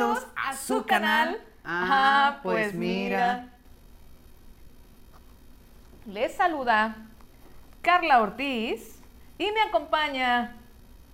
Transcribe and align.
Bienvenidos 0.00 0.26
a 0.34 0.56
su 0.56 0.86
canal. 0.86 1.38
Ah, 1.62 2.40
pues 2.42 2.72
mira. 2.72 3.50
Les 6.06 6.34
saluda 6.34 6.96
Carla 7.82 8.22
Ortiz 8.22 8.98
y 9.36 9.52
me 9.52 9.60
acompaña 9.60 10.56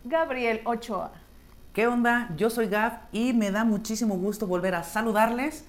Gabriel 0.05 0.61
Ochoa. 0.65 1.11
¿Qué 1.73 1.89
onda? 1.89 2.29
Yo 2.37 2.49
soy 2.49 2.69
Gab 2.69 3.01
y 3.11 3.33
me 3.33 3.51
da 3.51 3.65
muchísimo 3.65 4.17
gusto 4.19 4.47
volver 4.47 4.77
a 4.77 4.85
saludarles 4.85 5.65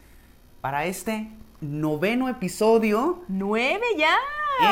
para 0.61 0.85
este 0.85 1.27
noveno 1.59 2.29
episodio 2.29 3.23
¡Nueve 3.27 3.85
ya! 3.97 4.15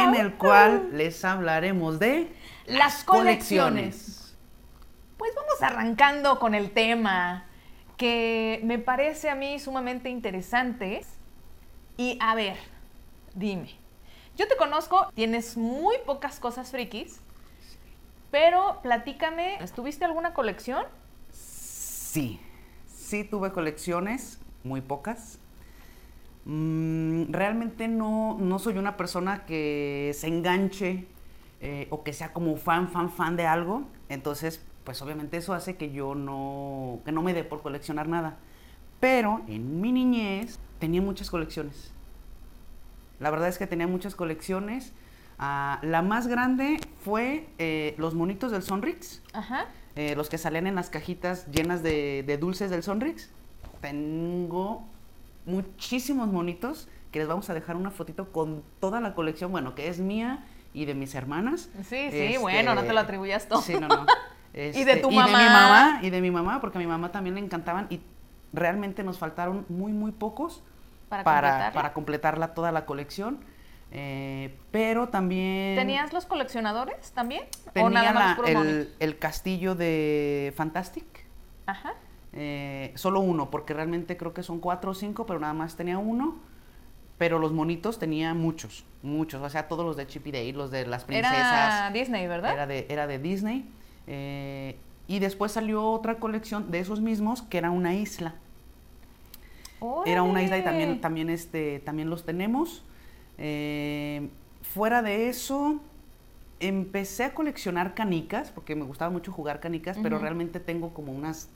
en 0.04 0.14
el 0.14 0.36
cual 0.36 0.90
les 0.94 1.26
hablaremos 1.26 1.98
de 1.98 2.32
Las 2.68 3.04
colecciones. 3.04 4.36
Pues 5.18 5.32
vamos 5.36 5.64
arrancando 5.64 6.38
con 6.38 6.54
el 6.54 6.70
tema 6.70 7.46
que 7.98 8.62
me 8.64 8.80
parece 8.80 9.30
a 9.30 9.36
mí 9.36 9.60
sumamente 9.60 10.10
interesante. 10.10 11.02
Y 11.98 12.18
a 12.22 12.36
ver, 12.36 12.58
dime, 13.34 13.70
yo 14.38 14.48
te 14.48 14.58
conozco, 14.58 15.10
tienes 15.14 15.56
muy 15.56 15.96
pocas 16.06 16.40
cosas 16.40 16.72
frikis, 16.72 17.22
pero 18.32 18.80
platícame, 18.84 19.58
¿tuviste 19.74 20.04
alguna 20.04 20.34
colección? 20.34 20.86
Sí, 21.32 22.40
sí 22.88 23.24
tuve 23.24 23.52
colecciones, 23.52 24.40
muy 24.64 24.82
pocas. 24.82 25.40
Mm, 26.44 27.32
realmente 27.32 27.88
no, 27.88 28.38
no 28.40 28.60
soy 28.60 28.78
una 28.78 28.98
persona 28.98 29.46
que 29.46 30.12
se 30.14 30.28
enganche 30.28 31.08
eh, 31.62 31.88
o 31.90 32.04
que 32.04 32.14
sea 32.14 32.34
como 32.34 32.58
fan, 32.58 32.90
fan, 32.90 33.10
fan 33.10 33.36
de 33.36 33.48
algo. 33.48 33.84
Entonces, 34.10 34.62
pues 34.86 35.02
obviamente 35.02 35.38
eso 35.38 35.54
hace 35.54 35.76
que 35.76 35.92
yo 35.92 36.16
no, 36.16 37.02
que 37.04 37.12
no 37.12 37.22
me 37.22 37.34
dé 37.34 37.44
por 37.44 37.62
coleccionar 37.62 38.08
nada. 38.08 38.38
Pero 39.00 39.42
en 39.48 39.82
mi 39.82 39.92
niñez 39.92 40.60
tenía 40.80 41.02
muchas 41.02 41.30
colecciones. 41.30 41.92
La 43.20 43.32
verdad 43.32 43.50
es 43.50 43.58
que 43.58 43.68
tenía 43.68 43.88
muchas 43.88 44.16
colecciones. 44.16 44.94
Ah, 45.38 45.80
la 45.82 46.02
más 46.02 46.28
grande 46.28 46.80
fue 47.04 47.48
eh, 47.58 47.96
los 47.98 48.14
monitos 48.14 48.52
del 48.52 48.62
Sonrix. 48.64 49.22
Ajá. 49.34 49.66
Eh, 49.96 50.16
los 50.16 50.30
que 50.30 50.38
salían 50.38 50.68
en 50.68 50.76
las 50.76 50.90
cajitas 50.90 51.48
llenas 51.52 51.82
de, 51.84 52.24
de 52.26 52.38
dulces 52.38 52.70
del 52.70 52.84
Sonrix. 52.84 53.30
Tengo 53.82 54.86
muchísimos 55.46 56.28
monitos 56.28 56.88
que 57.12 57.20
les 57.20 57.28
vamos 57.28 57.50
a 57.50 57.54
dejar 57.54 57.76
una 57.76 57.92
fotito 57.92 58.32
con 58.32 58.64
toda 58.80 59.00
la 59.00 59.16
colección, 59.16 59.52
bueno, 59.52 59.74
que 59.74 59.88
es 59.88 60.00
mía 60.00 60.46
y 60.74 60.86
de 60.86 60.94
mis 60.94 61.16
hermanas. 61.16 61.70
Sí, 61.88 62.12
sí, 62.12 62.36
bueno, 62.38 62.76
no 62.76 62.84
te 62.84 62.94
lo 62.94 63.00
atribuyas 63.00 63.48
todo. 63.48 63.62
Sí, 63.62 63.74
no, 63.74 63.88
no. 63.88 64.06
Y 64.56 64.84
de 64.86 64.96
tu 64.98 65.12
Y 65.12 65.16
de 65.18 65.24
mi 65.24 65.32
mamá. 65.32 65.50
mamá, 65.50 66.00
y 66.02 66.10
de 66.10 66.22
mi 66.22 66.32
mamá, 66.32 66.62
porque 66.62 66.78
a 66.78 66.82
mi 66.82 66.88
mamá 66.88 67.12
también 67.12 67.36
le 67.36 67.42
encantaban 67.42 67.88
y 67.90 68.00
realmente 68.54 69.04
nos 69.04 69.18
faltaron 69.18 69.66
muy, 69.70 69.92
muy 69.92 70.12
pocos 70.12 70.64
Para 71.10 71.24
para, 71.24 71.48
completarla. 71.50 71.74
para 71.74 71.94
completarla 71.94 72.54
toda 72.54 72.72
la 72.72 72.86
colección. 72.86 73.40
Eh, 73.92 74.58
pero 74.72 75.10
también 75.10 75.76
¿Tenías 75.76 76.12
los 76.12 76.26
coleccionadores 76.26 77.12
también? 77.12 77.44
¿O 77.68 77.72
tenía 77.72 77.90
nada 78.14 78.14
más 78.14 78.38
la- 78.50 78.86
el 79.00 79.18
castillo 79.20 79.76
de 79.76 80.54
Fantastic. 80.58 81.06
Ajá. 81.66 81.94
Eh, 82.34 82.92
solo 82.96 83.22
uno, 83.22 83.50
porque 83.50 83.74
realmente 83.74 84.18
creo 84.18 84.34
que 84.34 84.44
son 84.44 84.60
cuatro 84.60 84.92
o 84.92 84.94
cinco, 84.94 85.26
pero 85.26 85.40
nada 85.40 85.54
más 85.54 85.76
tenía 85.76 85.98
uno. 85.98 86.36
Pero 87.18 87.40
los 87.40 87.54
monitos 87.54 87.98
tenía 87.98 88.34
muchos, 88.34 88.84
muchos. 89.02 89.42
O 89.42 89.50
sea, 89.50 89.70
todos 89.70 89.86
los 89.86 89.96
de 89.96 90.06
Chip 90.08 90.28
y 90.28 90.32
Dale, 90.34 90.52
los 90.52 90.70
de 90.72 90.86
las 90.86 91.06
princesas. 91.06 91.38
Era 91.40 91.92
Disney, 91.94 92.28
¿verdad? 92.28 92.52
Era 92.54 92.68
de, 92.68 92.86
era 92.90 93.08
de 93.08 93.20
Disney. 93.20 93.66
Eh, 94.08 94.78
y 95.08 95.20
después 95.20 95.52
salió 95.52 95.90
otra 95.90 96.16
colección 96.16 96.72
de 96.72 96.80
esos 96.80 97.02
mismos, 97.02 97.42
que 97.42 97.58
era 97.58 97.72
una 97.72 97.94
isla. 97.94 98.36
Era 100.06 100.24
una 100.24 100.42
isla 100.42 100.58
y 100.58 100.64
también, 100.64 101.00
también, 101.00 101.30
este, 101.30 101.80
también 101.80 102.10
los 102.10 102.26
tenemos. 102.26 102.84
Eh, 103.38 104.30
fuera 104.62 105.02
de 105.02 105.30
eso, 105.30 105.80
empecé 106.60 107.26
a 107.26 107.34
coleccionar 107.34 107.94
canicas, 107.94 108.52
porque 108.52 108.76
me 108.76 108.84
gustaba 108.84 109.12
mucho 109.12 109.32
jugar 109.32 109.60
canicas, 109.60 109.98
pero 110.02 110.18
realmente 110.18 110.60
tengo 110.60 110.94
como 110.94 111.12
unas 111.12 111.50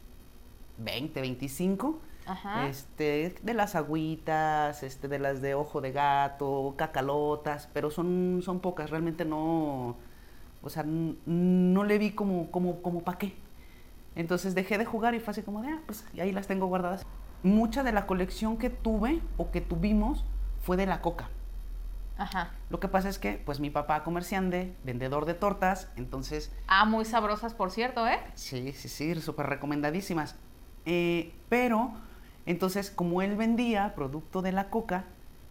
20, 0.77 1.21
25. 1.21 1.99
Ajá. 2.27 2.67
Este, 2.67 3.35
de 3.41 3.53
las 3.55 3.75
agüitas, 3.75 4.83
este, 4.83 5.07
de 5.07 5.17
las 5.17 5.41
de 5.41 5.55
ojo 5.55 5.81
de 5.81 5.91
gato, 5.91 6.75
cacalotas, 6.77 7.67
pero 7.73 7.89
son, 7.89 8.41
son 8.43 8.59
pocas, 8.59 8.91
realmente 8.91 9.25
no, 9.25 9.95
o 10.61 10.69
sea, 10.69 10.83
no 10.85 11.83
le 11.83 11.97
vi 11.97 12.11
como, 12.11 12.51
como, 12.51 12.81
como 12.81 13.01
pa' 13.01 13.17
qué. 13.17 13.35
Entonces 14.15 14.55
dejé 14.55 14.77
de 14.77 14.85
jugar 14.85 15.15
y 15.15 15.19
fue 15.19 15.31
así 15.31 15.41
como 15.41 15.61
de, 15.61 15.69
ah, 15.69 15.81
pues 15.85 16.05
y 16.13 16.19
ahí 16.19 16.31
las 16.31 16.47
tengo 16.47 16.67
guardadas. 16.67 17.05
Mucha 17.43 17.83
de 17.83 17.91
la 17.91 18.05
colección 18.05 18.57
que 18.57 18.69
tuve 18.69 19.21
o 19.37 19.51
que 19.51 19.61
tuvimos 19.61 20.25
fue 20.61 20.75
de 20.77 20.85
la 20.85 21.01
coca. 21.01 21.29
Ajá. 22.17 22.51
Lo 22.69 22.81
que 22.81 22.89
pasa 22.89 23.07
es 23.07 23.17
que, 23.17 23.41
pues 23.45 23.61
mi 23.61 23.69
papá 23.69 24.03
comerciante, 24.03 24.75
vendedor 24.83 25.25
de 25.25 25.35
tortas, 25.35 25.89
entonces 25.95 26.51
Ah, 26.67 26.83
muy 26.83 27.05
sabrosas, 27.05 27.53
por 27.53 27.71
cierto, 27.71 28.05
¿eh? 28.07 28.19
Sí, 28.33 28.73
sí, 28.73 28.89
sí, 28.89 29.15
súper 29.21 29.45
recomendadísimas. 29.45 30.35
Eh, 30.85 31.33
pero, 31.47 31.93
entonces, 32.45 32.91
como 32.91 33.21
él 33.21 33.37
vendía 33.37 33.95
producto 33.95 34.41
de 34.41 34.51
la 34.51 34.69
coca, 34.69 35.05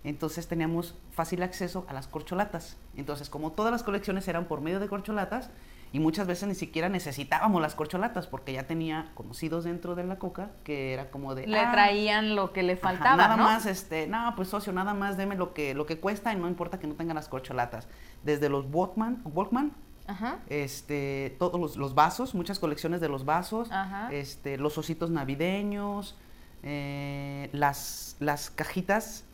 entonces 0.08 0.48
teníamos 0.48 0.94
fácil 1.12 1.42
acceso 1.42 1.84
a 1.88 1.92
las 1.92 2.06
corcholatas. 2.06 2.76
Entonces, 2.96 3.28
como 3.30 3.52
todas 3.52 3.72
las 3.72 3.82
colecciones 3.82 4.26
eran 4.28 4.46
por 4.46 4.60
medio 4.60 4.80
de 4.80 4.88
corcholatas, 4.88 5.50
y 5.90 6.00
muchas 6.00 6.26
veces 6.26 6.46
ni 6.46 6.54
siquiera 6.54 6.90
necesitábamos 6.90 7.62
las 7.62 7.74
corcholatas, 7.74 8.26
porque 8.26 8.52
ya 8.52 8.64
tenía 8.66 9.10
conocidos 9.14 9.64
dentro 9.64 9.94
de 9.94 10.04
la 10.04 10.18
coca, 10.18 10.50
que 10.62 10.92
era 10.92 11.10
como 11.10 11.34
de... 11.34 11.46
Le 11.46 11.60
"Ah, 11.60 11.72
traían 11.72 12.36
lo 12.36 12.52
que 12.52 12.62
le 12.62 12.74
Ajá, 12.74 12.82
faltaba, 12.82 13.16
nada 13.16 13.36
¿no? 13.38 13.44
más, 13.44 13.64
este, 13.64 14.06
no, 14.06 14.34
pues 14.36 14.48
socio, 14.48 14.70
nada 14.74 14.92
más 14.92 15.16
deme 15.16 15.34
lo 15.34 15.54
que, 15.54 15.72
lo 15.72 15.86
que 15.86 15.98
cuesta 15.98 16.30
y 16.34 16.36
no 16.36 16.46
importa 16.46 16.78
que 16.78 16.86
no 16.86 16.94
tengan 16.94 17.14
las 17.16 17.28
corcholatas. 17.28 17.88
Desde 18.22 18.50
los 18.50 18.66
Walkman, 18.70 19.22
Walkman 19.24 19.72
Ajá. 20.06 20.40
este, 20.48 21.34
todos 21.38 21.58
los, 21.58 21.76
los 21.78 21.94
vasos, 21.94 22.34
muchas 22.34 22.58
colecciones 22.58 23.00
de 23.00 23.08
los 23.08 23.24
vasos, 23.24 23.72
Ajá. 23.72 24.12
este, 24.12 24.58
los 24.58 24.76
ositos 24.76 25.08
navideños, 25.08 26.16
eh, 26.62 27.48
las, 27.52 28.16
las 28.20 28.50
cajitas 28.50 29.24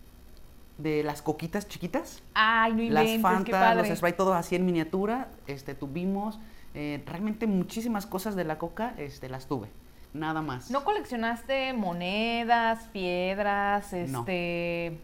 de 0.78 1.02
las 1.04 1.22
coquitas 1.22 1.68
chiquitas, 1.68 2.22
Ay, 2.34 2.72
no 2.72 2.78
las 2.92 3.04
inventes, 3.04 3.16
qué 3.16 3.20
Fanta, 3.22 3.50
padre. 3.74 3.88
los 3.88 3.98
Sprite, 3.98 4.16
todo 4.16 4.34
así 4.34 4.56
en 4.56 4.66
miniatura, 4.66 5.28
este, 5.46 5.74
tuvimos, 5.74 6.38
eh, 6.74 7.02
realmente 7.06 7.46
muchísimas 7.46 8.06
cosas 8.06 8.34
de 8.34 8.44
la 8.44 8.58
coca, 8.58 8.94
este, 8.98 9.28
las 9.28 9.46
tuve, 9.46 9.68
nada 10.12 10.42
más. 10.42 10.70
¿No 10.70 10.82
coleccionaste 10.84 11.72
monedas, 11.74 12.88
piedras, 12.92 13.92
No. 14.08 14.20
este... 14.20 14.98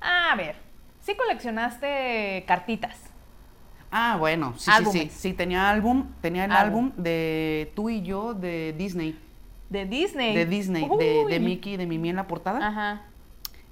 Ah, 0.00 0.30
a 0.32 0.36
ver, 0.36 0.54
sí 1.00 1.14
coleccionaste 1.16 2.44
cartitas. 2.46 2.96
Ah, 3.90 4.16
bueno, 4.18 4.54
sí, 4.58 4.70
sí, 4.78 4.84
sí, 4.92 5.10
sí, 5.10 5.32
tenía 5.32 5.70
álbum, 5.70 6.06
tenía 6.20 6.44
el 6.44 6.52
Álbum. 6.52 6.90
álbum 6.90 7.02
de 7.02 7.72
tú 7.74 7.88
y 7.90 8.02
yo 8.02 8.34
de 8.34 8.74
Disney, 8.76 9.18
De 9.70 9.86
Disney. 9.86 10.34
de 10.36 10.44
Disney, 10.46 10.88
de, 10.98 11.24
de. 11.28 11.40
Mickey 11.40 11.72
y 11.72 11.76
de 11.78 11.86
Mimi 11.86 12.10
en 12.10 12.16
la 12.16 12.26
portada. 12.28 12.64
Ajá. 12.68 13.02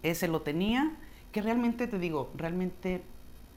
ese 0.03 0.27
lo 0.27 0.41
tenía, 0.43 0.91
que 1.37 1.43
realmente 1.43 1.87
te 1.87 1.99
digo, 1.99 2.33
realmente 2.35 3.03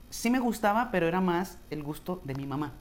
sí 0.10 0.30
me 0.30 0.40
gustaba, 0.40 0.92
pero 0.92 1.08
era 1.08 1.22
más 1.22 1.60
el 1.70 1.82
gusto 1.82 2.20
de 2.26 2.36
mi 2.36 2.46
mamá. 2.46 2.74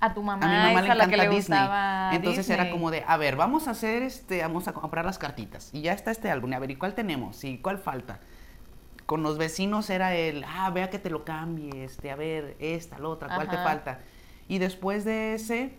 A 0.00 0.12
tu 0.14 0.20
mamá, 0.24 0.44
A 0.44 0.48
mi 0.48 0.74
mamá 0.74 0.82
le 0.82 0.94
la 0.96 1.06
que 1.06 1.16
le 1.16 1.28
Disney. 1.28 1.60
gustaba 1.60 2.10
Entonces 2.12 2.50
era 2.50 2.72
como 2.72 2.90
de, 2.90 3.04
a 3.06 3.16
ver, 3.16 3.36
vamos 3.36 3.68
a 3.68 3.70
hacer 3.70 4.02
este, 4.02 4.42
vamos 4.42 4.66
a 4.66 4.72
comprar 4.72 5.04
las 5.04 5.16
cartitas. 5.16 5.70
Y 5.72 5.82
ya 5.82 5.92
está 5.92 6.10
este 6.10 6.28
álbum, 6.28 6.50
y 6.50 6.54
a 6.54 6.58
ver, 6.58 6.72
¿y 6.72 6.74
cuál 6.74 6.96
tenemos? 6.96 7.44
¿Y 7.44 7.58
cuál 7.58 7.78
falta? 7.78 8.18
Con 9.06 9.22
los 9.22 9.38
vecinos 9.38 9.88
era 9.90 10.12
el, 10.16 10.44
ah, 10.44 10.68
vea 10.70 10.90
que 10.90 10.98
te 10.98 11.08
lo 11.08 11.24
cambie, 11.24 11.84
este, 11.84 12.10
a 12.10 12.16
ver, 12.16 12.56
esta, 12.58 12.98
la 12.98 13.06
otra, 13.10 13.32
¿cuál 13.32 13.48
te 13.48 13.58
falta? 13.58 14.00
Y 14.48 14.58
después 14.58 15.04
de 15.04 15.34
ese, 15.34 15.76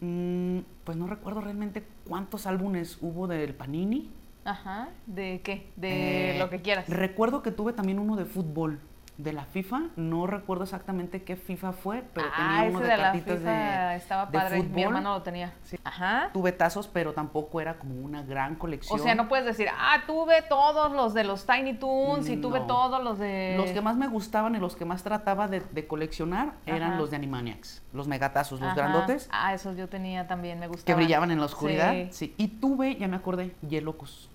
mm, 0.00 0.58
pues 0.84 0.96
no 0.96 1.08
recuerdo 1.08 1.40
realmente 1.40 1.84
cuántos 2.06 2.46
álbumes 2.46 2.98
hubo 3.00 3.26
del 3.26 3.52
Panini. 3.52 4.12
Ajá. 4.44 4.88
¿De 5.06 5.40
qué? 5.42 5.70
De 5.76 6.36
Eh, 6.36 6.38
lo 6.38 6.50
que 6.50 6.60
quieras. 6.62 6.88
Recuerdo 6.88 7.42
que 7.42 7.50
tuve 7.50 7.72
también 7.72 7.98
uno 7.98 8.16
de 8.16 8.24
fútbol, 8.24 8.80
de 9.16 9.32
la 9.32 9.44
FIFA. 9.44 9.80
No 9.94 10.26
recuerdo 10.26 10.64
exactamente 10.64 11.22
qué 11.22 11.36
FIFA 11.36 11.70
fue, 11.72 12.02
pero 12.12 12.26
ah, 12.34 12.56
tenía 12.64 12.70
uno 12.70 12.78
ese 12.80 12.88
de, 12.88 12.96
de 12.96 13.00
cartitas 13.02 13.38
FIFA 13.38 13.88
de, 13.90 13.96
estaba 13.96 14.26
de 14.26 14.32
padre. 14.38 14.56
Mi 14.58 14.64
fútbol. 14.64 14.82
hermano 14.82 15.12
lo 15.14 15.22
tenía. 15.22 15.52
Sí. 15.62 15.78
Ajá. 15.84 16.30
Tuve 16.32 16.50
tazos, 16.50 16.88
pero 16.88 17.12
tampoco 17.12 17.60
era 17.60 17.78
como 17.78 17.94
una 17.94 18.22
gran 18.24 18.56
colección. 18.56 18.98
O 18.98 19.02
sea, 19.02 19.14
no 19.14 19.28
puedes 19.28 19.46
decir, 19.46 19.68
ah, 19.78 20.02
tuve 20.08 20.42
todos 20.48 20.90
los 20.92 21.14
de 21.14 21.22
los 21.22 21.46
Tiny 21.46 21.74
Toons 21.74 22.28
y 22.28 22.36
tuve 22.38 22.58
todos 22.66 23.02
los 23.04 23.18
de... 23.20 23.54
Los 23.56 23.70
que 23.70 23.80
más 23.80 23.96
me 23.96 24.08
gustaban 24.08 24.56
y 24.56 24.58
los 24.58 24.74
que 24.74 24.84
más 24.84 25.04
trataba 25.04 25.46
de, 25.46 25.60
de 25.60 25.86
coleccionar 25.86 26.54
eran 26.66 26.98
los 26.98 27.10
de 27.10 27.16
Animaniacs, 27.16 27.82
los 27.92 28.08
megatazos, 28.08 28.58
los 28.60 28.70
Ajá. 28.72 28.76
grandotes, 28.76 29.28
Ah, 29.30 29.54
esos 29.54 29.76
yo 29.76 29.88
tenía 29.88 30.26
también, 30.26 30.58
me 30.58 30.64
que 30.66 30.72
gustaban. 30.72 30.96
brillaban 31.00 31.30
en 31.30 31.38
la 31.38 31.46
oscuridad. 31.46 31.92
Sí. 31.92 32.08
Sí. 32.10 32.34
Y 32.36 32.48
tuve, 32.48 32.96
ya 32.96 33.06
me 33.06 33.14
acordé, 33.16 33.54
Hielocos. 33.66 34.28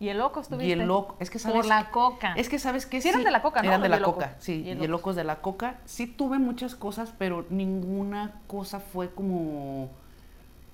¿Y 0.00 0.08
el 0.08 0.16
loco 0.18 0.40
estuviste? 0.40 0.74
Hielo- 0.76 1.14
es 1.20 1.28
que 1.30 1.38
sabes 1.38 1.56
Por 1.58 1.66
la 1.66 1.90
coca. 1.90 2.32
Es 2.34 2.48
que 2.48 2.58
sabes 2.58 2.86
que 2.86 3.02
Sí 3.02 3.10
eran 3.10 3.22
de 3.22 3.30
la 3.30 3.42
Coca, 3.42 3.60
¿no? 3.62 3.68
Eran 3.68 3.82
de 3.82 3.90
la 3.90 4.00
coca, 4.02 4.34
sí, 4.38 4.62
Hielocos. 4.64 4.88
locos 4.88 5.16
de 5.16 5.24
la 5.24 5.36
coca. 5.42 5.76
Sí 5.84 6.06
tuve 6.06 6.38
muchas 6.38 6.74
cosas, 6.74 7.12
pero 7.18 7.44
ninguna 7.50 8.32
cosa 8.46 8.80
fue 8.80 9.10
como 9.10 9.90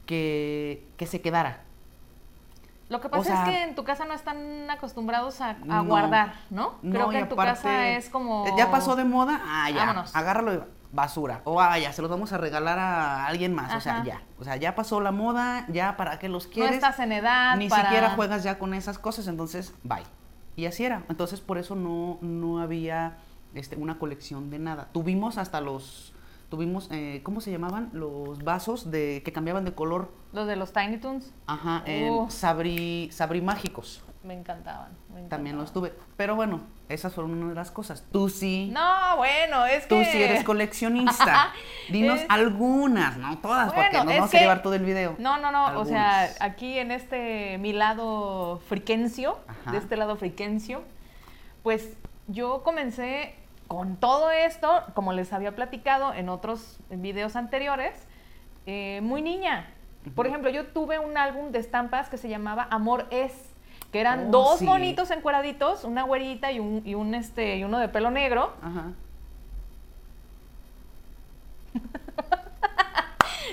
que, 0.06 0.86
que 0.96 1.06
se 1.06 1.20
quedara. 1.20 1.62
Lo 2.88 3.00
que 3.00 3.08
O 3.08 3.10
pasa 3.10 3.24
sea, 3.24 3.42
es 3.44 3.50
que 3.50 3.62
en 3.64 3.74
tu 3.74 3.82
casa 3.82 4.04
no 4.04 4.14
están 4.14 4.70
acostumbrados 4.70 5.40
a, 5.40 5.50
a 5.50 5.54
no. 5.54 5.84
guardar, 5.86 6.34
¿no? 6.50 6.74
Creo 6.82 7.02
No, 7.06 7.08
que 7.10 7.16
y 7.16 7.20
en 7.22 7.28
tu 7.28 7.34
aparte, 7.34 7.54
casa 7.62 7.88
es 7.88 8.08
como... 8.08 8.44
Ya 8.56 8.70
pasó 8.70 8.94
de 8.94 9.02
moda, 9.04 9.40
ah, 9.44 9.68
ya, 9.70 9.78
Vámonos. 9.78 10.14
agárralo 10.14 10.54
y 10.54 10.60
basura. 10.92 11.42
O 11.44 11.60
ah, 11.60 11.78
ya, 11.78 11.92
se 11.92 12.00
los 12.02 12.10
vamos 12.10 12.32
a 12.32 12.38
regalar 12.38 12.78
a 12.78 13.26
alguien 13.26 13.54
más. 13.54 13.74
O 13.74 13.80
sea, 13.80 14.02
ya. 14.04 14.22
O 14.38 14.44
sea, 14.44 14.56
ya 14.56 14.74
pasó 14.74 15.00
la 15.00 15.12
moda, 15.12 15.66
ya 15.68 15.96
para 15.96 16.18
qué 16.18 16.28
los 16.28 16.46
No 16.46 16.52
quieres. 16.52 16.74
estás 16.74 16.98
en 17.00 17.12
edad 17.12 17.56
Ni 17.56 17.68
para- 17.68 17.84
siquiera 17.84 18.10
juegas 18.10 18.42
ya 18.42 18.58
con 18.58 18.74
esas 18.74 18.98
cosas, 18.98 19.26
entonces, 19.28 19.74
bye. 19.82 20.02
Y 20.56 20.66
así 20.66 20.84
era. 20.84 21.04
Entonces, 21.08 21.40
por 21.40 21.58
eso 21.58 21.74
no, 21.76 22.18
no 22.22 22.60
había 22.60 23.18
este, 23.54 23.76
una 23.76 23.98
colección 23.98 24.50
de 24.50 24.58
nada. 24.58 24.88
Tuvimos 24.92 25.36
hasta 25.38 25.60
los. 25.60 26.12
Tuvimos, 26.48 26.88
eh, 26.92 27.20
¿cómo 27.24 27.40
se 27.40 27.50
llamaban? 27.50 27.90
Los 27.92 28.42
vasos 28.44 28.90
de 28.92 29.20
que 29.24 29.32
cambiaban 29.32 29.64
de 29.64 29.74
color. 29.74 30.12
Los 30.32 30.46
de 30.46 30.54
los 30.56 30.72
Tiny 30.72 30.98
Toons 30.98 31.32
Ajá, 31.46 31.82
Uh. 32.10 32.30
sabri, 32.30 33.10
sabrimágicos. 33.12 34.02
me 34.22 34.34
encantaban. 34.34 34.92
me 35.12 35.22
También 35.24 35.56
los 35.56 35.70
encantaban. 35.70 35.90
tuve. 35.98 36.06
Pero 36.16 36.36
bueno, 36.36 36.60
esas 36.88 37.14
fueron 37.14 37.34
una 37.34 37.48
de 37.50 37.54
las 37.54 37.70
cosas. 37.70 38.04
Tú 38.12 38.28
sí. 38.28 38.70
No, 38.72 39.16
bueno, 39.16 39.66
es 39.66 39.88
Tú 39.88 39.96
que... 39.98 40.04
sí 40.06 40.22
eres 40.22 40.44
coleccionista. 40.44 41.52
Dinos 41.90 42.20
Es- 42.20 42.26
algunas, 42.28 43.16
no 43.16 43.38
todas, 43.38 43.72
porque 43.72 43.88
Bueno, 43.96 44.10
es 44.10 44.16
vamos 44.18 44.30
que- 44.30 44.36
a 44.38 44.40
llevar 44.40 44.62
todo 44.62 44.74
el 44.74 44.84
video. 44.84 45.16
No, 45.18 45.38
no, 45.38 45.50
no, 45.50 45.78
o 45.80 45.84
sea, 45.84 46.28
aquí 46.40 46.78
en 46.78 46.90
este, 46.92 47.58
mi 47.58 47.72
lado 47.72 48.60
friquencio, 48.68 49.38
Ajá. 49.48 49.72
de 49.72 49.78
este 49.78 49.96
lado 49.96 50.16
friquencio, 50.16 50.82
pues 51.62 51.94
yo 52.28 52.62
comencé 52.62 53.34
con 53.68 53.96
todo 53.96 54.30
esto, 54.30 54.84
como 54.94 55.12
les 55.12 55.32
había 55.32 55.56
platicado 55.56 56.14
en 56.14 56.28
otros 56.28 56.78
videos 56.90 57.34
anteriores, 57.34 57.94
eh, 58.66 59.00
muy 59.02 59.22
niña. 59.22 59.68
Por 60.14 60.28
ejemplo, 60.28 60.50
yo 60.50 60.66
tuve 60.66 61.00
un 61.00 61.18
álbum 61.18 61.50
de 61.50 61.58
estampas 61.58 62.08
que 62.08 62.16
se 62.16 62.28
llamaba 62.28 62.68
Amor 62.70 63.06
es, 63.10 63.32
que 63.96 64.00
eran 64.02 64.26
Oh, 64.28 64.30
dos 64.30 64.58
sí. 64.58 64.64
monitos 64.66 65.10
encueraditos, 65.10 65.84
una 65.84 66.02
güerita 66.02 66.52
y 66.52 66.60
un, 66.60 66.82
y 66.84 66.94
un 66.94 67.14
este 67.14 67.56
y 67.56 67.64
uno 67.64 67.78
de 67.78 67.88
pelo 67.88 68.10
negro. 68.10 68.52
Ajá. 68.62 68.92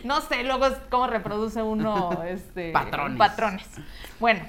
No 0.03 0.19
sé 0.21 0.43
luego 0.43 0.65
es 0.65 0.73
cómo 0.89 1.07
reproduce 1.07 1.61
uno 1.61 2.23
este, 2.27 2.71
Patrones. 2.73 3.17
patrones. 3.17 3.69
Bueno, 4.19 4.41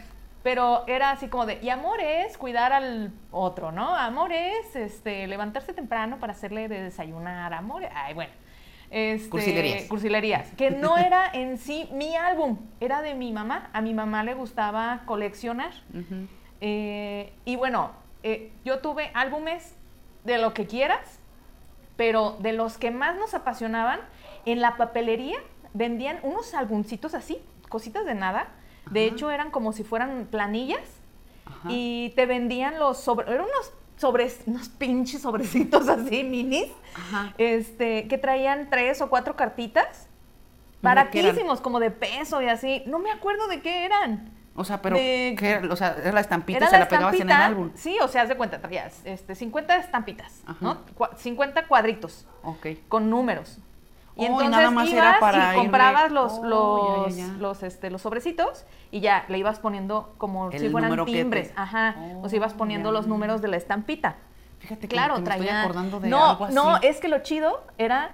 pero 0.42 0.82
era 0.88 1.10
así 1.10 1.28
como 1.28 1.46
de, 1.46 1.60
y 1.62 1.68
amor 1.68 2.00
es 2.00 2.36
cuidar 2.38 2.72
al 2.72 3.12
otro, 3.30 3.70
¿no? 3.70 3.94
Amor 3.94 4.32
es 4.32 4.74
este, 4.74 5.26
levantarse 5.28 5.72
temprano 5.72 6.18
para 6.18 6.32
hacerle 6.32 6.66
de 6.68 6.82
desayunar, 6.82 7.52
amor, 7.54 7.84
ay, 7.94 8.14
bueno. 8.14 8.32
Este, 8.90 9.28
Cursilerías. 9.30 9.84
cursilerías, 9.84 10.50
que 10.52 10.70
no 10.70 10.98
era 10.98 11.28
en 11.32 11.58
sí 11.58 11.88
mi 11.92 12.14
álbum, 12.16 12.58
era 12.80 13.02
de 13.02 13.14
mi 13.14 13.32
mamá. 13.32 13.70
A 13.72 13.80
mi 13.80 13.94
mamá 13.94 14.22
le 14.24 14.34
gustaba 14.34 15.02
coleccionar. 15.06 15.72
Eh, 16.60 17.32
y 17.44 17.56
bueno, 17.56 17.90
eh, 18.22 18.52
yo 18.64 18.78
tuve 18.78 19.10
álbumes 19.14 19.74
de 20.24 20.38
lo 20.38 20.54
que 20.54 20.66
quieras, 20.66 21.18
pero 21.96 22.36
de 22.40 22.52
los 22.52 22.78
que 22.78 22.90
más 22.90 23.16
nos 23.16 23.34
apasionaban, 23.34 24.00
en 24.46 24.60
la 24.60 24.76
papelería 24.76 25.38
vendían 25.72 26.18
unos 26.22 26.54
álbumcitos 26.54 27.14
así, 27.14 27.38
cositas 27.68 28.04
de 28.06 28.14
nada. 28.14 28.48
De 28.90 29.06
Ajá. 29.06 29.14
hecho, 29.14 29.30
eran 29.30 29.50
como 29.50 29.72
si 29.72 29.82
fueran 29.82 30.28
planillas 30.30 30.82
Ajá. 31.46 31.68
y 31.70 32.12
te 32.16 32.26
vendían 32.26 32.78
los 32.78 32.98
sobre, 32.98 33.26
eran 33.32 33.46
unos 33.46 33.72
sobres, 33.96 34.40
unos 34.46 34.68
pinches 34.68 35.22
sobrecitos 35.22 35.88
así 35.88 36.24
minis, 36.24 36.68
Ajá. 36.94 37.34
este, 37.38 38.08
que 38.08 38.18
traían 38.18 38.68
tres 38.70 39.00
o 39.00 39.08
cuatro 39.08 39.36
cartitas, 39.36 40.08
baratísimos, 40.82 41.60
como 41.60 41.80
de 41.80 41.90
peso 41.90 42.42
y 42.42 42.48
así. 42.48 42.82
No 42.86 42.98
me 42.98 43.10
acuerdo 43.10 43.46
de 43.48 43.60
qué 43.60 43.84
eran. 43.84 44.30
O 44.56 44.64
sea, 44.64 44.80
pero, 44.82 44.96
de- 44.96 45.34
¿qué 45.38 45.50
era? 45.50 45.72
O 45.72 45.76
sea, 45.76 45.96
era 46.00 46.12
la 46.12 46.20
estampita 46.20 46.58
Era 46.58 46.70
se 46.70 46.78
la, 46.78 46.88
pegabas 46.88 47.14
en 47.16 47.22
el 47.22 47.32
álbum. 47.32 47.70
Sí, 47.74 47.96
o 48.00 48.06
sea, 48.08 48.22
haz 48.22 48.28
de 48.28 48.36
cuenta, 48.36 48.60
traías 48.60 49.00
este, 49.04 49.34
50 49.34 49.76
estampitas, 49.78 50.42
Ajá. 50.46 50.56
¿no? 50.60 50.78
Cua- 50.96 51.16
50 51.16 51.66
cuadritos 51.66 52.26
Ok. 52.44 52.66
con 52.88 53.10
números. 53.10 53.58
Y 54.16 54.20
Oh, 54.20 54.22
y 54.22 54.26
entonces 54.26 54.50
nada 54.50 54.70
más 54.70 54.88
ibas 54.88 54.96
era 55.08 55.20
para 55.20 55.54
y 55.54 55.58
comprabas 55.58 56.12
los, 56.12 56.32
Oh, 56.34 56.44
los, 57.06 57.16
ya, 57.16 57.22
ya, 57.26 57.32
ya. 57.32 57.38
los, 57.38 57.62
este, 57.64 57.90
los 57.90 58.02
sobrecitos 58.02 58.64
y 58.92 59.00
ya 59.00 59.24
le 59.28 59.38
ibas 59.38 59.58
poniendo 59.58 60.14
como 60.18 60.50
El 60.52 60.60
si 60.60 60.68
fueran 60.68 60.94
te- 60.96 61.04
timbres. 61.04 61.52
Ajá. 61.56 61.96
o 62.22 62.28
sea, 62.28 62.36
ibas 62.36 62.52
Oh, 62.54 62.58
poniendo 62.58 62.92
los 62.92 63.06
números 63.08 63.42
de 63.42 63.48
la 63.48 63.56
estampita. 63.56 64.16
Fíjate 64.60 64.82
que, 64.82 64.94
Claro, 64.94 65.14
que 65.16 65.20
me 65.20 65.26
traía. 65.26 65.42
estoy 65.44 65.56
acordando 65.62 66.00
de 66.00 66.08
no, 66.08 66.30
algo 66.30 66.44
así. 66.46 66.54
no, 66.54 66.76
es 66.78 67.00
que 67.00 67.08
lo 67.08 67.18
chido 67.20 67.62
era 67.76 68.12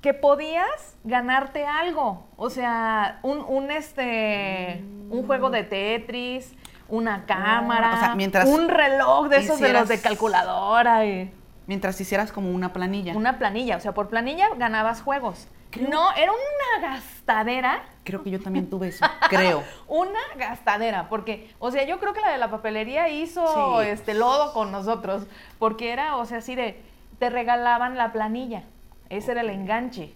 que 0.00 0.12
podías 0.12 0.96
ganarte 1.02 1.64
algo. 1.66 2.26
O 2.36 2.50
sea, 2.50 3.20
un, 3.22 3.38
un 3.38 3.70
este 3.70 4.84
un 5.10 5.26
juego 5.26 5.48
de 5.50 5.62
Tetris, 5.64 6.52
una 6.88 7.24
cámara, 7.24 7.90
Mm. 7.92 7.94
o 7.94 8.00
sea, 8.00 8.14
mientras 8.14 8.46
un 8.48 8.68
reloj 8.68 9.28
de 9.28 9.38
esos 9.38 9.58
de 9.60 9.72
los 9.72 9.88
de 9.88 10.00
calculadora 10.00 11.06
y 11.06 11.32
Mientras 11.66 12.00
hicieras 12.00 12.30
como 12.32 12.50
una 12.50 12.72
planilla. 12.72 13.14
una 13.16 13.38
planilla. 13.38 13.76
O 13.76 13.80
sea, 13.80 13.92
por 13.94 14.08
planilla 14.08 14.48
ganabas 14.56 15.00
juegos. 15.02 15.48
Creo- 15.70 15.88
No, 15.88 16.12
era 16.14 16.30
una 16.30 16.88
gastadera. 16.88 17.82
Creo 18.04 18.22
que 18.22 18.30
yo 18.30 18.40
también 18.40 18.68
tuve 18.70 18.88
eso. 18.88 19.04
Creo. 19.28 19.64
Una 19.88 20.20
gastadera, 20.36 21.08
porque, 21.08 21.52
o 21.58 21.70
sea, 21.70 21.84
yo 21.84 21.98
creo 21.98 22.12
que 22.12 22.20
la 22.20 22.30
de 22.30 22.38
la 22.38 22.50
papelería 22.50 23.08
hizo 23.08 23.80
Sí. 23.82 23.88
este 23.88 24.14
lodo 24.14 24.52
con 24.52 24.70
nosotros, 24.70 25.26
porque 25.58 25.90
era, 25.92 26.16
o 26.16 26.26
sea, 26.26 26.38
así 26.38 26.54
de, 26.54 26.80
te 27.18 27.28
regalaban 27.30 27.96
la 27.96 28.12
planilla, 28.12 28.62
ese 29.08 29.32
era 29.32 29.40
el 29.40 29.50
enganche. 29.50 30.12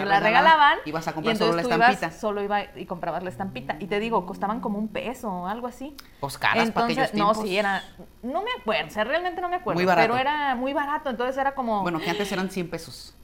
Te 0.00 0.04
la 0.04 0.14
la, 0.14 0.20
regalaban, 0.20 0.78
ibas 0.84 1.06
a 1.08 1.10
y 1.10 1.14
comprar 1.14 1.36
solo 1.36 1.50
entonces 1.58 1.68
la 1.70 1.76
ibas- 1.76 1.94
estampita. 1.94 2.20
solo 2.20 2.42
iba 2.42 2.62
y 2.76 2.86
comprabas 2.86 3.22
la 3.22 3.30
estampita. 3.30 3.76
Y 3.80 3.86
te 3.86 4.00
digo, 4.00 4.24
costaban 4.26 4.60
como 4.60 4.78
un 4.78 4.88
peso 4.88 5.30
o 5.30 5.46
algo 5.46 5.66
así. 5.66 5.96
Pues 6.20 6.38
caras 6.38 6.70
para 6.70 6.86
aquellos 6.86 7.14
no, 7.14 7.34
sí, 7.34 7.56
era, 7.56 7.82
no 8.22 8.42
me 8.42 8.50
acuerdo, 8.60 8.88
o 8.88 8.90
sea, 8.90 9.04
realmente 9.04 9.40
no 9.40 9.48
me 9.48 9.56
acuerdo. 9.56 9.78
Muy 9.78 9.86
barato. 9.86 10.08
Pero 10.08 10.18
era 10.20 10.54
muy 10.54 10.72
barato, 10.72 11.10
entonces 11.10 11.36
era 11.36 11.54
como... 11.54 11.82
Bueno, 11.82 11.98
que 12.00 12.10
antes 12.10 12.30
eran 12.32 12.50
100 12.50 12.70
pesos. 12.70 13.14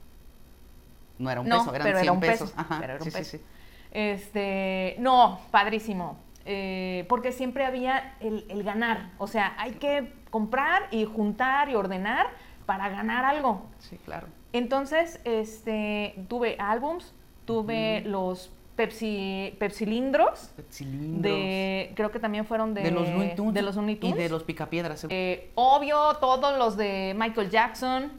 No 1.17 1.29
era 1.29 1.41
un 1.41 1.47
No, 1.49 1.57
peso, 1.59 1.75
eran 1.75 1.85
pero 1.85 1.97
100 1.99 2.03
era 2.03 2.11
un 2.13 2.19
pesos. 2.19 2.51
peso, 2.51 2.61
Ajá. 2.61 2.77
pero 2.79 2.93
era 2.93 3.03
un 3.03 3.11
sí, 3.11 3.17
peso. 3.17 3.31
sí, 3.31 3.37
sí. 3.37 3.43
Este, 3.91 4.95
no, 4.99 5.39
padrísimo. 5.51 6.17
Eh, 6.45 7.05
porque 7.09 7.31
siempre 7.31 7.65
había 7.65 8.15
el, 8.21 8.45
el 8.49 8.63
ganar. 8.63 9.11
O 9.17 9.27
sea, 9.27 9.53
hay 9.57 9.73
que 9.73 10.13
comprar 10.29 10.83
y 10.91 11.05
juntar 11.05 11.69
y 11.69 11.75
ordenar 11.75 12.27
para 12.65 12.89
ganar 12.89 13.25
algo. 13.25 13.65
Sí, 13.79 13.97
claro. 13.97 14.27
Entonces, 14.53 15.19
este, 15.25 16.15
tuve 16.27 16.55
álbums, 16.59 17.13
tuve 17.45 18.01
los 18.01 18.51
Pepsi, 18.75 19.55
Pepsilindros, 19.59 20.51
Cilindros. 20.71 21.21
de, 21.21 21.91
creo 21.95 22.11
que 22.11 22.19
también 22.19 22.45
fueron 22.45 22.73
de, 22.73 22.81
de 22.83 22.91
los 22.91 23.09
Looney 23.09 23.35
Tunes. 23.35 23.53
de 23.53 23.61
los 23.61 23.75
Looney 23.75 23.99
Y 24.01 24.13
de 24.13 24.29
los 24.29 24.43
Picapiedras. 24.43 25.05
Eh, 25.09 25.51
obvio, 25.55 26.15
todos 26.21 26.57
los 26.57 26.77
de 26.77 27.13
Michael 27.17 27.49
Jackson. 27.49 28.11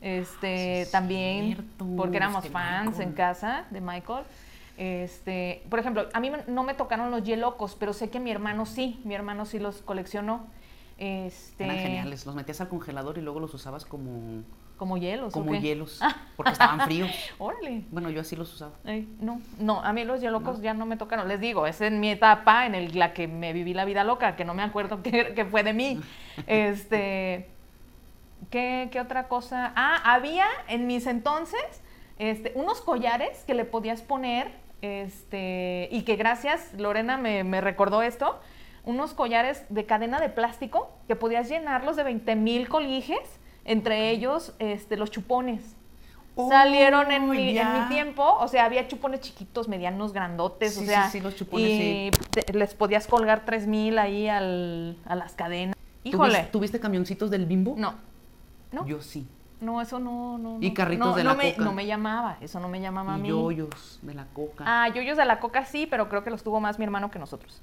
Este, 0.00 0.84
sí, 0.86 0.92
también, 0.92 1.46
cierto, 1.46 1.86
porque 1.96 2.16
éramos 2.16 2.48
fans 2.48 2.90
Michael. 2.90 3.08
en 3.08 3.14
casa 3.14 3.66
de 3.70 3.80
Michael. 3.80 4.24
Este, 4.78 5.62
por 5.68 5.80
ejemplo, 5.80 6.08
a 6.12 6.20
mí 6.20 6.30
no 6.46 6.62
me 6.62 6.72
tocaron 6.74 7.10
los 7.10 7.24
Yelocos, 7.24 7.74
pero 7.78 7.92
sé 7.92 8.08
que 8.08 8.20
mi 8.20 8.30
hermano 8.30 8.64
sí, 8.64 9.00
mi 9.04 9.14
hermano 9.14 9.44
sí 9.44 9.58
los 9.58 9.82
coleccionó. 9.82 10.46
Este, 10.98 11.64
Eran 11.64 11.78
geniales. 11.78 12.24
Los 12.26 12.34
metías 12.34 12.60
al 12.60 12.68
congelador 12.68 13.18
y 13.18 13.20
luego 13.20 13.40
los 13.40 13.52
usabas 13.54 13.84
como, 13.84 14.44
Como 14.78 14.96
hielos, 14.96 15.34
¿o 15.34 15.40
como 15.40 15.54
hielos. 15.54 16.00
Porque 16.36 16.52
estaban 16.52 16.80
fríos. 16.82 17.10
Órale. 17.38 17.82
Bueno, 17.90 18.10
yo 18.10 18.20
así 18.20 18.36
los 18.36 18.54
usaba. 18.54 18.72
No, 19.20 19.40
no, 19.58 19.82
a 19.82 19.92
mí 19.92 20.04
los 20.04 20.20
Yelocos 20.20 20.62
ya 20.62 20.72
no 20.72 20.86
me 20.86 20.96
tocaron. 20.96 21.26
Les 21.26 21.40
digo, 21.40 21.66
es 21.66 21.80
en 21.80 21.98
mi 21.98 22.10
etapa 22.10 22.64
en 22.64 22.76
el, 22.76 22.96
la 22.96 23.12
que 23.12 23.26
me 23.26 23.52
viví 23.52 23.74
la 23.74 23.84
vida 23.84 24.04
loca, 24.04 24.36
que 24.36 24.44
no 24.44 24.54
me 24.54 24.62
acuerdo 24.62 25.02
qué, 25.02 25.32
qué 25.34 25.44
fue 25.44 25.62
de 25.62 25.74
mí. 25.74 26.00
Este, 26.46 27.48
¿qué, 28.48 28.88
qué 28.92 29.00
otra 29.00 29.26
cosa? 29.26 29.72
Ah, 29.74 30.00
había 30.04 30.46
en 30.68 30.86
mis 30.86 31.08
entonces 31.08 31.82
este, 32.18 32.52
unos 32.54 32.80
collares 32.80 33.44
que 33.44 33.54
le 33.54 33.64
podías 33.64 34.02
poner, 34.02 34.52
este, 34.82 35.88
y 35.90 36.02
que 36.02 36.16
gracias, 36.16 36.74
Lorena 36.74 37.16
me, 37.16 37.42
me 37.44 37.60
recordó 37.60 38.02
esto, 38.02 38.38
unos 38.84 39.14
collares 39.14 39.64
de 39.68 39.86
cadena 39.86 40.20
de 40.20 40.28
plástico 40.28 40.90
que 41.06 41.16
podías 41.16 41.48
llenarlos 41.48 41.96
de 41.96 42.04
20 42.04 42.36
mil 42.36 42.68
coliges, 42.68 43.37
entre 43.68 44.10
ellos 44.10 44.54
este, 44.58 44.96
los 44.96 45.10
chupones. 45.10 45.62
Salieron 46.48 47.10
en 47.10 47.24
Oh, 47.24 47.32
mi, 47.32 47.58
en 47.58 47.72
mi 47.82 47.88
tiempo, 47.88 48.22
o 48.38 48.46
sea, 48.46 48.64
había 48.64 48.86
chupones 48.86 49.20
chiquitos, 49.20 49.66
medianos, 49.66 50.12
grandotes, 50.12 50.74
Sí, 50.74 50.78
o 50.78 50.82
sí, 50.82 50.86
sea, 50.88 51.10
sí, 51.10 51.20
los 51.20 51.34
chupones, 51.34 51.68
y 51.68 52.10
te- 52.30 52.52
les 52.52 52.74
podías 52.74 53.08
colgar 53.08 53.44
3000 53.44 53.98
ahí 53.98 54.28
al, 54.28 54.96
a 55.04 55.16
las 55.16 55.32
cadenas. 55.32 55.74
Híjole. 56.04 56.30
¿Tuviste, 56.34 56.50
¿Tuviste 56.52 56.80
camioncitos 56.80 57.30
del 57.30 57.44
bimbo? 57.46 57.74
No. 57.76 57.94
No. 58.70 58.86
Yo 58.86 59.02
sí. 59.02 59.26
No, 59.60 59.80
eso 59.82 59.98
no, 59.98 60.38
no. 60.38 60.58
Y 60.60 60.68
no. 60.68 60.74
carritos 60.74 61.08
no, 61.08 61.16
de 61.16 61.24
no 61.24 61.30
la 61.30 61.36
me, 61.36 61.50
Coca. 61.54 61.64
No 61.64 61.72
me 61.72 61.86
llamaba, 61.86 62.36
eso 62.40 62.60
no 62.60 62.68
me 62.68 62.80
llamaba 62.80 63.14
a 63.14 63.18
Y 63.18 63.22
mí. 63.22 63.28
yoyos 63.30 63.98
de 64.02 64.14
la 64.14 64.26
coca. 64.26 64.62
Ah, 64.64 64.88
yoyos 64.94 65.16
de 65.16 65.24
la 65.24 65.40
coca 65.40 65.64
sí, 65.64 65.88
pero 65.90 66.08
creo 66.08 66.22
que 66.22 66.30
los 66.30 66.44
tuvo 66.44 66.60
más 66.60 66.78
mi 66.78 66.84
hermano 66.84 67.10
que 67.10 67.18
nosotros. 67.18 67.60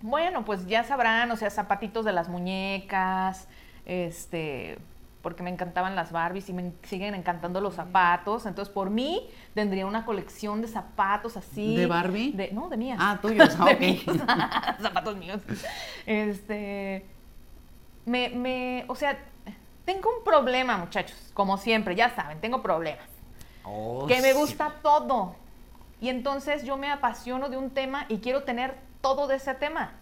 Bueno, 0.00 0.44
pues 0.44 0.66
ya 0.66 0.82
sabrán, 0.82 1.30
o 1.30 1.36
sea, 1.36 1.50
zapatitos 1.50 2.04
de 2.04 2.12
las 2.12 2.28
muñecas, 2.28 3.46
este, 3.86 4.78
porque 5.22 5.42
me 5.42 5.50
encantaban 5.50 5.94
las 5.94 6.12
Barbies 6.12 6.48
y 6.48 6.52
me 6.52 6.72
siguen 6.82 7.14
encantando 7.14 7.60
los 7.60 7.74
zapatos. 7.74 8.44
Entonces, 8.44 8.72
por 8.72 8.90
mí, 8.90 9.28
tendría 9.54 9.86
una 9.86 10.04
colección 10.04 10.60
de 10.60 10.68
zapatos 10.68 11.36
así. 11.36 11.76
¿De 11.76 11.86
Barbie? 11.86 12.32
De, 12.32 12.50
no, 12.52 12.68
de 12.68 12.76
mías. 12.76 12.98
Ah, 13.00 13.18
tuyos, 13.22 13.56
ah, 13.58 13.64
De 13.66 13.72
ok. 13.74 13.80
míos. 13.80 14.16
zapatos 14.82 15.16
míos. 15.16 15.40
Este. 16.06 17.06
Me, 18.04 18.30
me. 18.30 18.84
O 18.88 18.94
sea, 18.96 19.16
tengo 19.84 20.10
un 20.18 20.24
problema, 20.24 20.76
muchachos. 20.76 21.30
Como 21.34 21.56
siempre, 21.56 21.94
ya 21.94 22.10
saben, 22.10 22.40
tengo 22.40 22.60
problemas. 22.60 23.06
Oh, 23.64 24.06
que 24.06 24.20
me 24.20 24.32
sí. 24.32 24.38
gusta 24.38 24.74
todo. 24.82 25.36
Y 26.00 26.08
entonces 26.08 26.64
yo 26.64 26.76
me 26.76 26.90
apasiono 26.90 27.48
de 27.48 27.56
un 27.56 27.70
tema 27.70 28.06
y 28.08 28.18
quiero 28.18 28.42
tener 28.42 28.76
todo 29.00 29.28
de 29.28 29.36
ese 29.36 29.54
tema. 29.54 29.92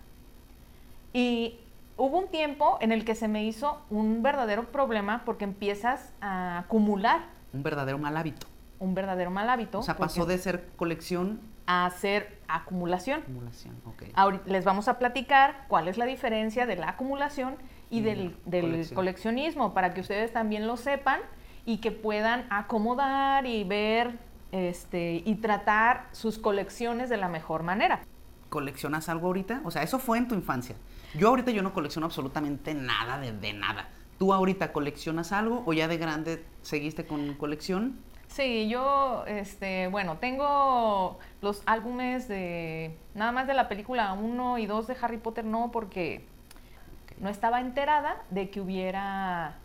Y 1.12 1.61
hubo 2.00 2.19
un 2.19 2.28
tiempo 2.28 2.78
en 2.80 2.92
el 2.92 3.04
que 3.04 3.14
se 3.14 3.28
me 3.28 3.45
hizo 3.45 3.80
un 3.90 4.23
verdadero 4.23 4.64
problema 4.73 5.23
porque 5.25 5.45
empiezas 5.45 6.12
a 6.21 6.59
acumular 6.61 7.21
Un 7.52 7.62
verdadero 7.62 7.99
mal 7.99 8.16
hábito. 8.16 8.47
un 8.78 8.95
verdadero 8.95 9.30
mal 9.30 9.49
hábito. 9.50 9.80
O 9.80 9.83
sea, 9.83 9.97
pasó 9.97 10.25
de 10.25 10.38
ser 10.38 10.66
colección 10.76 11.40
a 11.66 11.85
hacer 11.87 12.38
acumulación. 12.49 13.21
acumulación. 13.21 13.76
Ok. 13.85 14.04
Ahorita 14.14 14.45
les 14.47 14.64
vamos 14.64 14.88
a 14.88 14.99
platicar 14.99 15.66
cuál 15.69 15.87
es 15.88 15.99
la 15.99 16.07
diferencia 16.07 16.64
de 16.66 16.76
la 16.76 16.88
acumulación 16.90 17.57
y 17.90 18.00
del, 18.00 18.35
del 18.47 18.62
colección. 18.64 18.95
coleccionismo, 18.97 19.75
para 19.75 19.92
que 19.92 20.00
ustedes 20.00 20.33
también 20.33 20.66
lo 20.66 20.76
sepan 20.78 21.21
y 21.66 21.78
que 21.78 21.92
puedan 21.92 22.47
acomodar 22.50 23.47
y 23.47 23.64
ver 23.64 24.19
este, 24.52 25.23
y 25.25 25.35
tratar 25.37 26.07
sus 26.12 26.38
colecciones 26.38 27.11
de 27.11 27.19
la 27.19 27.28
mejor 27.28 27.62
manera. 27.62 28.00
¿Coleccionas 28.49 29.09
algo 29.09 29.26
ahorita? 29.28 29.61
O 29.64 29.71
sea, 29.71 29.83
eso 29.83 29.99
fue 29.99 30.19
en 30.19 30.26
tu 30.26 30.35
infancia. 30.35 30.75
Yo 31.14 31.29
ahorita 31.29 31.50
yo 31.50 31.62
no 31.62 31.73
colecciono 31.73 32.07
absolutamente 32.07 32.75
nada 32.75 33.19
de, 33.19 33.33
de 33.33 33.52
nada. 33.52 33.88
¿Tú 34.19 34.33
ahorita 34.33 34.73
coleccionas 34.73 35.33
algo 35.33 35.62
o 35.67 35.73
ya 35.73 35.88
de 35.88 35.97
grande 35.97 36.45
seguiste 36.62 37.07
con 37.07 37.35
colección? 37.35 37.99
Sí, 38.31 38.69
yo, 38.69 39.25
este, 39.26 39.88
bueno, 39.88 40.19
tengo 40.19 41.19
los 41.43 41.62
álbumes 41.67 42.29
de, 42.29 42.97
nada 43.14 43.33
más 43.33 43.49
de 43.49 43.55
la 43.55 43.69
película 43.69 44.12
1 44.12 44.59
y 44.59 44.67
2 44.67 44.87
de 44.87 44.97
Harry 45.02 45.17
Potter, 45.17 45.45
no, 45.45 45.73
porque 45.73 46.25
no 47.19 47.29
estaba 47.29 47.61
enterada 47.61 48.23
de 48.31 48.49
que 48.49 48.61
hubiera 48.61 49.59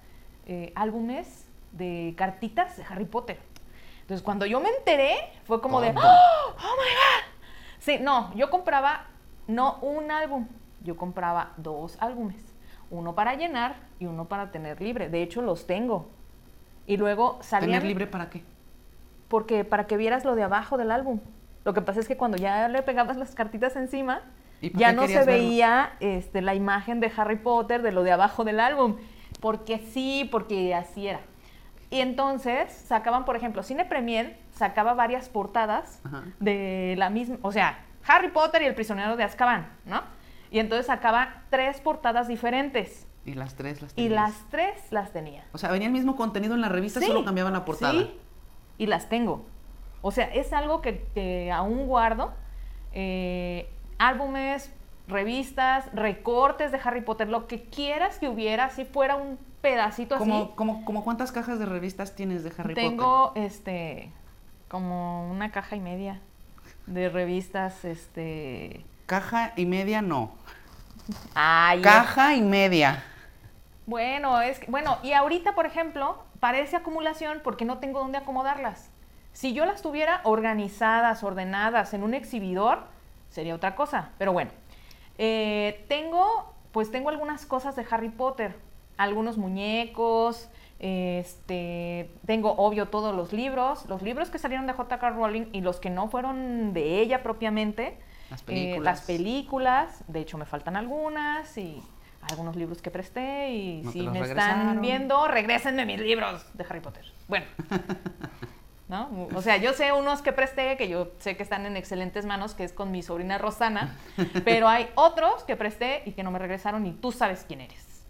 eh, 0.47 0.73
álbumes 0.75 1.45
de 1.73 2.15
cartitas 2.17 2.75
de 2.77 2.83
Harry 2.85 3.05
Potter. 3.05 3.39
Entonces, 4.01 4.23
cuando 4.23 4.47
yo 4.47 4.59
me 4.59 4.69
enteré, 4.69 5.15
fue 5.45 5.61
como 5.61 5.79
de. 5.79 5.89
¡Oh, 5.89 5.91
oh 5.93 6.55
my 6.57 6.59
God! 6.59 7.23
Sí, 7.77 7.97
no, 8.01 8.33
yo 8.35 8.49
compraba 8.49 9.07
no 9.47 9.75
un 9.81 10.09
álbum, 10.09 10.47
yo 10.85 10.95
compraba 10.95 11.51
dos 11.57 11.97
álbumes. 11.99 12.55
Uno 12.89 13.15
para 13.15 13.35
llenar 13.35 13.75
y 13.99 14.05
uno 14.05 14.25
para 14.25 14.51
tener 14.51 14.79
libre. 14.81 15.09
De 15.09 15.21
hecho, 15.21 15.41
los 15.41 15.67
tengo. 15.67 16.09
Y 16.85 16.97
luego 16.97 17.39
salían... 17.41 17.71
¿Tener 17.71 17.83
libre 17.83 18.07
para 18.07 18.29
qué? 18.29 18.43
Porque 19.27 19.65
para 19.65 19.87
que 19.87 19.97
vieras 19.97 20.23
lo 20.23 20.35
de 20.35 20.43
abajo 20.43 20.77
del 20.77 20.91
álbum. 20.91 21.19
Lo 21.65 21.73
que 21.73 21.81
pasa 21.81 21.99
es 21.99 22.07
que 22.07 22.15
cuando 22.15 22.37
ya 22.37 22.69
le 22.69 22.83
pegabas 22.83 23.17
las 23.17 23.33
cartitas 23.33 23.75
encima, 23.75 24.21
¿Y 24.61 24.69
para 24.69 24.79
ya 24.79 24.93
no 24.93 25.07
se 25.07 25.15
verlo? 25.15 25.31
veía 25.33 25.93
este, 25.99 26.41
la 26.41 26.53
imagen 26.53 26.99
de 26.99 27.11
Harry 27.17 27.37
Potter 27.37 27.81
de 27.81 27.91
lo 27.91 28.03
de 28.03 28.11
abajo 28.11 28.43
del 28.43 28.59
álbum. 28.59 28.97
Porque 29.41 29.79
sí, 29.79 30.29
porque 30.31 30.75
así 30.75 31.07
era. 31.07 31.19
Y 31.89 32.01
entonces 32.01 32.71
sacaban, 32.71 33.25
por 33.25 33.35
ejemplo, 33.35 33.63
Cine 33.63 33.85
Premier 33.85 34.37
sacaba 34.51 34.93
varias 34.93 35.27
portadas 35.29 36.01
Ajá. 36.03 36.23
de 36.39 36.95
la 36.97 37.09
misma, 37.09 37.37
o 37.41 37.51
sea, 37.51 37.79
Harry 38.07 38.29
Potter 38.29 38.61
y 38.61 38.65
el 38.65 38.75
prisionero 38.75 39.17
de 39.17 39.23
Azkaban, 39.23 39.67
¿no? 39.85 40.01
Y 40.51 40.59
entonces 40.59 40.85
sacaba 40.87 41.43
tres 41.49 41.79
portadas 41.81 42.27
diferentes. 42.27 43.07
Y 43.25 43.33
las 43.33 43.55
tres 43.55 43.81
las 43.81 43.91
Y 43.93 43.95
tenías. 43.95 44.13
las 44.13 44.49
tres 44.51 44.91
las 44.91 45.11
tenía. 45.11 45.43
O 45.51 45.57
sea, 45.57 45.71
venía 45.71 45.87
el 45.87 45.93
mismo 45.93 46.15
contenido 46.15 46.53
en 46.53 46.61
la 46.61 46.69
revista, 46.69 46.99
Sí, 46.99 47.07
solo 47.07 47.25
cambiaban 47.25 47.53
la 47.53 47.65
portada. 47.65 47.93
Sí, 47.93 48.19
y 48.77 48.85
las 48.85 49.09
tengo. 49.09 49.45
O 50.01 50.11
sea, 50.11 50.25
es 50.25 50.53
algo 50.53 50.81
que, 50.81 51.05
que 51.15 51.51
aún 51.51 51.87
guardo. 51.87 52.33
Eh, 52.93 53.67
álbumes, 53.97 54.71
revistas, 55.07 55.89
recortes 55.93 56.71
de 56.71 56.79
Harry 56.83 57.01
Potter, 57.01 57.27
lo 57.27 57.47
que 57.47 57.63
quieras 57.63 58.19
que 58.19 58.29
hubiera, 58.29 58.69
si 58.69 58.85
fuera 58.85 59.15
un 59.15 59.39
pedacito 59.61 60.15
así. 60.15 60.23
¿Cómo, 60.29 60.55
cómo, 60.55 60.85
cómo 60.85 61.03
cuántas 61.03 61.31
cajas 61.31 61.57
de 61.57 61.65
revistas 61.65 62.15
tienes 62.15 62.43
de 62.43 62.49
Harry 62.51 62.75
Potter? 62.75 62.89
Tengo 62.89 63.31
este 63.35 64.11
como 64.67 65.29
una 65.31 65.51
caja 65.51 65.75
y 65.75 65.79
media 65.79 66.19
de 66.85 67.09
revistas, 67.09 67.83
este. 67.85 68.85
Caja 69.05 69.53
y 69.55 69.65
media 69.65 70.01
no. 70.01 70.31
Ay, 71.33 71.81
Caja 71.81 72.35
y 72.35 72.41
media. 72.41 73.03
Bueno, 73.85 74.41
es 74.41 74.59
que- 74.59 74.71
bueno, 74.71 74.97
y 75.03 75.13
ahorita, 75.13 75.53
por 75.53 75.65
ejemplo, 75.65 76.23
parece 76.39 76.75
acumulación 76.77 77.41
porque 77.43 77.65
no 77.65 77.77
tengo 77.77 77.99
dónde 77.99 78.17
acomodarlas. 78.17 78.89
Si 79.33 79.53
yo 79.53 79.65
las 79.65 79.81
tuviera 79.81 80.21
organizadas, 80.23 81.23
ordenadas 81.23 81.93
en 81.93 82.03
un 82.03 82.13
exhibidor, 82.13 82.79
sería 83.29 83.53
otra 83.53 83.75
cosa. 83.75 84.09
Pero 84.17 84.33
bueno, 84.33 84.51
eh, 85.17 85.85
tengo, 85.87 86.53
pues 86.71 86.89
tengo 86.89 87.09
algunas 87.09 87.45
cosas 87.45 87.75
de 87.75 87.85
Harry 87.91 88.09
Potter, 88.09 88.55
algunos 88.97 89.37
muñecos, 89.37 90.49
este, 90.79 92.09
tengo 92.25 92.53
obvio 92.57 92.87
todos 92.87 93.15
los 93.15 93.33
libros, 93.33 93.85
los 93.87 94.01
libros 94.01 94.29
que 94.29 94.39
salieron 94.39 94.67
de 94.67 94.73
J.K. 94.73 95.09
Rowling 95.11 95.47
y 95.51 95.61
los 95.61 95.79
que 95.79 95.89
no 95.89 96.07
fueron 96.07 96.73
de 96.73 96.99
ella 97.01 97.21
propiamente, 97.23 97.97
Las 98.29 98.41
eh, 98.41 98.45
películas. 98.45 98.83
las 98.83 99.01
películas, 99.05 100.03
de 100.07 100.19
hecho 100.19 100.37
me 100.37 100.45
faltan 100.45 100.75
algunas 100.75 101.57
y 101.57 101.81
algunos 102.21 102.55
libros 102.55 102.81
que 102.81 102.91
presté 102.91 103.51
y 103.51 103.81
No 103.83 103.91
si 103.91 104.01
me 104.01 104.19
regresaron. 104.19 104.59
están 104.61 104.81
viendo, 104.81 105.27
regrésenme 105.27 105.85
mis 105.85 105.99
libros 105.99 106.45
de 106.53 106.65
Harry 106.67 106.79
Potter. 106.79 107.05
Bueno. 107.27 107.45
¿No? 108.87 109.09
O 109.33 109.41
sea, 109.41 109.57
yo 109.57 109.73
sé 109.73 109.91
unos 109.93 110.21
que 110.21 110.31
presté, 110.31 110.77
que 110.77 110.87
yo 110.87 111.11
sé 111.17 111.35
que 111.35 111.41
están 111.41 111.65
en 111.65 111.75
excelentes 111.75 112.25
manos, 112.25 112.53
que 112.53 112.63
es 112.63 112.71
con 112.71 112.91
mi 112.91 113.01
sobrina 113.01 113.39
Rosana, 113.39 113.97
pero 114.45 114.67
hay 114.67 114.89
otros 114.93 115.43
que 115.43 115.55
presté 115.55 116.03
y 116.05 116.11
que 116.11 116.21
no 116.21 116.29
me 116.29 116.37
regresaron 116.37 116.85
y 116.85 116.91
tú 116.91 117.11
sabes 117.11 117.45
quién 117.47 117.61
eres. 117.61 118.05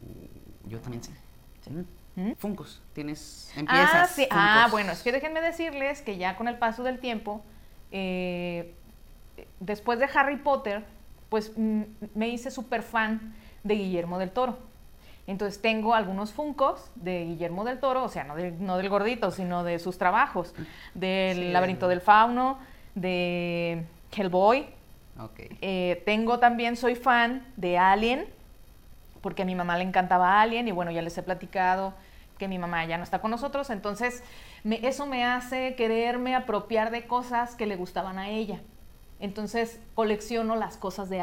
Yo 0.66 0.80
también 0.80 1.02
sé. 1.02 1.12
¿Mm? 2.16 2.34
Funcos. 2.34 2.82
Tienes. 2.94 3.52
Empiezas. 3.56 3.94
Ah, 3.94 4.08
sí. 4.08 4.28
Ah, 4.32 4.68
bueno, 4.70 4.92
es 4.92 5.02
que 5.02 5.12
déjenme 5.12 5.40
decirles 5.42 6.02
que 6.02 6.18
ya 6.18 6.36
con 6.36 6.48
el 6.48 6.58
paso 6.58 6.84
del 6.84 7.00
tiempo, 7.00 7.44
eh, 7.92 8.76
después 9.60 10.00
de 10.00 10.08
Harry 10.14 10.38
Potter, 10.38 10.84
pues 11.30 11.52
mm, 11.56 11.82
me 12.14 12.28
hice 12.30 12.52
súper 12.52 12.82
fan 12.84 13.34
de 13.64 13.76
Guillermo 13.76 14.20
del 14.20 14.32
Toro. 14.32 14.58
Entonces 15.28 15.60
tengo 15.62 15.96
algunos 15.96 16.34
funcos 16.34 16.92
de 16.96 17.26
Guillermo 17.26 17.64
del 17.66 17.80
Toro, 17.80 18.04
o 18.04 18.10
sea, 18.10 18.24
no 18.24 18.36
del, 18.36 18.64
no 18.64 18.78
del 18.78 18.90
gordito, 18.90 19.32
sino 19.32 19.64
de 19.64 19.80
sus 19.80 19.98
trabajos, 19.98 20.54
del 20.94 21.38
Sí, 21.38 21.52
laberinto 21.52 21.88
del- 21.88 22.02
fauno, 22.02 22.60
de 22.94 23.84
Hellboy. 24.16 24.68
Eh, 25.62 26.04
tengo 26.06 26.40
también, 26.40 26.76
soy 26.76 26.94
fan 26.96 27.46
de 27.56 27.78
Alien, 27.80 28.26
porque 29.22 29.42
a 29.42 29.46
mi 29.46 29.56
mamá 29.56 29.78
le 29.78 29.84
encantaba 29.84 30.42
Alien 30.42 30.68
y 30.68 30.72
bueno, 30.72 30.92
ya 30.92 31.02
les 31.02 31.18
he 31.18 31.24
platicado 31.24 31.94
que 32.38 32.48
mi 32.48 32.60
mamá 32.60 32.86
ya 32.86 32.98
no 32.98 33.04
está 33.04 33.20
con 33.20 33.32
nosotros, 33.32 33.70
entonces 33.70 34.22
me- 34.64 34.86
eso 34.88 35.06
me 35.08 35.24
hace 35.26 35.74
quererme 35.76 36.36
apropiar 36.36 36.92
de 36.92 37.08
cosas 37.08 37.56
que 37.56 37.66
le 37.66 37.78
gustaban 37.78 38.20
a 38.20 38.30
ella. 38.30 38.60
Entonces 39.20 39.80
colecciono 39.94 40.56
las 40.56 40.78
cosas 40.78 41.10
de 41.10 41.22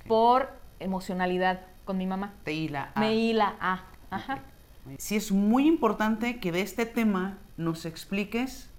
Ok. 0.00 0.06
por 0.08 0.50
emocionalidad 0.80 1.60
con 1.84 1.98
mi 1.98 2.06
mamá. 2.06 2.34
Te 2.44 2.52
hila 2.52 2.92
a. 2.94 3.00
Me 3.00 3.14
hila 3.14 3.56
a. 3.60 3.84
Ajá. 4.10 4.40
Sí, 4.98 5.16
es 5.16 5.32
muy 5.32 5.66
importante 5.66 6.38
que 6.40 6.52
de 6.52 6.62
este 6.62 6.86
tema 6.86 7.38
nos 7.56 7.84
expliques 7.84 8.70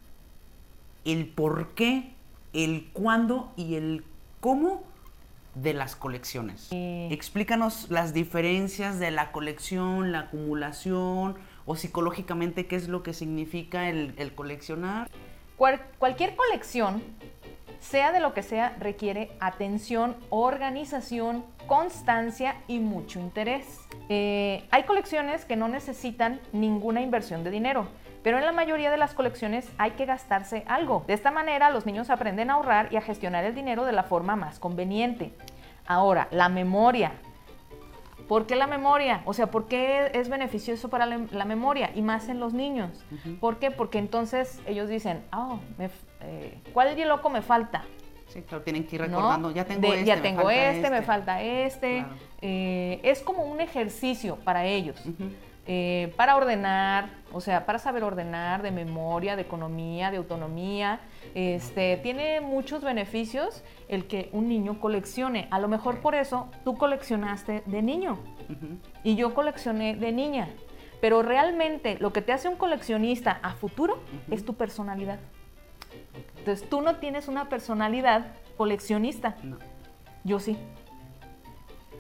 el 1.06 1.28
por 1.28 1.70
qué, 1.76 2.14
el 2.54 2.90
cuándo 2.94 3.52
y 3.56 3.76
el 3.76 4.04
cómo 4.40 4.84
de 5.56 5.74
las 5.74 5.96
colecciones. 5.96 6.70
Explícanos 6.72 7.90
las 7.90 8.14
diferencias 8.14 9.00
de 9.00 9.12
la 9.12 9.32
colección, 9.32 10.12
la 10.12 10.20
acumulación 10.22 11.36
o 11.66 11.76
psicológicamente 11.76 12.66
qué 12.68 12.76
es 12.76 12.88
lo 12.88 13.04
que 13.04 13.14
significa 13.14 13.90
el, 13.90 14.14
el 14.18 14.34
coleccionar. 14.34 15.10
Cual- 15.58 15.82
cualquier 16.00 16.36
colección, 16.36 17.04
sea 17.80 18.12
de 18.12 18.20
lo 18.20 18.34
que 18.34 18.44
sea, 18.44 18.76
requiere 18.80 19.32
atención, 19.40 20.16
organización, 20.30 21.46
constancia 21.68 22.56
y 22.68 22.80
mucho 22.80 23.20
interés. 23.20 23.80
Eh, 24.10 24.66
hay 24.72 24.84
colecciones 24.84 25.46
que 25.46 25.56
no 25.56 25.68
necesitan 25.68 26.40
ninguna 26.52 27.02
inversión 27.02 27.44
de 27.44 27.52
dinero, 27.52 27.88
pero 28.24 28.38
en 28.38 28.46
la 28.46 28.52
mayoría 28.52 28.92
de 28.92 28.98
las 28.98 29.14
colecciones 29.14 29.70
hay 29.78 29.92
que 29.92 30.06
gastarse 30.06 30.64
algo. 30.68 31.04
De 31.08 31.14
esta 31.14 31.32
manera, 31.32 31.70
los 31.70 31.86
niños 31.86 32.10
aprenden 32.10 32.50
a 32.50 32.56
ahorrar 32.56 32.92
y 32.92 32.98
a 32.98 33.02
gestionar 33.02 33.46
el 33.46 33.56
dinero 33.56 33.86
de 33.86 33.94
la 33.94 34.04
forma 34.04 34.36
más 34.36 34.60
conveniente. 34.60 35.34
Ahora, 35.88 36.28
la 36.32 36.50
memoria. 36.50 37.14
¿Por 38.28 38.46
qué 38.46 38.56
la 38.56 38.68
memoria? 38.68 39.22
O 39.26 39.34
sea, 39.34 39.48
¿por 39.48 39.68
qué 39.68 40.12
es 40.14 40.30
beneficioso 40.30 40.90
para 40.90 41.08
la, 41.08 41.22
la 41.32 41.46
memoria? 41.46 41.90
Y 41.96 42.04
más 42.04 42.30
en 42.30 42.40
los 42.40 42.54
niños. 42.54 43.04
¿Por 43.40 43.58
qué? 43.58 43.72
Porque 43.72 43.98
entonces 43.98 44.62
ellos 44.68 44.88
dicen, 44.88 45.24
oh, 45.34 45.60
me 45.80 45.90
eh, 46.22 46.60
¿cuál 46.74 46.98
loco 47.08 47.30
me 47.30 47.42
falta? 47.42 47.84
Sí, 48.28 48.44
claro, 48.44 48.64
tienen 48.64 48.86
que 48.86 48.96
ir 48.96 49.02
¿No? 49.02 49.08
recordando, 49.08 49.52
ya 49.52 49.66
tengo 49.66 49.82
De- 49.82 49.96
este, 49.96 50.06
ya 50.06 50.16
me 50.18 50.22
tengo 50.22 50.42
falta 50.44 50.70
este, 50.72 50.90
me 50.90 51.02
falta 51.02 51.42
este. 51.42 51.98
Claro. 52.00 52.16
Eh, 52.42 53.00
es 53.04 53.22
como 53.22 53.44
un 53.44 53.60
ejercicio 53.60 54.36
para 54.38 54.66
ellos. 54.66 55.02
Eh, 55.72 56.14
para 56.16 56.36
ordenar, 56.36 57.10
o 57.32 57.42
sea, 57.42 57.66
para 57.68 57.78
saber 57.78 58.04
ordenar, 58.04 58.64
de 58.64 58.72
memoria, 58.72 59.36
de 59.36 59.44
economía, 59.44 60.10
de 60.10 60.18
autonomía. 60.18 61.00
Este, 61.36 61.98
tiene 61.98 62.42
muchos 62.42 62.84
beneficios 62.84 63.64
el 63.88 64.08
que 64.08 64.30
un 64.32 64.48
niño 64.48 64.80
coleccione. 64.80 65.48
A 65.52 65.60
lo 65.60 65.68
mejor 65.68 66.00
por 66.00 66.16
eso 66.16 66.50
tú 66.64 66.76
coleccionaste 66.76 67.64
de 67.66 67.82
niño 67.82 68.20
y 69.04 69.16
yo 69.16 69.34
coleccioné 69.34 69.96
de 69.96 70.12
niña. 70.12 70.50
Pero 71.02 71.22
realmente 71.22 71.98
lo 72.00 72.12
que 72.14 72.22
te 72.22 72.32
hace 72.34 72.50
un 72.50 72.56
coleccionista 72.58 73.40
a 73.42 73.54
futuro 73.54 74.00
es 74.32 74.44
tu 74.46 74.56
personalidad. 74.56 75.20
Entonces 76.38 76.70
tú 76.70 76.82
no 76.82 76.98
tienes 76.98 77.28
una 77.28 77.50
personalidad 77.50 78.28
coleccionista. 78.58 79.36
Yo 80.24 80.40
sí. 80.40 80.58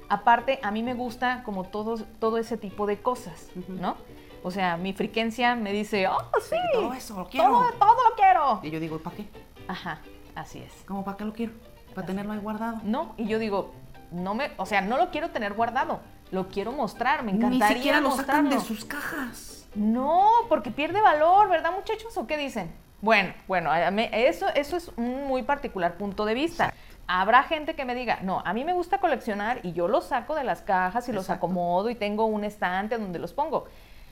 Aparte, 0.09 0.59
a 0.63 0.71
mí 0.71 0.81
me 0.81 0.93
gusta 0.93 1.43
como 1.43 1.65
todo, 1.65 1.97
todo 2.19 2.37
ese 2.37 2.57
tipo 2.57 2.87
de 2.87 2.99
cosas, 2.99 3.49
¿no? 3.67 3.95
O 4.41 4.51
sea, 4.51 4.77
mi 4.77 4.93
friquencia 4.93 5.55
me 5.55 5.71
dice, 5.71 6.07
oh, 6.07 6.17
sí, 6.41 6.55
todo 6.73 6.93
eso 6.93 7.17
lo 7.17 7.27
quiero. 7.27 7.49
Todo, 7.49 7.71
todo 7.73 8.09
lo 8.09 8.15
quiero. 8.15 8.59
Y 8.63 8.71
yo 8.71 8.79
digo, 8.79 8.99
¿para 8.99 9.17
qué? 9.17 9.29
Ajá, 9.67 10.01
así 10.33 10.59
es. 10.59 10.73
¿Cómo 10.87 11.03
para 11.03 11.17
qué 11.17 11.25
lo 11.25 11.33
quiero? 11.33 11.53
¿Para 11.93 12.07
tenerlo 12.07 12.33
ahí 12.33 12.39
guardado? 12.39 12.79
No, 12.83 13.13
y 13.17 13.27
yo 13.27 13.37
digo, 13.37 13.73
no 14.11 14.33
me, 14.33 14.51
o 14.57 14.65
sea, 14.65 14.81
no 14.81 14.97
lo 14.97 15.11
quiero 15.11 15.29
tener 15.29 15.53
guardado, 15.53 15.99
lo 16.31 16.47
quiero 16.47 16.71
mostrar, 16.71 17.23
me 17.23 17.31
encantaría 17.31 17.69
Ni 17.69 17.75
siquiera 17.75 18.01
lo 18.01 18.11
sacan 18.11 18.49
de 18.49 18.59
sus 18.59 18.85
cajas. 18.85 19.67
No, 19.75 20.27
porque 20.47 20.71
pierde 20.71 21.01
valor, 21.01 21.49
¿verdad, 21.49 21.71
muchachos? 21.75 22.17
¿O 22.17 22.25
qué 22.25 22.37
dicen? 22.37 22.71
Bueno, 23.01 23.33
bueno, 23.47 23.71
a 23.71 23.91
mí- 23.91 24.09
eso, 24.11 24.47
eso 24.55 24.77
es 24.77 24.91
un 24.97 25.25
muy 25.25 25.43
particular 25.43 25.97
punto 25.97 26.25
de 26.25 26.33
vista. 26.33 26.73
Habrá 27.07 27.43
gente 27.43 27.73
que 27.75 27.85
me 27.85 27.95
diga, 27.95 28.19
no, 28.21 28.41
a 28.45 28.53
mí 28.53 28.63
me 28.65 28.73
gusta 28.73 28.99
coleccionar 28.99 29.59
y 29.63 29.73
yo 29.73 29.87
los 29.87 30.05
saco 30.07 30.35
de 30.35 30.43
las 30.43 30.61
cajas 30.61 31.07
y 31.09 31.11
los 31.11 31.29
acomodo 31.29 31.89
y 31.89 31.95
tengo 31.95 32.25
un 32.25 32.43
estante 32.43 32.97
donde 32.97 33.17
los 33.19 33.33
pongo. 33.33 33.65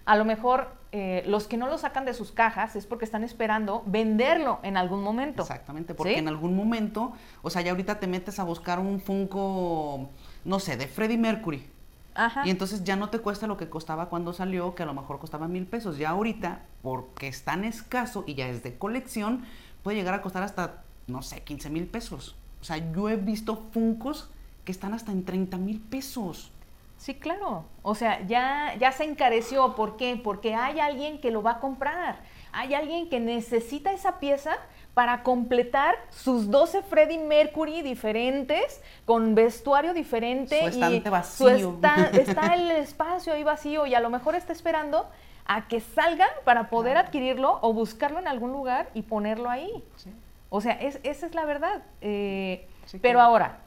A 0.06 0.16
lo 0.16 0.24
mejor 0.24 0.72
eh, 0.94 1.22
los 1.28 1.48
que 1.50 1.58
no 1.58 1.68
lo 1.68 1.78
sacan 1.78 2.06
de 2.06 2.14
sus 2.14 2.32
cajas 2.32 2.78
es 2.78 2.86
porque 2.88 3.04
están 3.04 3.26
esperando 3.26 3.84
venderlo 3.86 4.60
en 4.64 4.78
algún 4.78 5.04
momento. 5.04 5.42
Exactamente, 5.44 5.94
porque 5.94 6.14
¿Sí? 6.14 6.20
en 6.20 6.30
algún 6.30 6.56
momento, 6.56 7.12
o 7.42 7.50
sea, 7.50 7.62
ya 7.62 7.72
ahorita 7.72 8.00
te 8.00 8.08
metes 8.08 8.40
a 8.40 8.44
buscar 8.44 8.80
un 8.80 9.02
Funko, 9.02 10.10
no 10.46 10.60
sé, 10.60 10.78
de 10.78 10.88
Freddie 10.88 11.18
Mercury. 11.18 11.70
Ajá. 12.18 12.46
Y 12.46 12.50
entonces 12.50 12.84
ya 12.84 12.96
no 12.96 13.10
te 13.10 13.20
cuesta 13.20 13.48
lo 13.48 13.58
que 13.58 13.70
costaba 13.70 14.10
cuando 14.10 14.34
salió, 14.34 14.76
que 14.76 14.84
a 14.84 14.86
lo 14.88 14.94
mejor 14.94 15.20
costaba 15.20 15.48
mil 15.48 15.68
pesos. 15.68 15.98
Ya 15.98 16.10
ahorita, 16.10 16.64
porque 16.82 17.28
es 17.28 17.44
tan 17.44 17.64
escaso 17.64 18.24
y 18.26 18.34
ya 18.34 18.50
es 18.50 18.64
de 18.64 18.78
colección, 18.78 19.46
puede 19.84 19.98
llegar 19.98 20.16
a 20.16 20.22
costar 20.22 20.44
hasta, 20.44 20.84
no 21.06 21.22
sé, 21.22 21.44
15 21.44 21.70
mil 21.70 21.86
pesos. 21.86 22.36
O 22.60 22.64
sea, 22.64 22.78
yo 22.92 23.08
he 23.10 23.16
visto 23.16 23.68
Funcos 23.72 24.30
que 24.66 24.72
están 24.72 24.94
hasta 24.94 25.12
en 25.12 25.24
30 25.24 25.58
mil 25.58 25.80
pesos. 25.80 26.52
Sí, 26.98 27.14
claro. 27.14 27.66
O 27.84 27.96
sea, 27.96 28.26
ya, 28.26 28.76
ya 28.80 28.92
se 28.92 29.04
encareció. 29.04 29.76
¿Por 29.76 29.98
qué? 29.98 30.20
Porque 30.22 30.56
hay 30.56 30.80
alguien 30.80 31.22
que 31.22 31.32
lo 31.32 31.44
va 31.44 31.52
a 31.52 31.60
comprar. 31.60 32.20
Hay 32.60 32.74
alguien 32.74 33.08
que 33.08 33.20
necesita 33.20 33.92
esa 33.92 34.20
pieza 34.20 34.58
para 34.96 35.22
completar 35.22 35.94
sus 36.10 36.50
12 36.50 36.82
Freddie 36.82 37.20
Mercury 37.20 37.84
diferentes, 37.84 38.82
con 39.06 39.36
vestuario 39.36 39.94
diferente. 39.94 40.60
Su 40.62 40.68
estante 40.70 41.04
su 41.06 41.12
vacío. 41.12 41.76
esta- 41.76 42.06
está 42.14 42.56
el 42.56 42.72
espacio 42.72 43.34
ahí 43.34 43.44
vacío 43.44 43.86
y 43.86 43.94
a 43.94 44.00
lo 44.00 44.10
mejor 44.10 44.34
está 44.34 44.54
esperando 44.54 45.08
a 45.46 45.68
que 45.68 45.82
salgan 45.82 46.30
para 46.46 46.70
poder 46.72 46.98
adquirirlo 46.98 47.60
o 47.62 47.74
buscarlo 47.74 48.18
en 48.18 48.28
algún 48.28 48.52
lugar 48.52 48.90
y 48.96 49.04
ponerlo 49.04 49.52
ahí. 49.52 49.84
Sí. 49.98 50.12
O 50.50 50.60
sea, 50.60 50.74
es- 50.74 51.00
esa 51.04 51.28
es 51.28 51.36
la 51.36 51.46
verdad. 51.46 51.84
Eh, 52.02 52.68
Sí, 52.86 52.98
pero 53.00 53.20
claro. 53.20 53.30
ahora, 53.30 53.58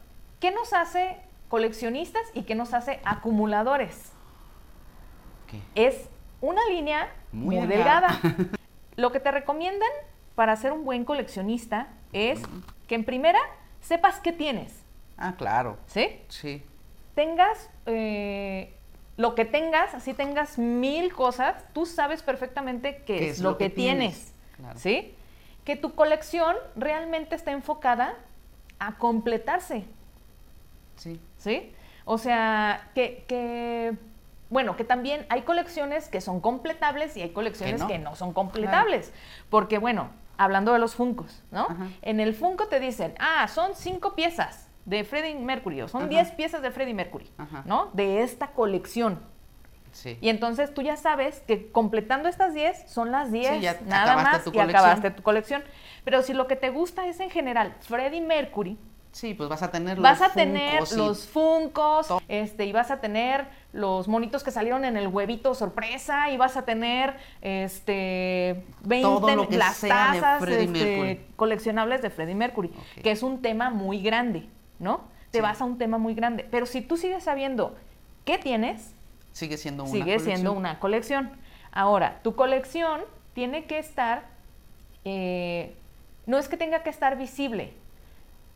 ¿qué 0.40 0.50
nos 0.50 0.72
hace 0.72 1.16
coleccionistas 1.48 2.22
y 2.34 2.42
qué 2.42 2.56
nos 2.56 2.74
hace 2.74 2.98
acumuladores? 3.04 4.10
¿Qué? 5.46 5.60
Es 5.76 6.08
una 6.40 6.64
línea 6.70 7.08
muy, 7.32 7.56
Muy 7.58 7.66
delgada. 7.68 8.18
delgada. 8.22 8.50
Lo 9.00 9.12
que 9.12 9.18
te 9.20 9.30
recomiendan 9.30 9.88
para 10.34 10.54
ser 10.56 10.72
un 10.72 10.84
buen 10.84 11.06
coleccionista 11.06 11.88
es 12.12 12.40
que 12.86 12.94
en 12.94 13.04
primera 13.04 13.38
sepas 13.80 14.20
qué 14.20 14.30
tienes, 14.32 14.74
Ah, 15.16 15.34
claro. 15.38 15.78
¿sí? 15.86 16.20
Sí. 16.28 16.62
Tengas 17.14 17.70
eh, 17.86 18.74
lo 19.16 19.34
que 19.34 19.44
tengas, 19.46 19.94
así 19.94 20.12
tengas 20.12 20.58
mil 20.58 21.14
cosas, 21.14 21.64
tú 21.72 21.86
sabes 21.86 22.22
perfectamente 22.22 23.02
qué, 23.06 23.30
es, 23.30 23.40
lo 23.40 23.56
que, 23.56 23.70
tienes, 23.70 24.34
Claro. 24.56 24.78
¿sí? 24.78 25.14
Que 25.64 25.76
tu 25.76 25.94
colección 25.94 26.54
realmente 26.76 27.34
está 27.36 27.52
enfocada 27.52 28.14
a 28.78 28.96
completarse, 28.98 29.84
Sí. 30.96 31.18
¿sí? 31.38 31.72
O 32.04 32.18
sea, 32.18 32.90
que, 32.94 33.24
que, 33.26 33.94
bueno, 34.50 34.76
que 34.76 34.84
también 34.84 35.24
hay 35.28 35.42
colecciones 35.42 36.08
que 36.08 36.20
son 36.20 36.40
completables 36.40 37.16
y 37.16 37.22
hay 37.22 37.30
colecciones 37.30 37.82
que 37.84 37.98
no. 37.98 38.10
no, 38.10 38.16
son 38.16 38.32
completables. 38.32 39.12
Porque, 39.48 39.78
bueno, 39.78 40.10
hablando 40.36 40.72
de 40.72 40.80
los 40.80 40.94
Funcos, 40.96 41.42
¿no? 41.52 41.62
Ajá. 41.70 41.88
En 42.02 42.18
el 42.18 42.34
Funko 42.34 42.66
te 42.66 42.80
dicen, 42.80 43.14
ah, 43.20 43.46
son 43.48 43.74
cinco 43.74 44.14
piezas 44.14 44.68
de 44.86 45.04
Freddie 45.04 45.36
Mercury, 45.36 45.82
o 45.82 45.88
son 45.88 46.02
Ajá. 46.02 46.08
diez 46.08 46.30
piezas 46.32 46.62
de 46.62 46.70
Freddie 46.72 46.94
Mercury, 46.94 47.30
Ajá. 47.38 47.62
¿no? 47.64 47.90
De 47.92 48.22
esta 48.22 48.48
colección. 48.48 49.20
Sí. 49.92 50.18
Y 50.20 50.28
entonces 50.28 50.72
tú 50.72 50.82
ya 50.82 50.96
sabes 50.96 51.40
que 51.46 51.70
completando 51.72 52.28
estas 52.28 52.54
10 52.54 52.88
son 52.88 53.10
las 53.10 53.32
10, 53.32 53.60
ya 53.60 53.80
nada 53.86 54.16
más 54.16 54.46
y 54.46 54.50
colección. 54.50 54.70
acabaste 54.70 55.10
tu 55.10 55.22
colección. 55.22 55.64
Pero 56.04 56.22
si 56.22 56.32
lo 56.32 56.46
que 56.46 56.54
te 56.56 56.70
gusta 56.70 57.06
es 57.06 57.18
en 57.18 57.28
general 57.28 57.74
Freddie 57.80 58.20
Mercury, 58.20 58.78
Sí, 59.12 59.34
pues 59.34 59.48
vas 59.48 59.62
a 59.62 59.70
tener 59.72 59.96
los 59.98 60.02
vas 60.04 60.22
a 60.22 60.32
tener 60.32 60.84
y 60.90 60.94
los 60.96 61.26
Funcos, 61.26 62.06
este, 62.28 62.64
y 62.66 62.72
vas 62.72 62.92
a 62.92 63.00
tener 63.00 63.46
los 63.72 64.06
monitos 64.06 64.44
que 64.44 64.52
salieron 64.52 64.84
en 64.84 64.96
el 64.96 65.08
huevito 65.08 65.54
sorpresa, 65.54 66.30
y 66.30 66.36
vas 66.36 66.56
a 66.56 66.64
tener 66.64 67.16
este 67.42 68.64
20 68.84 69.02
Todo 69.02 69.34
lo 69.36 69.48
que 69.48 69.56
las 69.58 69.76
sea 69.76 70.12
tazas 70.12 70.48
este, 70.48 71.26
coleccionables 71.36 72.02
de 72.02 72.10
Freddie 72.10 72.34
Mercury, 72.36 72.70
que 73.02 73.10
es 73.10 73.22
un 73.22 73.42
tema 73.42 73.70
muy 73.70 74.00
grande, 74.00 74.46
¿no? 74.78 75.00
Te 75.30 75.38
Sí. 75.38 75.42
vas 75.42 75.60
a 75.60 75.64
un 75.64 75.78
tema 75.78 75.98
muy 75.98 76.14
grande. 76.14 76.46
Pero 76.50 76.66
si 76.66 76.80
tú 76.80 76.96
sigues 76.96 77.24
sabiendo 77.24 77.76
qué 78.24 78.38
tienes, 78.38 78.94
sigue 79.32 79.56
siendo 79.56 79.84
una 79.84 79.92
sigue 79.92 80.18
siendo 80.18 80.54
colección. 80.54 80.56
una 80.56 80.78
colección. 80.78 81.30
Ahora, 81.72 82.20
tu 82.22 82.34
colección 82.34 83.00
tiene 83.32 83.64
que 83.64 83.78
estar, 83.78 84.24
eh, 85.04 85.74
no 86.26 86.38
es 86.38 86.48
que 86.48 86.56
tenga 86.56 86.82
que 86.82 86.90
estar 86.90 87.16
visible, 87.16 87.74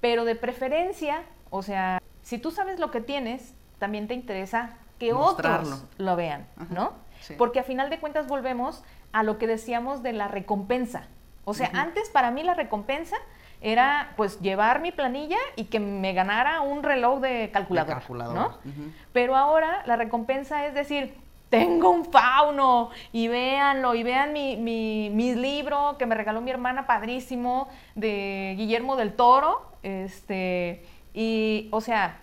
pero 0.05 0.27
de 0.27 0.35
preferencia, 0.37 1.23
o 1.49 1.63
sea, 1.63 1.99
si 2.21 2.37
tú 2.37 2.51
sabes 2.51 2.79
lo 2.79 2.91
que 2.91 3.01
tienes, 3.01 3.55
también 3.79 4.07
te 4.07 4.13
interesa 4.13 4.77
que 4.99 5.15
Mostrarlo. 5.15 5.77
otros 5.77 5.85
lo 5.97 6.15
vean, 6.15 6.47
Ajá, 6.59 6.67
¿no? 6.75 6.93
sí. 7.23 7.33
Porque 7.39 7.59
a 7.61 7.63
final 7.63 7.89
de 7.89 7.99
cuentas 7.99 8.27
volvemos 8.27 8.85
a 9.13 9.23
lo 9.23 9.39
que 9.39 9.47
decíamos 9.47 10.03
de 10.03 10.13
la 10.13 10.29
recompensa. 10.29 11.05
O 11.47 11.55
sea, 11.55 11.71
antes 11.73 12.11
para 12.11 12.31
mí 12.31 12.43
la 12.43 12.53
recompensa 12.53 13.17
era 13.63 14.13
pues 14.19 14.41
llevar 14.43 14.83
mi 14.83 14.93
planilla 14.93 15.39
y 15.57 15.65
que 15.65 15.81
me 15.81 16.13
ganara 16.13 16.61
un 16.61 16.83
reloj 16.83 17.21
de 17.21 17.51
calculadora, 17.51 17.95
calculadora, 17.95 18.39
¿no? 18.39 18.47
ujú. 18.49 18.91
Pero 19.15 19.37
ahora 19.37 19.85
la 19.87 19.97
recompensa 19.97 20.67
es 20.67 20.75
decir, 20.75 21.15
tengo 21.49 21.89
un 21.89 22.05
fauno 22.05 22.91
y 23.11 23.29
véanlo 23.29 23.95
y 23.95 24.03
vean 24.03 24.35
mi, 24.35 24.59
mi, 24.59 25.09
mi 25.15 25.35
libro 25.35 25.97
que 25.99 26.05
me 26.05 26.15
regaló 26.15 26.43
mi 26.43 26.51
hermana 26.51 26.87
padrísimo 26.87 27.69
de 27.95 28.53
Guillermo 28.59 28.97
del 28.97 29.15
Toro. 29.15 29.73
Este, 29.85 30.83
y, 31.13 31.69
o 31.71 31.81
sea, 31.81 32.19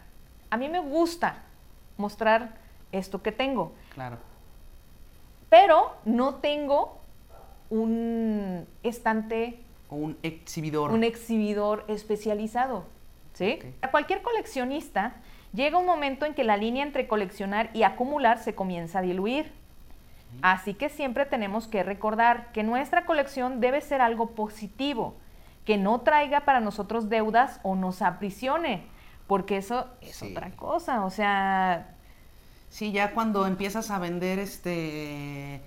a 0.50 0.58
mí 0.58 0.68
me 0.68 0.80
gusta 0.80 1.44
mostrar 1.98 2.56
esto 2.92 3.22
que 3.22 3.32
tengo, 3.32 3.72
Claro. 3.94 4.18
pero 5.50 5.94
no 6.04 6.36
tengo 6.36 7.00
un 7.70 8.68
estante 8.84 9.60
O 9.90 9.96
un 9.96 10.18
exhibidor. 10.24 10.92
un 10.92 11.04
exhibidor 11.04 11.86
especializado. 11.88 12.86
¿sí? 13.34 13.60
A 13.82 13.92
cualquier 13.92 14.22
coleccionista 14.24 15.14
llega 15.54 15.78
un 15.78 15.86
momento 15.86 16.26
en 16.26 16.34
que 16.34 16.44
la 16.44 16.58
línea 16.58 16.84
entre 16.84 17.08
coleccionar 17.08 17.70
y 17.74 17.84
acumular 17.84 18.40
se 18.40 18.56
comienza 18.56 19.00
a 19.00 19.02
diluir. 19.04 19.52
Así 20.42 20.74
que 20.74 20.90
siempre 20.90 21.26
tenemos 21.26 21.68
que 21.68 21.84
recordar 21.84 22.52
que 22.54 22.64
nuestra 22.64 23.06
colección 23.06 23.60
debe 23.60 23.82
ser 23.82 24.02
algo 24.02 24.32
positivo, 24.32 25.14
que 25.66 25.78
no 25.78 26.02
traiga 26.02 26.42
para 26.42 26.60
nosotros 26.60 27.10
deudas 27.10 27.60
o 27.64 27.76
nos 27.76 28.02
aprisione, 28.02 28.88
porque 29.28 29.58
eso 29.58 29.88
es 30.02 30.16
Sí. 30.18 30.32
otra 30.32 30.52
cosa. 30.52 31.04
O 31.06 31.10
sea, 31.10 31.96
Sí, 32.70 32.92
ya 32.94 33.12
cuando 33.14 33.46
empiezas 33.48 33.92
a 33.92 34.00
vender 34.00 34.40
este 34.40 35.62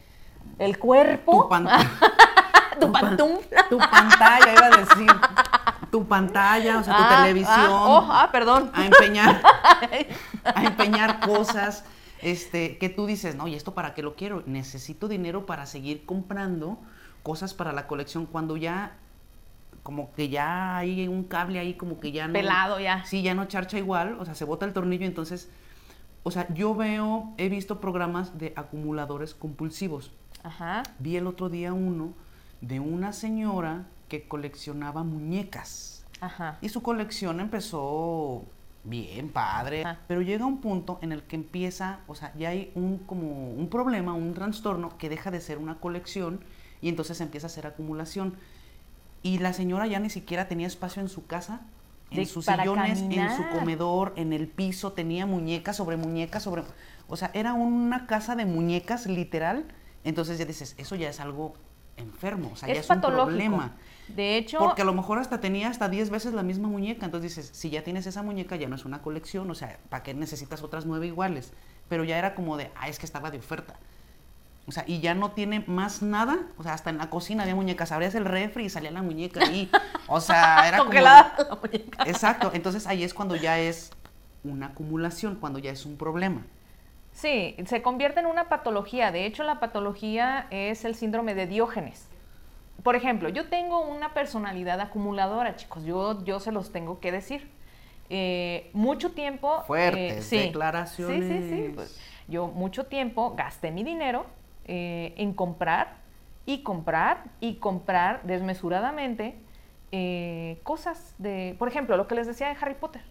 el 0.58 0.78
cuerpo, 0.78 1.42
tu, 1.44 1.48
pan- 1.48 1.68
tu 2.80 2.90
pan- 2.92 3.02
pantufla. 3.16 3.68
tu 3.68 3.78
pantalla, 3.78 4.52
iba 4.52 4.66
a 4.66 4.70
decir, 4.78 5.10
tu 5.90 6.06
pantalla, 6.06 6.78
o 6.78 6.82
sea, 6.82 6.96
tu 6.96 7.02
Ah, 7.02 7.16
televisión, 7.22 7.56
ah, 7.70 7.84
oh, 7.86 8.08
ah, 8.10 8.28
perdón. 8.32 8.70
a 8.74 8.86
empeñar, 8.86 9.42
a 10.44 10.64
empeñar 10.64 11.20
cosas, 11.20 11.84
este, 12.22 12.78
que 12.78 12.88
tú 12.88 13.06
dices, 13.06 13.36
no, 13.36 13.48
¿y 13.48 13.54
esto 13.54 13.74
para 13.74 13.92
qué 13.94 14.02
lo 14.02 14.14
quiero? 14.16 14.42
Necesito 14.46 15.06
dinero 15.08 15.46
para 15.46 15.66
seguir 15.66 16.04
comprando 16.06 16.78
cosas 17.22 17.52
para 17.54 17.72
la 17.72 17.86
colección 17.86 18.24
cuando 18.26 18.56
ya, 18.56 18.92
como 19.84 20.12
que 20.12 20.28
ya 20.28 20.76
hay 20.76 21.06
un 21.06 21.22
cable 21.22 21.60
ahí, 21.60 21.74
como 21.74 22.00
que 22.00 22.10
ya 22.10 22.26
no... 22.26 22.32
Pelado 22.32 22.80
ya. 22.80 23.04
Sí, 23.04 23.22
ya 23.22 23.34
no 23.34 23.44
charcha 23.44 23.78
igual, 23.78 24.16
o 24.18 24.24
sea, 24.24 24.34
se 24.34 24.44
bota 24.44 24.66
el 24.66 24.72
tornillo, 24.72 25.06
entonces 25.06 25.48
o 26.24 26.30
sea, 26.30 26.52
yo 26.54 26.74
veo, 26.74 27.34
he 27.36 27.50
visto 27.50 27.80
programas 27.80 28.38
de 28.38 28.54
acumuladores 28.56 29.34
compulsivos. 29.34 30.10
Ajá. 30.42 30.82
Vi 30.98 31.16
el 31.16 31.26
otro 31.26 31.50
día 31.50 31.74
uno 31.74 32.14
de 32.62 32.80
una 32.80 33.12
señora 33.12 33.84
que 34.08 34.26
coleccionaba 34.26 35.04
muñecas. 35.04 36.06
Ajá. 36.22 36.56
Y 36.62 36.70
su 36.70 36.82
colección 36.82 37.40
empezó 37.40 38.46
bien, 38.84 39.28
padre, 39.28 39.82
Ajá. 39.84 40.00
pero 40.08 40.22
llega 40.22 40.46
un 40.46 40.62
punto 40.62 40.98
en 41.02 41.12
el 41.12 41.24
que 41.24 41.36
empieza, 41.36 42.00
o 42.06 42.14
sea, 42.14 42.32
ya 42.36 42.48
hay 42.48 42.72
un 42.74 42.98
como 42.98 43.50
un 43.50 43.68
problema, 43.68 44.14
un 44.14 44.32
trastorno 44.32 44.96
que 44.96 45.10
deja 45.10 45.30
de 45.30 45.42
ser 45.42 45.58
una 45.58 45.74
colección 45.74 46.40
y 46.80 46.88
entonces 46.88 47.20
empieza 47.20 47.48
a 47.48 47.50
ser 47.50 47.66
acumulación. 47.66 48.36
Y 49.24 49.38
la 49.38 49.52
señora 49.52 49.86
ya 49.88 49.98
ni 49.98 50.10
siquiera 50.10 50.46
tenía 50.46 50.66
espacio 50.68 51.02
en 51.02 51.08
su 51.08 51.26
casa, 51.26 51.62
en 52.10 52.18
De- 52.18 52.26
sus 52.26 52.44
sillones, 52.44 53.00
en 53.00 53.36
su 53.36 53.42
comedor, 53.58 54.12
en 54.16 54.32
el 54.32 54.46
piso, 54.46 54.92
tenía 54.92 55.26
muñecas 55.26 55.76
sobre 55.76 55.96
muñecas 55.96 56.42
sobre, 56.44 56.62
o 57.08 57.16
sea, 57.16 57.30
era 57.34 57.54
una 57.54 58.06
casa 58.06 58.36
de 58.36 58.44
muñecas 58.46 59.06
literal. 59.06 59.64
Entonces 60.04 60.38
ya 60.38 60.44
dices, 60.44 60.74
eso 60.78 60.94
ya 60.94 61.08
es 61.08 61.18
algo 61.18 61.54
enfermo, 61.96 62.50
o 62.52 62.56
sea, 62.56 62.68
ya 62.68 62.74
es 62.74 62.80
es 62.80 62.90
un 62.90 62.96
patológico. 62.96 63.26
problema. 63.28 63.72
De 64.08 64.36
hecho, 64.36 64.58
Porque 64.58 64.82
a 64.82 64.84
lo 64.84 64.92
mejor 64.92 65.18
hasta 65.18 65.40
tenía 65.40 65.68
hasta 65.70 65.88
10 65.88 66.10
veces 66.10 66.34
la 66.34 66.42
misma 66.42 66.68
muñeca. 66.68 67.06
Entonces 67.06 67.34
dices, 67.34 67.56
si 67.56 67.70
ya 67.70 67.82
tienes 67.82 68.04
esa 68.06 68.22
muñeca, 68.22 68.56
ya 68.56 68.68
no 68.68 68.76
es 68.76 68.84
una 68.84 69.00
colección. 69.00 69.50
O 69.50 69.54
sea, 69.54 69.78
¿para 69.88 70.02
qué 70.02 70.12
necesitas 70.12 70.62
otras 70.62 70.84
nueve 70.84 71.06
iguales? 71.06 71.54
Pero 71.88 72.04
ya 72.04 72.18
era 72.18 72.34
como 72.34 72.58
de, 72.58 72.70
ah, 72.76 72.88
es 72.90 72.98
que 72.98 73.06
estaba 73.06 73.30
de 73.30 73.38
oferta. 73.38 73.76
O 74.66 74.72
sea, 74.72 74.84
y 74.86 75.00
ya 75.00 75.14
no 75.14 75.32
tiene 75.32 75.62
más 75.66 76.02
nada. 76.02 76.38
O 76.56 76.62
sea, 76.62 76.72
hasta 76.72 76.90
en 76.90 76.98
la 76.98 77.10
cocina 77.10 77.42
había 77.42 77.54
muñecas. 77.54 77.92
Abrías 77.92 78.14
el 78.14 78.24
refri 78.24 78.64
y 78.64 78.70
salía 78.70 78.90
la 78.90 79.02
muñeca 79.02 79.40
ahí. 79.40 79.70
O 80.06 80.20
sea, 80.20 80.66
era 80.68 80.78
como... 80.78 80.90
congelada 80.90 81.34
la 81.38 81.56
muñeca. 81.56 82.04
Exacto. 82.06 82.50
Entonces 82.54 82.86
ahí 82.86 83.04
es 83.04 83.12
cuando 83.12 83.36
ya 83.36 83.58
es 83.58 83.90
una 84.42 84.66
acumulación, 84.66 85.36
cuando 85.36 85.58
ya 85.58 85.70
es 85.70 85.84
un 85.84 85.96
problema. 85.96 86.46
Sí, 87.12 87.56
se 87.66 87.82
convierte 87.82 88.20
en 88.20 88.26
una 88.26 88.48
patología. 88.48 89.12
De 89.12 89.26
hecho, 89.26 89.44
la 89.44 89.60
patología 89.60 90.46
es 90.50 90.84
el 90.84 90.94
síndrome 90.94 91.34
de 91.34 91.46
Diógenes. 91.46 92.08
Por 92.82 92.96
ejemplo, 92.96 93.28
yo 93.28 93.48
tengo 93.48 93.80
una 93.80 94.14
personalidad 94.14 94.80
acumuladora, 94.80 95.56
chicos. 95.56 95.84
Yo, 95.84 96.24
yo 96.24 96.40
se 96.40 96.52
los 96.52 96.72
tengo 96.72 97.00
que 97.00 97.12
decir. 97.12 97.50
Eh, 98.10 98.70
mucho 98.72 99.12
tiempo. 99.12 99.60
eh, 99.60 99.64
Fuertes 99.66 100.24
sí. 100.26 100.38
declaraciones. 100.38 101.20
Sí, 101.20 101.48
sí, 101.50 101.66
sí. 101.66 101.72
Pues, 101.74 102.00
yo 102.28 102.48
mucho 102.48 102.86
tiempo 102.86 103.34
gasté 103.36 103.70
mi 103.70 103.84
dinero 103.84 104.26
eh, 104.66 105.14
en 105.16 105.34
comprar 105.34 105.98
y 106.46 106.62
comprar 106.62 107.24
y 107.40 107.56
comprar 107.56 108.22
desmesuradamente 108.24 109.36
eh, 109.92 110.60
cosas 110.62 111.14
de, 111.18 111.54
por 111.58 111.68
ejemplo, 111.68 111.96
lo 111.96 112.08
que 112.08 112.14
les 112.14 112.26
decía 112.26 112.48
de 112.48 112.56
Harry 112.60 112.74
Potter. 112.74 113.02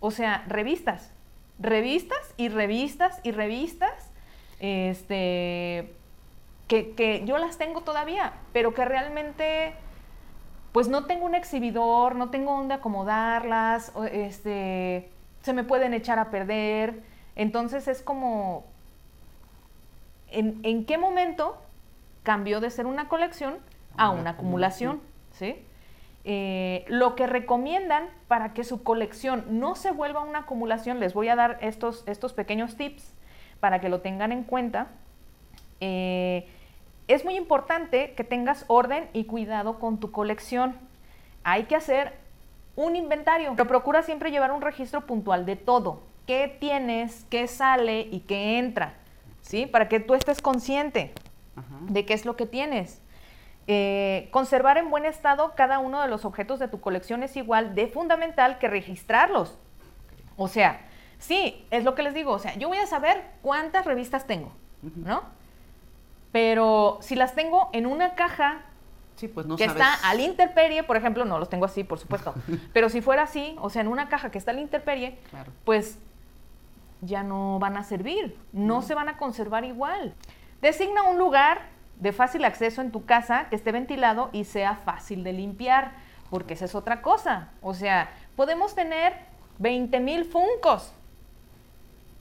O 0.00 0.10
sea, 0.10 0.44
revistas, 0.46 1.10
revistas 1.58 2.34
y 2.36 2.48
revistas 2.48 3.20
y 3.22 3.32
revistas, 3.32 4.10
este, 4.60 5.94
que, 6.66 6.94
que 6.94 7.24
yo 7.24 7.38
las 7.38 7.58
tengo 7.58 7.80
todavía, 7.80 8.34
pero 8.52 8.74
que 8.74 8.84
realmente, 8.84 9.72
pues 10.72 10.88
no 10.88 11.06
tengo 11.06 11.24
un 11.24 11.34
exhibidor, 11.34 12.14
no 12.14 12.30
tengo 12.30 12.56
dónde 12.56 12.74
acomodarlas, 12.74 13.92
este, 14.12 15.10
se 15.40 15.52
me 15.52 15.64
pueden 15.64 15.94
echar 15.94 16.18
a 16.18 16.30
perder. 16.30 17.02
Entonces 17.36 17.88
es 17.88 18.02
como, 18.02 18.66
¿en, 20.30 20.60
en 20.62 20.84
qué 20.84 20.98
momento 20.98 21.56
cambió 22.22 22.60
de 22.60 22.70
ser 22.70 22.86
una 22.86 23.08
colección 23.08 23.58
a 23.96 24.10
Una 24.10 24.20
una 24.20 24.30
acumulación? 24.30 25.00
¿sí? 25.32 25.56
Eh, 26.24 26.84
lo 26.88 27.14
que 27.14 27.26
recomiendan 27.26 28.08
para 28.26 28.52
que 28.52 28.64
su 28.64 28.82
colección 28.82 29.44
no 29.48 29.74
se 29.74 29.92
vuelva 29.92 30.20
una 30.20 30.40
acumulación, 30.40 31.00
les 31.00 31.14
voy 31.14 31.28
a 31.28 31.36
dar 31.36 31.58
estos, 31.62 32.04
estos 32.06 32.32
pequeños 32.34 32.76
tips 32.76 33.14
para 33.60 33.80
que 33.80 33.88
lo 33.88 34.00
tengan 34.00 34.32
en 34.32 34.44
cuenta. 34.44 34.88
Eh, 35.80 36.46
es 37.06 37.24
muy 37.24 37.36
importante 37.36 38.12
que 38.12 38.24
tengas 38.24 38.64
orden 38.68 39.08
y 39.14 39.24
cuidado 39.24 39.78
con 39.78 40.00
tu 40.00 40.10
colección. 40.10 40.74
Hay 41.44 41.64
que 41.64 41.76
hacer 41.76 42.12
un 42.76 42.94
inventario, 42.94 43.54
pero 43.56 43.66
procura 43.66 44.02
siempre 44.02 44.30
llevar 44.30 44.52
un 44.52 44.60
registro 44.60 45.06
puntual 45.06 45.46
de 45.46 45.56
todo. 45.56 46.02
¿Qué 46.26 46.54
tienes, 46.60 47.24
qué 47.30 47.46
sale 47.46 48.02
y 48.02 48.20
qué 48.20 48.58
entra? 48.58 48.94
¿Sí? 49.42 49.66
Para 49.66 49.88
que 49.88 50.00
tú 50.00 50.14
estés 50.14 50.42
consciente 50.42 51.12
Ajá. 51.56 51.66
de 51.82 52.04
qué 52.04 52.14
es 52.14 52.24
lo 52.24 52.36
que 52.36 52.46
tienes. 52.46 53.00
Eh, 53.66 54.28
conservar 54.30 54.78
en 54.78 54.90
buen 54.90 55.04
estado 55.04 55.54
cada 55.54 55.78
uno 55.78 56.00
de 56.00 56.08
los 56.08 56.24
objetos 56.24 56.58
de 56.58 56.68
tu 56.68 56.80
colección 56.80 57.22
es 57.22 57.36
igual 57.36 57.74
de 57.74 57.86
fundamental 57.88 58.58
que 58.58 58.68
registrarlos. 58.68 59.58
O 60.36 60.48
sea, 60.48 60.80
sí, 61.18 61.66
es 61.70 61.84
lo 61.84 61.94
que 61.94 62.02
les 62.02 62.14
digo. 62.14 62.32
O 62.32 62.38
sea, 62.38 62.54
yo 62.56 62.68
voy 62.68 62.78
a 62.78 62.86
saber 62.86 63.22
cuántas 63.42 63.84
revistas 63.84 64.26
tengo, 64.26 64.52
¿no? 64.82 65.22
Pero 66.32 66.98
si 67.00 67.14
las 67.14 67.34
tengo 67.34 67.70
en 67.72 67.86
una 67.86 68.14
caja 68.14 68.62
Sí, 69.16 69.26
pues 69.26 69.46
no 69.46 69.56
que 69.56 69.66
sabes. 69.66 69.82
está 69.82 70.08
al 70.08 70.20
interperie, 70.20 70.84
por 70.84 70.96
ejemplo, 70.96 71.24
no 71.24 71.40
los 71.40 71.48
tengo 71.50 71.64
así, 71.64 71.82
por 71.82 71.98
supuesto, 71.98 72.34
pero 72.72 72.88
si 72.88 73.00
fuera 73.00 73.22
así, 73.24 73.56
o 73.60 73.68
sea, 73.68 73.82
en 73.82 73.88
una 73.88 74.08
caja 74.08 74.30
que 74.30 74.38
está 74.38 74.52
al 74.52 74.60
interperie, 74.60 75.18
Claro. 75.30 75.50
pues 75.64 75.98
ya 77.00 77.22
no 77.22 77.58
van 77.58 77.76
a 77.76 77.84
servir, 77.84 78.36
no 78.52 78.82
se 78.82 78.94
van 78.94 79.08
a 79.08 79.16
conservar 79.16 79.64
igual. 79.64 80.14
Designa 80.60 81.02
un 81.04 81.18
lugar 81.18 81.60
de 82.00 82.12
fácil 82.12 82.44
acceso 82.44 82.80
en 82.80 82.90
tu 82.92 83.04
casa 83.04 83.48
que 83.48 83.56
esté 83.56 83.72
ventilado 83.72 84.30
y 84.32 84.44
sea 84.44 84.76
fácil 84.76 85.24
de 85.24 85.32
limpiar, 85.32 85.92
porque 86.30 86.54
esa 86.54 86.64
es 86.64 86.74
otra 86.74 87.02
cosa. 87.02 87.48
O 87.62 87.74
sea, 87.74 88.10
podemos 88.36 88.74
tener 88.74 89.14
20 89.58 90.00
mil 90.00 90.24
funcos, 90.24 90.92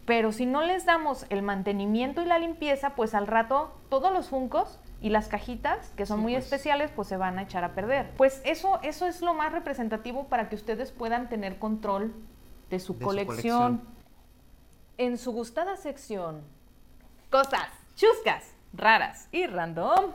pero 0.06 0.32
si 0.32 0.46
no 0.46 0.62
les 0.62 0.86
damos 0.86 1.26
el 1.30 1.42
mantenimiento 1.42 2.22
y 2.22 2.26
la 2.26 2.40
limpieza, 2.40 2.92
pues 2.92 3.13
al 3.13 3.28
rato 3.28 3.76
todos 3.90 4.12
los 4.13 4.30
funcos 4.30 4.80
y 5.02 5.10
las 5.10 5.28
cajitas, 5.28 5.90
que 5.98 6.06
son 6.06 6.20
Sí, 6.20 6.24
muy 6.24 6.34
pues. 6.34 6.46
especiales, 6.46 6.92
pues 6.96 7.08
se 7.08 7.18
van 7.18 7.38
a 7.38 7.44
echar 7.44 7.63
a 7.63 7.74
perder. 7.74 8.12
Pues 8.18 8.42
eso, 8.46 8.80
eso 8.84 9.06
es 9.06 9.22
lo 9.22 9.34
más 9.34 9.52
representativo 9.52 10.24
para 10.26 10.50
que 10.50 10.56
ustedes 10.56 10.92
puedan 10.92 11.30
tener 11.30 11.60
control 11.60 12.13
de 12.70 12.80
su, 12.80 12.94
De 12.94 13.00
su 13.00 13.06
colección. 13.06 13.82
En 14.97 15.17
su 15.17 15.31
gustada 15.31 15.77
sección, 15.77 16.41
cosas 17.29 17.67
chuscas, 17.95 18.45
raras 18.73 19.27
y 19.31 19.45
random. 19.45 20.12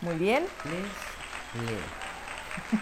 Muy 0.00 0.16
bien. 0.16 0.44
Les 0.64 1.64
leo. 1.64 1.78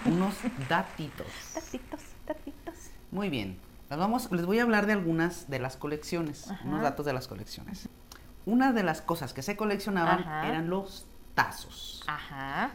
Unos 0.07 0.35
datitos. 0.69 1.27
Tatitos, 1.55 2.01
tatitos. 2.27 2.75
Muy 3.11 3.29
bien. 3.29 3.59
Las 3.91 3.99
vamos, 3.99 4.33
les 4.33 4.47
voy 4.47 4.59
a 4.59 4.63
hablar 4.63 4.87
de 4.87 4.95
algunas 4.95 5.51
de 5.51 5.59
las 5.59 5.77
colecciones, 5.77 6.51
Ajá. 6.51 6.65
unos 6.67 6.81
datos 6.81 7.05
de 7.05 7.13
las 7.13 7.29
colecciones. 7.29 7.91
Una 8.47 8.73
de 8.73 8.83
las 8.83 9.03
cosas 9.03 9.35
que 9.35 9.43
se 9.43 9.55
coleccionaban 9.57 10.21
Ajá. 10.21 10.49
eran 10.49 10.71
los 10.71 11.05
tazos. 11.35 12.03
Ajá. 12.07 12.71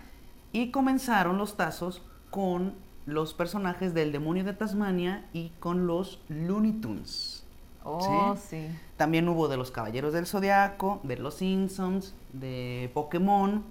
Y 0.52 0.70
comenzaron 0.70 1.40
los 1.40 1.58
tazos 1.58 2.04
con 2.30 2.76
los 3.08 3.34
personajes 3.34 3.96
del 3.96 4.12
demonio 4.12 4.44
de 4.44 4.54
Tasmania 4.54 5.26
y 5.34 5.50
con 5.60 5.88
los 5.88 6.22
Looney 6.30 6.74
Tunes. 6.74 7.44
Oh, 7.90 8.36
¿Sí? 8.36 8.42
sí. 8.50 8.68
También 8.98 9.30
hubo 9.30 9.48
de 9.48 9.56
los 9.56 9.72
Caballeros 9.72 10.12
del 10.14 10.26
Zodiaco, 10.28 11.00
de 11.04 11.16
los 11.18 11.36
Simpsons, 11.36 12.14
de 12.34 12.92
Pokémon. 12.94 13.64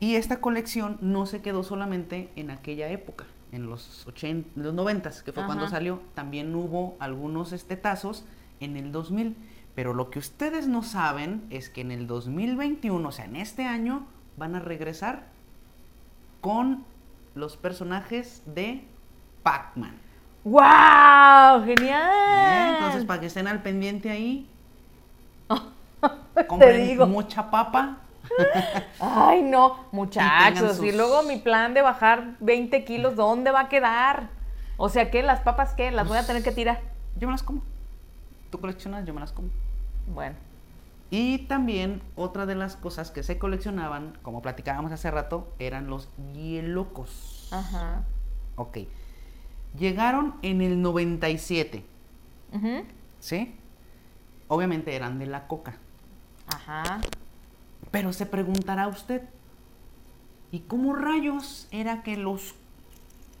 Y 0.00 0.16
esta 0.16 0.40
colección 0.40 0.98
no 1.00 1.24
se 1.26 1.40
quedó 1.40 1.62
solamente 1.62 2.30
en 2.34 2.50
aquella 2.50 2.88
época, 2.88 3.26
en 3.52 3.66
los 3.66 4.04
80, 4.08 4.50
en 4.56 4.62
los 4.64 4.74
90, 4.74 5.10
que 5.24 5.32
fue 5.32 5.46
cuando 5.46 5.68
salió. 5.68 6.00
También 6.14 6.52
hubo 6.54 6.96
algunos 6.98 7.52
estetazos 7.52 8.24
en 8.58 8.76
el 8.76 8.90
2000. 8.90 9.36
Pero 9.76 9.94
lo 9.94 10.10
que 10.10 10.18
ustedes 10.18 10.66
no 10.66 10.82
saben 10.82 11.44
es 11.50 11.68
que 11.68 11.80
en 11.82 11.92
el 11.92 12.06
2021, 12.08 13.08
o 13.08 13.12
sea, 13.12 13.24
en 13.24 13.36
este 13.36 13.64
año, 13.64 14.06
van 14.36 14.56
a 14.56 14.60
regresar 14.60 15.26
con 16.40 16.84
los 17.34 17.56
personajes 17.56 18.42
de 18.46 18.84
Pac-Man. 19.44 20.03
¡Wow! 20.44 21.62
¿eh? 21.62 21.64
¡Genial! 21.74 22.74
Entonces, 22.74 23.04
para 23.04 23.20
que 23.20 23.26
estén 23.26 23.46
al 23.48 23.62
pendiente 23.62 24.10
ahí, 24.10 24.48
Te 26.34 26.46
compren 26.46 26.86
digo. 26.86 27.06
mucha 27.06 27.50
papa. 27.50 27.98
Ay, 29.00 29.42
no, 29.42 29.84
muchachos. 29.92 30.78
Y, 30.82 30.88
sus- 30.88 30.94
luego 30.94 31.22
mi 31.22 31.36
plan 31.38 31.72
de 31.74 31.82
bajar 31.82 32.36
20 32.40 32.84
kilos, 32.84 33.16
¿dónde 33.16 33.50
va 33.50 33.60
a 33.60 33.68
quedar? 33.68 34.28
O 34.76 34.88
sea, 34.88 35.10
¿qué? 35.10 35.22
¿Las 35.22 35.40
papas 35.40 35.74
qué? 35.74 35.90
¿Las 35.90 36.08
voy 36.08 36.18
a 36.18 36.26
tener 36.26 36.42
que 36.42 36.52
tirar? 36.52 36.80
Yo 37.16 37.28
me 37.28 37.32
las 37.32 37.42
como. 37.42 37.62
Tú 38.50 38.60
coleccionas, 38.60 39.04
yo 39.06 39.14
me 39.14 39.20
las 39.20 39.32
como. 39.32 39.48
Bueno. 40.08 40.36
Y 41.10 41.38
también 41.46 42.02
otra 42.16 42.44
de 42.44 42.54
las 42.56 42.76
cosas 42.76 43.10
que 43.12 43.22
se 43.22 43.38
coleccionaban, 43.38 44.18
como 44.22 44.42
platicábamos 44.42 44.90
hace 44.90 45.10
rato, 45.10 45.48
eran 45.60 45.86
los 45.86 46.08
hielocos. 46.34 47.48
Ajá. 47.52 48.02
Ok. 48.56 48.78
Llegaron 49.78 50.34
en 50.42 50.60
el 50.60 50.80
97, 50.80 51.84
Ujú. 52.52 52.84
¿sí? 53.18 53.54
Obviamente 54.48 54.94
eran 54.94 55.18
de 55.18 55.26
la 55.26 55.46
coca. 55.48 55.76
Ajá. 56.46 57.00
Pero 57.90 58.12
se 58.12 58.26
preguntará 58.26 58.86
usted, 58.88 59.22
¿y 60.52 60.60
cómo 60.60 60.94
rayos 60.94 61.66
era 61.70 62.02
que 62.02 62.16
los 62.16 62.54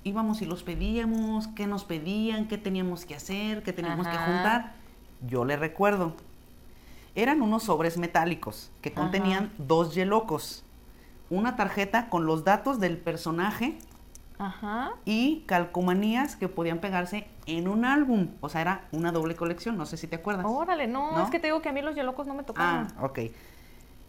íbamos 0.02 0.42
y 0.42 0.46
los 0.46 0.62
pedíamos? 0.62 1.46
¿Qué 1.48 1.66
nos 1.66 1.84
pedían? 1.84 2.48
¿Qué 2.48 2.58
teníamos 2.58 3.04
que 3.04 3.14
hacer? 3.14 3.62
¿Qué 3.62 3.72
teníamos 3.72 4.06
que 4.06 4.16
juntar? 4.16 4.74
yo 5.26 5.44
le 5.44 5.56
recuerdo. 5.56 6.14
Eran 7.14 7.40
unos 7.40 7.62
sobres 7.62 7.96
metálicos 7.96 8.70
que 8.82 8.90
Ajá. 8.90 9.00
contenían 9.00 9.52
dos 9.56 9.94
yelocos, 9.94 10.64
una 11.30 11.56
tarjeta 11.56 12.10
con 12.10 12.26
los 12.26 12.44
datos 12.44 12.80
del 12.80 12.98
personaje 12.98 13.78
Ajá. 14.38 14.92
y 15.04 15.44
calcomanías 15.46 16.34
que 16.36 16.48
podían 16.48 16.80
pegarse 16.80 17.26
en 17.46 17.68
un 17.68 17.84
álbum. 17.84 18.30
O 18.40 18.48
sea, 18.48 18.60
era 18.62 18.88
una 18.92 19.12
doble 19.12 19.36
colección, 19.36 19.76
no 19.76 19.86
sé 19.86 19.96
si 19.96 20.06
te 20.08 20.16
acuerdas. 20.16 20.44
Órale, 20.48 20.86
no, 20.88 21.12
¿No? 21.12 21.24
es 21.24 21.30
que 21.30 21.38
te 21.38 21.46
digo 21.46 21.62
que 21.62 21.68
a 21.68 21.72
mí 21.72 21.80
los 21.82 21.94
yelocos 21.94 22.26
no 22.26 22.34
me 22.34 22.42
Ah, 22.42 22.46
tocaban. 22.46 22.94
ok. 23.00 23.18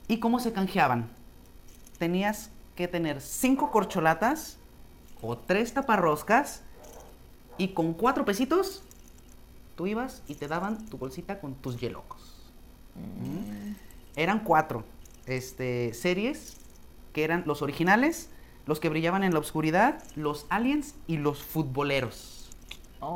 ¿Y 0.08 0.20
cómo 0.20 0.40
se 0.40 0.52
canjeaban? 0.52 1.10
Tenías 2.00 2.50
que 2.76 2.88
tener 2.88 3.22
cinco 3.22 3.72
corcholatas 3.72 4.58
o 5.22 5.38
tres 5.38 5.74
taparroscas 5.74 6.62
y 7.58 7.70
con 7.70 7.94
cuatro 7.94 8.26
pesitos 8.26 8.84
tú 9.76 9.88
ibas 9.88 10.24
y 10.28 10.36
te 10.36 10.48
daban 10.48 10.86
tu 10.88 10.98
bolsita 10.98 11.40
con 11.40 11.54
tus 11.56 11.80
yelocos. 11.80 12.36
Mm. 12.96 13.74
Eran 14.16 14.40
cuatro 14.40 14.84
este, 15.26 15.94
series 15.94 16.58
que 17.14 17.24
eran 17.24 17.44
los 17.46 17.62
originales, 17.62 18.30
los 18.65 18.80
que 18.80 18.89
brillaban 18.89 19.23
en 19.23 19.34
la 19.34 19.39
oscuridad, 19.39 20.01
los 20.15 20.45
aliens 20.49 20.95
y 21.08 21.17
los 21.17 21.43
futboleros. 21.43 22.49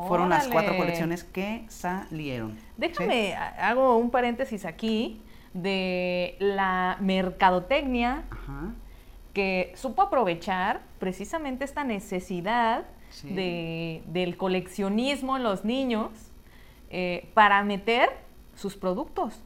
Fueron 0.08 0.30
las 0.30 0.48
cuatro 0.50 0.78
colecciones 0.78 1.24
que 1.24 1.66
salieron. 1.68 2.56
Déjame, 2.78 3.34
ha- 3.36 3.70
hago 3.70 3.98
un 3.98 4.12
paréntesis 4.12 4.64
aquí 4.66 5.22
de 5.56 6.36
la 6.40 6.98
mercadotecnia 7.00 8.24
Ajá. 8.30 8.74
que 9.34 9.74
supo 9.76 10.04
aprovechar 10.04 10.82
precisamente 11.00 11.66
esta 11.66 11.84
necesidad 11.84 12.86
Sí. 13.10 13.30
de, 13.34 14.04
del 14.06 14.38
coleccionismo 14.38 15.36
en 15.38 15.42
los 15.42 15.66
niños 15.66 16.12
eh, 16.92 17.32
para 17.34 17.64
meter 17.64 18.10
sus 18.54 18.78
productos. 18.78 19.42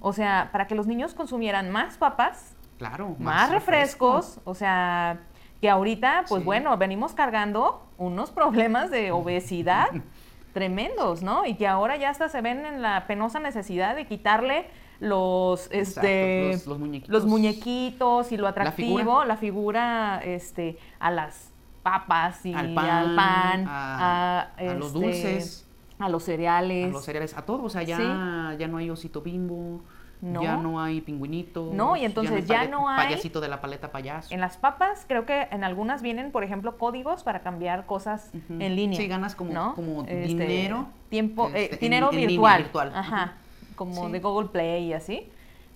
O 0.00 0.12
sea, 0.12 0.50
para 0.52 0.66
que 0.66 0.74
los 0.74 0.86
niños 0.86 1.14
consumieran 1.14 1.70
más 1.70 1.96
papas, 1.96 2.54
Claro. 2.80 3.14
más, 3.18 3.50
refrescos, 3.50 4.40
o 4.44 4.54
sea, 4.54 5.20
que 5.60 5.68
ahorita, 5.70 6.24
pues 6.28 6.40
Sí. 6.40 6.44
bueno, 6.46 6.76
venimos 6.78 7.12
cargando 7.12 7.86
unos 7.98 8.30
problemas 8.80 8.90
de 8.90 9.12
obesidad 9.12 9.86
tremendos, 10.54 11.22
¿no? 11.22 11.44
Y 11.46 11.54
que 11.54 11.66
ahora 11.68 11.96
ya 11.96 12.10
hasta 12.10 12.28
se 12.28 12.40
ven 12.40 12.64
en 12.66 12.82
la 12.82 13.06
penosa 13.06 13.38
necesidad 13.38 13.94
de 13.94 14.06
quitarle 14.06 14.66
los, 14.98 15.66
Exacto, 15.72 16.00
este, 16.08 16.52
los- 16.52 16.66
los 16.66 16.78
muñequitos. 16.78 17.12
los 17.12 17.26
muñequitos 17.26 18.32
y 18.32 18.36
lo 18.36 18.48
atractivo, 18.48 18.98
figura. 18.98 19.24
la 19.26 19.36
figura, 19.36 20.20
este, 20.24 20.78
a 20.98 21.10
las 21.10 21.52
papas 21.82 22.44
y 22.44 22.52
Al 22.54 22.74
pan, 22.74 22.88
al 22.90 23.14
pan, 23.16 23.64
a- 23.68 24.40
a, 24.40 24.40
a 24.58 24.74
los 24.74 24.86
este, 24.88 24.98
dulces. 24.98 25.66
a 25.98 26.08
los 26.08 26.22
cereales. 26.24 26.86
a 26.88 26.92
los 26.92 27.04
cereales, 27.04 27.36
a 27.36 27.42
todo, 27.46 27.62
o 27.64 27.68
sea, 27.70 27.82
ya, 27.82 28.56
ya 28.58 28.68
no 28.68 28.78
hay 28.78 28.90
osito 28.90 29.20
bimbo, 29.22 29.82
No. 30.20 30.42
ya 30.42 30.56
no 30.56 30.80
hay 30.82 31.00
pingüinito. 31.00 31.70
No, 31.72 31.96
y 31.96 32.04
entonces 32.04 32.46
ya 32.46 32.66
no 32.68 32.88
hay- 32.88 33.06
Payasito 33.08 33.40
de 33.40 33.48
la 33.48 33.60
paleta 33.60 33.90
payaso. 33.90 34.34
En 34.34 34.40
las 34.40 34.56
papas, 34.58 35.04
creo 35.08 35.24
que 35.24 35.48
en 35.50 35.64
algunas 35.64 36.02
vienen, 36.02 36.30
por 36.30 36.44
ejemplo, 36.44 36.76
códigos 36.76 37.22
para 37.22 37.40
cambiar 37.40 37.86
cosas 37.86 38.30
en 38.50 38.76
línea. 38.76 38.98
Sí, 38.98 39.06
ganas 39.08 39.34
como- 39.34 39.52
¿no? 39.52 39.74
como 39.74 40.02
Este, 40.02 40.26
dinero, 40.26 40.86
Tiempo, 41.08 41.48
eh, 41.48 41.64
este, 41.70 41.76
dinero 41.78 42.10
en 42.12 42.26
virtual. 42.26 42.62
virtual. 42.62 42.92
Ajá. 42.94 43.34
Como 43.76 44.06
Sí. 44.06 44.12
de 44.12 44.20
Google 44.20 44.48
Play 44.50 44.88
y 44.88 44.92
así. 44.92 45.28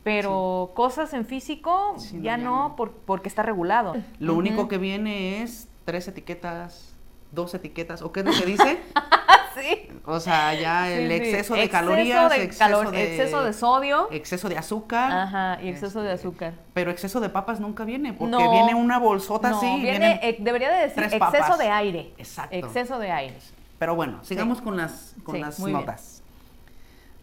Pero 0.02 0.72
cosas 0.74 1.14
en 1.14 1.24
físico 1.24 1.94
Sí, 1.96 2.20
ya 2.20 2.36
no, 2.36 2.74
por- 2.76 2.92
porque 2.92 3.28
está 3.28 3.42
regulado. 3.42 3.94
Lo 4.18 4.34
único 4.34 4.68
que 4.68 4.76
viene 4.76 5.42
es 5.42 5.68
tres 5.86 6.06
etiquetas, 6.08 6.94
dos 7.32 7.54
etiquetas, 7.54 8.02
¿o 8.02 8.12
qué 8.12 8.20
es 8.20 8.26
lo 8.26 8.32
que 8.32 8.44
dice? 8.44 8.78
sí. 9.54 9.88
o 10.04 10.20
sea, 10.20 10.54
ya 10.54 10.90
el 10.90 11.08
Sí, 11.10 11.16
sí. 11.18 11.22
exceso 11.24 11.54
de 11.54 11.62
Exceso 11.64 11.84
calorías, 11.86 12.30
de 12.30 12.42
exceso, 12.42 12.58
calor- 12.64 12.90
de, 12.90 13.14
exceso 13.16 13.44
de 13.44 13.52
sodio. 13.52 14.08
exceso 14.10 14.48
de 14.48 14.58
azúcar. 14.58 15.12
Ajá, 15.12 15.58
y 15.62 15.68
exceso 15.68 16.02
de 16.02 16.12
este, 16.14 16.26
azúcar. 16.28 16.54
Pero 16.74 16.90
exceso 16.90 17.20
de 17.20 17.28
papas 17.28 17.60
nunca 17.60 17.84
viene, 17.84 18.12
porque 18.12 18.30
No. 18.30 18.50
viene 18.50 18.74
una 18.74 18.98
bolsota 18.98 19.50
no, 19.50 19.58
así. 19.58 19.80
viene, 19.80 20.20
eh, 20.22 20.36
debería 20.40 20.70
de 20.70 20.82
decir 20.88 21.02
exceso 21.04 21.18
papas. 21.18 21.58
de 21.58 21.68
aire. 21.70 22.12
Exacto. 22.18 22.54
Exceso 22.56 22.98
de 22.98 23.10
aire. 23.10 23.38
Pero 23.78 23.94
bueno, 23.96 24.22
sigamos 24.22 24.60
con 24.60 24.76
las, 24.76 25.14
con 25.24 25.40
las 25.40 25.58
bien. 25.62 25.72
notas. 25.72 26.22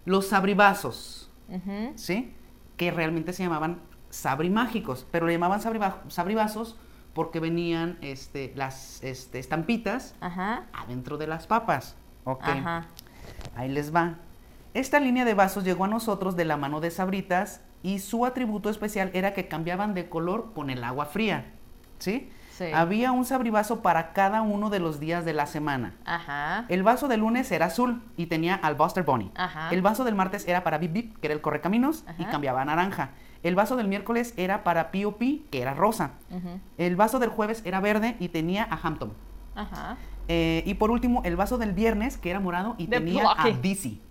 Los 0.06 0.28
sabribazos. 0.28 1.30
¿sí? 1.96 2.34
Que 2.78 2.92
realmente 2.92 3.34
se 3.34 3.44
llamaban 3.44 3.80
sabrimágicos, 4.10 5.06
pero 5.12 5.26
le 5.28 5.34
llamaban 5.34 5.62
sabriba- 5.62 6.02
sabribazos 6.10 6.78
porque 7.14 7.40
venían 7.42 7.98
este, 8.02 8.54
las 8.56 9.04
este, 9.04 9.40
estampitas 9.40 10.16
Ajá. 10.22 10.64
adentro 10.74 11.18
de 11.18 11.28
las 11.28 11.48
papas. 11.48 11.96
Ok, 12.24 12.44
Ajá. 12.44 12.86
ahí 13.56 13.70
les 13.70 13.94
va. 13.94 14.16
Esta 14.74 15.00
línea 15.00 15.26
de 15.26 15.34
vasos 15.34 15.64
llegó 15.64 15.86
a 15.86 15.88
nosotros 15.88 16.36
de 16.36 16.46
la 16.46 16.58
mano 16.58 16.80
de 16.80 16.92
Sabritas 16.92 17.62
y 17.84 18.00
su 18.00 18.26
atributo 18.26 18.70
especial 18.70 19.12
era 19.14 19.34
que 19.34 19.48
cambiaban 19.48 19.94
de 19.94 20.08
color 20.08 20.54
con 20.54 20.70
el 20.70 20.84
agua 20.84 21.06
fría, 21.06 21.52
¿sí? 22.00 22.30
Sí. 22.52 22.66
Había 22.74 23.12
un 23.12 23.26
sabrivazo 23.26 23.82
para 23.82 24.14
cada 24.14 24.44
uno 24.44 24.70
de 24.70 24.80
los 24.80 25.00
días 25.00 25.26
de 25.26 25.34
la 25.34 25.48
semana. 25.48 25.96
Ajá. 26.06 26.66
El 26.70 26.84
vaso 26.84 27.08
del 27.08 27.22
lunes 27.22 27.52
era 27.52 27.68
azul 27.68 28.04
y 28.18 28.28
tenía 28.28 28.54
al 28.56 28.76
Buster 28.76 29.04
Bunny. 29.04 29.32
Ajá. 29.36 29.70
El 29.72 29.82
vaso 29.82 30.04
del 30.04 30.16
martes 30.16 30.48
era 30.48 30.64
para 30.64 30.78
Bip 30.78 30.94
Bip, 30.94 31.18
que 31.18 31.28
era 31.28 31.34
el 31.34 31.42
correcaminos, 31.42 32.06
y 32.20 32.26
cambiaba 32.26 32.62
a 32.62 32.66
naranja. 32.66 33.12
El 33.42 33.56
vaso 33.56 33.76
del 33.76 33.88
miércoles 33.88 34.36
era 34.38 34.64
para 34.64 34.92
P.O.P., 34.92 35.46
que 35.50 35.62
era 35.62 35.74
rosa. 35.74 36.12
El 36.78 36.96
vaso 36.96 37.18
del 37.18 37.30
jueves 37.30 37.64
era 37.66 37.80
verde 37.80 38.16
y 38.20 38.30
tenía 38.30 38.68
a 38.70 38.76
Hampton. 38.76 39.14
Ajá. 39.56 39.98
Eh, 40.34 40.64
y 40.66 40.76
por 40.76 40.92
último, 40.92 41.22
el 41.26 41.36
vaso 41.36 41.58
del 41.58 41.74
viernes, 41.74 42.18
que 42.18 42.30
era 42.30 42.40
morado 42.40 42.76
y 42.78 42.88
De 42.88 43.00
tenía 43.00 43.26
a. 43.36 43.50
Dizzy. 43.50 44.02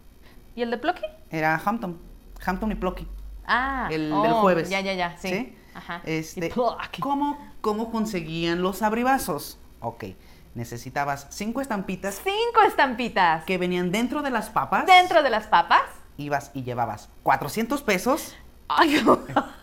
¿Y 0.55 0.61
el 0.61 0.71
de 0.71 0.77
Plucky? 0.77 1.01
Era 1.31 1.59
Hampton. 1.65 1.99
Hampton 2.45 2.71
y 2.73 2.75
Plucky. 2.75 3.09
Ah, 3.47 3.89
El 3.91 4.13
oh, 4.13 4.23
del 4.23 4.33
jueves. 4.35 4.69
Ya, 4.69 4.83
ya, 4.83 4.93
ya, 4.93 5.17
sí. 5.17 5.29
¿Sí? 5.29 5.57
Ajá. 5.75 6.03
Este. 6.05 6.51
¿cómo, 7.01 7.39
¿Cómo 7.63 7.91
conseguían 7.91 8.61
los 8.61 8.83
abrivazos? 8.83 9.59
Ok, 9.81 10.05
necesitabas 10.55 11.27
cinco 11.31 11.63
estampitas 11.63 12.21
Cinco 12.23 12.67
estampitas. 12.67 13.45
que 13.45 13.57
venían 13.57 13.91
dentro 13.91 14.21
de 14.21 14.31
las 14.31 14.51
papas. 14.51 14.85
Dentro 14.85 15.23
de 15.23 15.31
las 15.31 15.47
papas. 15.47 15.85
Ibas 16.19 16.51
y 16.53 16.65
llevabas 16.65 17.09
400 17.23 17.83
pesos. 17.83 18.37
Ay, 18.69 19.03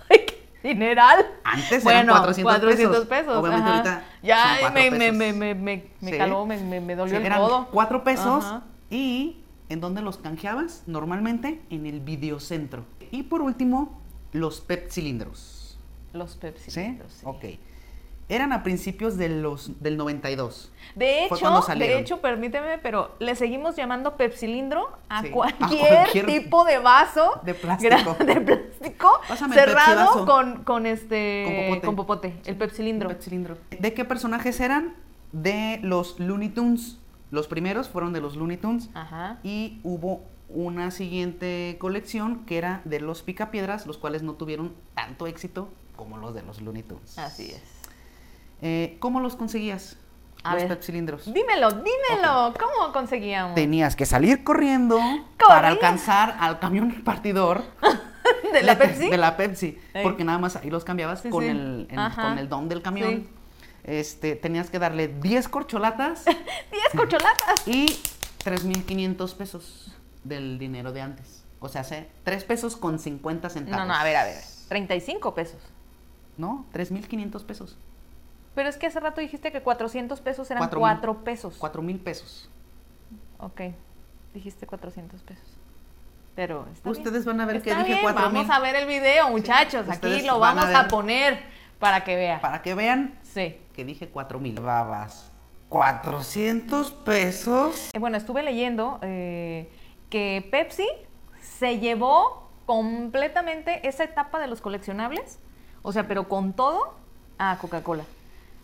dineral. 0.68 1.26
Antes 1.44 1.84
bueno, 1.84 2.00
eran 2.00 2.08
400, 2.18 2.54
400 2.60 3.06
pesos. 3.06 3.08
pesos. 3.08 3.38
Obviamente 3.38 3.70
ajá. 3.70 3.78
ahorita 3.78 4.04
Ya 4.24 4.44
son 4.44 4.58
cuatro 4.62 4.74
me, 4.82 4.92
me, 4.92 4.98
pesos. 5.00 5.16
me, 5.18 5.34
me, 5.34 5.56
me, 5.56 5.84
me 6.02 6.12
Sí. 6.12 6.18
caló, 6.18 6.46
me, 6.46 6.58
me, 6.58 6.82
me 6.82 6.96
dolió 6.96 7.20
Sí, 7.20 7.26
el 7.26 7.34
codo. 7.34 7.68
4 7.72 8.04
pesos. 8.04 8.44
Ajá. 8.46 8.64
¿Y 8.90 9.38
en 9.70 9.82
dónde 9.82 10.02
los 10.02 10.18
canjeabas? 10.18 10.84
Normalmente 10.88 11.62
en 11.70 11.86
el 11.86 12.00
videocentro. 12.00 12.86
Y 13.12 13.24
por 13.24 13.42
último, 13.42 14.00
los 14.34 14.62
PEP 14.62 14.90
cilindros. 14.92 15.78
Los 16.14 16.36
Pepsi. 16.36 16.72
¿Sí? 16.72 17.00
sí. 17.10 17.22
Ok. 17.26 17.46
Eran 18.30 18.52
a 18.52 18.62
principios 18.62 19.18
de 19.18 19.30
los, 19.30 19.82
del 19.82 19.96
92. 19.96 20.72
De 20.96 21.26
hecho, 21.26 21.62
de 21.78 22.00
hecho, 22.00 22.20
permíteme, 22.20 22.78
pero 22.78 23.16
le 23.20 23.36
seguimos 23.36 23.76
llamando 23.78 24.18
pepsilindro 24.18 24.90
a, 25.08 25.22
Sí, 25.22 25.30
a 25.30 25.32
cualquier, 25.32 25.88
cualquier 25.88 26.26
tipo 26.26 26.66
de 26.66 26.80
vaso 26.80 27.40
de 27.44 27.54
plástico. 27.54 28.16
de 28.26 28.42
plástico 28.42 29.22
el 29.30 29.54
cerrado 29.54 30.26
con, 30.26 30.64
con 30.64 30.86
este 30.86 31.44
Con 31.46 31.56
popote. 31.56 31.86
con 31.86 31.96
popote, 31.96 32.42
el 32.46 32.58
pepsilindro. 32.58 33.10
PEP 33.10 33.22
cilindro. 33.22 33.58
¿De 33.80 33.94
qué 33.94 34.04
personajes 34.04 34.60
eran? 34.60 34.96
De 35.32 35.80
los 35.84 36.20
Looney 36.20 36.50
Tunes. 36.50 36.98
Los 37.32 37.48
primeros 37.48 37.88
fueron 37.88 38.12
de 38.12 38.22
los 38.22 38.36
Looney 38.36 38.58
Tunes. 38.58 38.90
Ajá. 38.94 39.40
Y 39.44 39.80
hubo 39.84 40.24
una 40.50 40.92
siguiente 40.92 41.78
colección 41.80 42.46
que 42.46 42.58
era 42.58 42.82
de 42.86 43.00
los 43.00 43.22
Picapiedras, 43.22 43.86
los 43.86 43.98
cuales 43.98 44.24
no 44.24 44.34
tuvieron 44.34 44.74
tanto 44.96 45.28
éxito 45.28 45.70
como 45.96 46.18
los 46.18 46.34
de 46.34 46.44
los 46.44 46.62
Looney 46.62 46.84
Tunes. 46.84 47.18
Así 47.18 47.52
es. 47.52 47.77
Eh, 48.62 48.98
¿Cómo 49.00 49.20
los 49.20 49.36
conseguías? 49.36 49.98
A 50.44 50.54
los 50.54 50.64
ver. 50.64 50.70
pepsilindros. 50.70 51.26
Dímelo, 51.34 51.70
dímelo, 51.72 52.54
¿cómo 52.60 52.94
conseguíamos? 52.94 53.56
Tenías 53.56 53.96
que 53.96 54.06
salir 54.06 54.44
corriendo 54.44 55.00
para 55.46 55.68
alcanzar 55.68 56.38
al 56.40 56.60
camión 56.60 56.92
repartidor 56.96 57.64
¿De 58.54 58.62
la 58.64 58.78
Pepsi? 58.78 59.10
de 59.10 59.18
la 59.18 59.36
Pepsi, 59.36 59.78
Ey. 59.94 60.04
porque 60.04 60.24
nada 60.24 60.38
más 60.38 60.56
ahí 60.56 60.70
los 60.70 60.84
cambiabas 60.86 61.22
Sí, 61.22 61.30
con, 61.30 61.44
sí. 61.44 61.50
El, 61.50 61.88
en- 61.90 62.12
con 62.12 62.38
el 62.38 62.48
don 62.50 62.70
del 62.70 62.82
camión. 62.82 63.10
Sí. 63.10 63.30
Este, 63.84 64.36
tenías 64.36 64.70
que 64.70 64.80
darle 64.80 65.08
10 65.08 65.48
corcholatas 65.50 66.26
10 66.26 66.36
corcholatas. 66.96 67.68
y 67.68 67.86
3.500 68.44 69.34
pesos 69.36 69.92
del 70.24 70.60
dinero 70.60 70.92
de 70.92 71.02
antes. 71.02 71.44
O 71.60 71.70
sea, 71.70 71.82
hace 71.82 72.10
3 72.24 72.44
pesos 72.44 72.76
con 72.78 73.00
50 73.00 73.50
centavos. 73.50 73.80
No, 73.80 73.86
no, 73.94 73.94
a 74.00 74.04
ver, 74.04 74.16
a 74.18 74.24
ver. 74.26 74.42
35 74.70 75.34
pesos. 75.34 75.62
No, 76.38 76.66
3.500 76.74 77.44
pesos. 77.46 77.78
Pero 78.58 78.70
es 78.70 78.78
que 78.78 78.88
hace 78.88 79.00
rato 79.00 79.22
dijiste 79.22 79.52
que 79.52 79.62
400 79.62 80.20
pesos 80.20 80.50
eran 80.50 80.62
Cuatro 80.62 80.80
4 80.80 81.14
mil. 81.14 81.24
pesos. 81.24 81.60
4.000 81.60 82.00
pesos. 82.00 82.50
Ok, 83.38 83.62
dijiste 84.34 84.66
400 84.66 85.22
pesos. 85.22 85.46
Pero 86.34 86.66
está 86.74 86.90
bien. 86.90 86.98
Ustedes 87.04 87.24
van 87.24 87.40
a 87.40 87.46
ver 87.46 87.62
que 87.62 87.70
dije 87.70 87.84
bien, 87.84 88.00
4,000. 88.02 88.34
Vamos 88.34 88.50
a 88.50 88.60
ver 88.60 88.76
el 88.78 88.88
video, 88.88 89.30
muchachos. 89.30 89.88
Aquí 89.88 90.24
lo 90.24 90.34
a 90.34 90.38
vamos 90.40 90.74
a, 90.74 90.88
poner 90.88 91.40
para 91.78 92.04
que 92.04 92.16
vea. 92.16 92.42
Para 92.42 92.64
que 92.64 92.74
vean 92.74 93.20
Sí. 93.22 93.62
que 93.74 93.86
dije 93.86 94.12
4.000. 94.12 94.60
Babas. 94.60 95.32
400 95.70 96.90
pesos. 96.94 97.92
Eh, 97.94 98.00
Bueno, 98.00 98.18
estuve 98.18 98.42
leyendo 98.42 98.98
eh, 99.04 99.72
que 100.10 100.48
Pepsi 100.50 100.88
se 101.40 101.78
llevó 101.78 102.50
completamente 102.66 103.88
esa 103.88 104.04
etapa 104.04 104.40
de 104.40 104.48
los 104.48 104.62
coleccionables, 104.62 105.38
o 105.84 105.92
sea, 105.92 106.08
pero 106.08 106.28
con 106.28 106.54
todo 106.54 106.96
a 107.38 107.60
Coca-Cola. 107.62 108.04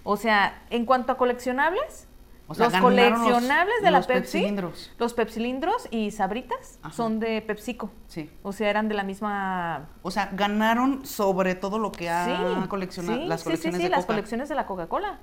O 0.04 0.18
sea, 0.18 0.64
en 0.70 0.86
cuanto 0.86 1.14
a 1.14 1.18
coleccionables, 1.18 2.08
O 2.48 2.54
sea, 2.56 2.70
los 2.70 2.78
coleccionables 2.82 3.76
de 3.82 3.90
la 3.92 4.00
los 4.00 4.08
Pepsi, 4.08 4.40
Pepsilindros. 4.40 4.92
los 5.00 5.14
Pepsilindros 5.14 5.88
y 5.92 6.12
Sabritas 6.12 6.78
Ajá. 6.82 6.94
son 6.94 7.20
de 7.22 7.42
PepsiCo. 7.42 7.90
Sí. 8.08 8.30
O 8.44 8.52
sea, 8.52 8.70
eran 8.70 8.90
de 8.90 8.96
la 8.96 9.04
misma 9.04 9.88
O 10.02 10.12
sea, 10.12 10.30
ganaron 10.34 11.06
sobre 11.06 11.56
todo 11.56 11.80
lo 11.80 11.92
que 11.94 12.10
ha 12.10 12.26
sí, 12.62 12.68
coleccionado 12.68 13.18
sí, 13.22 13.26
las 13.28 13.44
colecciones 13.46 13.78
sí, 13.78 13.82
sí, 13.82 13.84
de 13.86 13.90
las 13.90 14.02
Coca. 14.02 14.14
colecciones 14.16 14.50
de 14.50 14.56
la 14.56 14.66
Coca-Cola. 14.66 15.20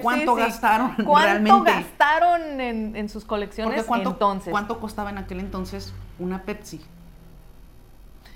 ¿Cuánto 0.00 0.34
gastaron 0.34 0.94
¿Cuánto 1.04 1.16
realmente? 1.64 1.70
gastaron 1.70 2.60
en, 2.60 2.96
en 2.96 3.08
sus 3.10 3.26
colecciones 3.26 3.74
Porque 3.74 3.86
cuánto, 3.86 4.10
entonces? 4.12 4.50
¿cuánto 4.50 4.80
costaba 4.80 5.10
en 5.10 5.18
aquel 5.18 5.40
entonces 5.40 5.92
una 6.18 6.44
Pepsi? 6.44 6.80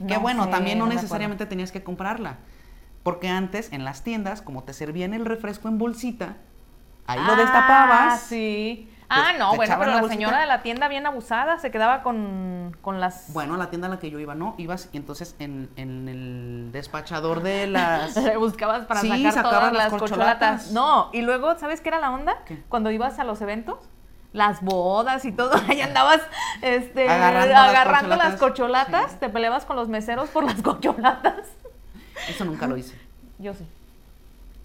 que 0.07 0.15
No 0.15 0.21
bueno, 0.21 0.45
sé, 0.45 0.51
también 0.51 0.79
no, 0.79 0.87
necesariamente 0.87 1.47
tenías 1.47 1.73
que 1.73 1.83
comprarla. 1.83 2.37
Porque 3.09 3.29
antes, 3.29 3.73
en 3.73 3.85
las 3.85 4.03
tiendas, 4.03 4.43
como 4.43 4.65
te 4.65 4.73
servían 4.75 5.15
el 5.15 5.25
refresco 5.25 5.69
en 5.69 5.79
bolsita, 5.79 6.37
ahí 7.07 7.19
lo 7.25 7.33
Ah, 7.33 7.37
destapabas. 7.37 8.21
sí. 8.21 8.91
Ah, 9.11 9.33
no, 9.39 9.57
bueno, 9.57 9.75
pero 9.79 9.91
la 9.93 10.07
señora 10.07 10.39
de 10.41 10.45
la 10.47 10.61
tienda 10.61 10.87
bien 10.89 11.07
abusada 11.07 11.59
se 11.59 11.71
quedaba 11.71 12.03
con, 12.03 12.77
con 12.83 13.01
las... 13.01 13.33
Bueno, 13.33 13.55
a 13.55 13.57
la 13.57 13.71
tienda 13.71 13.87
a 13.87 13.91
la 13.91 13.99
que 13.99 14.11
yo 14.11 14.19
iba, 14.19 14.35
no, 14.35 14.55
ibas 14.59 14.91
y 14.93 14.99
entonces 14.99 15.35
en, 15.39 15.71
en 15.77 16.07
el 16.11 16.69
despachador 16.73 17.43
de 17.43 17.67
las... 17.69 18.15
Buscabas 18.39 18.85
para 18.85 19.01
Sí, 19.01 19.09
sacar 19.25 19.45
todas 19.45 19.73
las 19.73 19.91
las 19.93 19.99
corcholatas. 19.99 20.73
No, 20.73 21.09
y 21.15 21.23
luego, 21.23 21.59
¿sabes 21.59 21.81
qué 21.81 21.89
era 21.89 22.01
la 22.01 22.11
onda? 22.11 22.37
¿Qué? 22.45 22.63
Cuando 22.69 22.91
ibas 22.91 23.19
a 23.19 23.25
los 23.25 23.41
eventos, 23.41 23.79
las 24.35 24.61
bodas 24.61 25.25
y 25.25 25.33
todo, 25.33 25.53
ahí 25.69 25.81
andabas 25.81 26.21
este, 26.61 27.09
Agarrando 27.09 27.57
agarrando, 27.57 28.09
las 28.17 28.33
las 28.33 28.37
corcholatas, 28.39 28.89
corcholatas. 28.91 29.13
Sí. 29.13 29.17
te 29.21 29.29
peleabas 29.31 29.65
con 29.65 29.77
los 29.77 29.89
meseros 29.89 30.29
por 30.29 30.45
las 30.45 30.61
corcholatas. 30.63 31.47
Eso 32.29 32.45
nunca 32.45 32.67
lo 32.67 32.77
hice. 32.77 32.97
Yo 33.39 33.55
sí. 33.55 33.67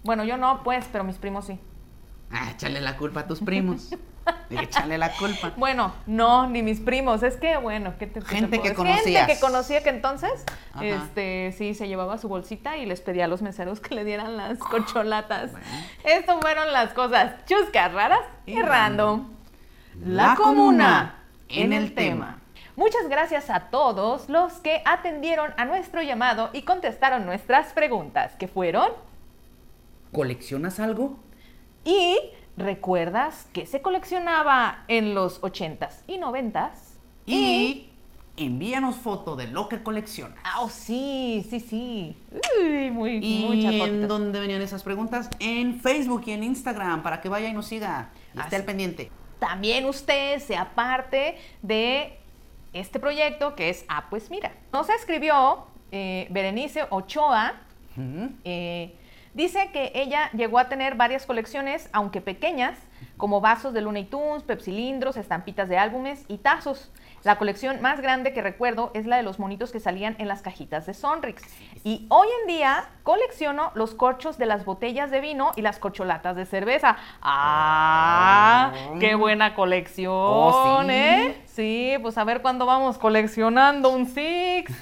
Bueno, 0.04 0.24
yo 0.24 0.38
no, 0.38 0.64
pues, 0.64 0.86
pero 0.92 1.04
mis 1.04 1.18
primos 1.18 1.46
sí. 1.46 1.60
Ah, 2.32 2.52
échale 2.52 2.82
la 2.82 2.98
culpa 2.98 3.22
a 3.22 3.28
tus 3.28 3.40
primos. 3.40 3.90
échale 4.50 4.98
la 4.98 5.12
culpa. 5.12 5.54
Bueno, 5.56 5.94
no, 6.08 6.50
ni 6.50 6.64
mis 6.64 6.80
primos. 6.80 7.24
Es 7.24 7.38
que, 7.38 7.58
bueno, 7.58 7.94
¿qué 8.00 8.08
te 8.08 8.20
qué 8.20 8.26
Gente 8.26 8.62
que 8.62 8.70
decir? 8.70 9.18
Gente 9.18 9.34
que 9.34 9.40
conocía 9.40 9.84
que 9.84 9.90
entonces, 9.90 10.44
Ajá. 10.74 10.86
este, 10.86 11.54
sí, 11.58 11.74
se 11.74 11.88
llevaba 11.88 12.18
su 12.18 12.28
bolsita 12.28 12.78
y 12.78 12.86
les 12.86 13.02
pedía 13.02 13.26
a 13.26 13.28
los 13.28 13.42
meseros 13.42 13.80
que 13.80 13.96
le 13.96 14.04
dieran 14.04 14.36
las 14.36 14.58
corcholatas. 14.58 15.52
Bueno. 15.52 15.66
Esto 16.04 16.40
fueron 16.42 16.72
las 16.72 16.94
cosas 16.94 17.46
chuscas, 17.46 17.94
raras 17.94 18.22
y, 18.46 18.54
Y 18.54 18.62
random. 18.62 19.30
La 20.06 20.36
comuna 20.36 21.24
en 21.50 21.72
el 21.72 21.94
tema. 21.94 22.40
Muchas 22.76 23.08
gracias 23.08 23.50
a 23.50 23.70
todos 23.70 24.30
los 24.30 24.54
que 24.54 24.82
atendieron 24.86 25.54
a 25.58 25.66
nuestro 25.66 26.02
llamado 26.02 26.50
y 26.54 26.64
contestaron 26.64 27.26
nuestras 27.26 27.72
preguntas, 27.74 28.34
que 28.36 28.48
fueron 28.48 28.90
¿Coleccionas 30.14 30.80
algo? 30.80 31.18
¿Y 31.84 32.18
recuerdas 32.56 33.48
que 33.52 33.66
se 33.66 33.82
coleccionaba 33.82 34.86
en 34.88 35.16
los 35.16 35.42
80s 35.42 36.04
y 36.06 36.20
90s? 36.20 36.70
Y 37.26 37.90
envíanos 38.38 38.96
foto 38.98 39.36
de 39.36 39.48
lo 39.48 39.70
que 39.70 39.82
coleccionas. 39.82 40.38
Ah, 40.44 40.62
oh, 40.62 40.70
sí, 40.70 41.44
sí, 41.50 41.60
sí. 41.60 42.16
Uy, 42.62 42.92
muy, 42.92 43.20
¿Y 43.24 43.46
muchas 43.50 43.74
en 43.88 44.08
dónde 44.08 44.40
venían 44.40 44.62
esas 44.62 44.84
preguntas? 44.84 45.32
En 45.40 45.80
Facebook 45.80 46.24
y 46.28 46.32
en 46.32 46.44
Instagram, 46.44 47.02
para 47.02 47.20
que 47.20 47.30
vaya 47.30 47.50
y 47.50 47.54
nos 47.54 47.66
siga. 47.66 48.12
Y 48.36 48.40
esté 48.40 48.56
al 48.56 48.66
pendiente. 48.66 49.10
También 49.40 49.86
usted 49.86 50.40
sea 50.40 50.76
parte 50.76 51.38
de 51.64 52.20
este 52.74 53.00
proyecto 53.00 53.56
que 53.56 53.70
es 53.70 53.86
Ah, 53.88 54.06
pues 54.10 54.30
mira. 54.30 54.52
Nos 54.72 54.90
escribió 54.90 55.68
eh, 55.92 56.28
Berenice 56.30 56.86
Ochoa. 56.90 57.54
Eh, 58.44 58.96
dice 59.34 59.70
que 59.72 59.92
ella 59.94 60.30
llegó 60.34 60.58
a 60.60 60.68
tener 60.68 60.96
varias 60.96 61.26
colecciones, 61.26 61.90
aunque 61.94 62.22
pequeñas, 62.22 62.78
como 63.18 63.40
vasos 63.42 63.74
de 63.74 63.82
Looney 63.82 64.06
Tunes, 64.06 64.44
pepsilindros, 64.44 65.18
estampitas 65.18 65.70
de 65.70 65.78
álbumes 65.78 66.26
y 66.28 66.40
tazos. 66.40 66.92
La 67.24 67.38
colección 67.38 67.82
más 67.82 68.02
grande 68.02 68.34
que 68.34 68.42
recuerdo 68.42 68.92
es 68.94 69.06
la 69.06 69.16
de 69.16 69.24
los 69.24 69.40
monitos 69.40 69.72
que 69.72 69.80
salían 69.80 70.16
en 70.20 70.28
las 70.28 70.42
cajitas 70.42 70.86
de 70.86 70.94
Sonrix. 70.94 71.42
Y 71.86 72.06
hoy 72.10 72.28
en 72.42 72.48
día 72.48 72.90
colecciono 73.04 73.72
los 73.76 73.94
corchos 73.94 74.38
de 74.38 74.46
las 74.46 74.66
botellas 74.66 75.10
de 75.10 75.22
vino 75.22 75.54
y 75.56 75.62
las 75.62 75.80
corcholatas 75.80 76.36
de 76.36 76.46
cerveza. 76.46 76.98
¡Ah! 77.22 78.74
Oh. 78.90 79.00
¡Qué 79.00 79.16
buena 79.16 79.56
colección! 79.56 80.12
Oh, 80.14 80.82
¿sí? 80.82 80.92
¿eh? 80.92 81.42
Sí, 81.46 81.94
pues 82.02 82.18
a 82.18 82.26
ver 82.26 82.42
cuándo 82.42 82.66
vamos 82.66 82.98
coleccionando 82.98 83.90
un 83.90 84.06
Six. 84.06 84.74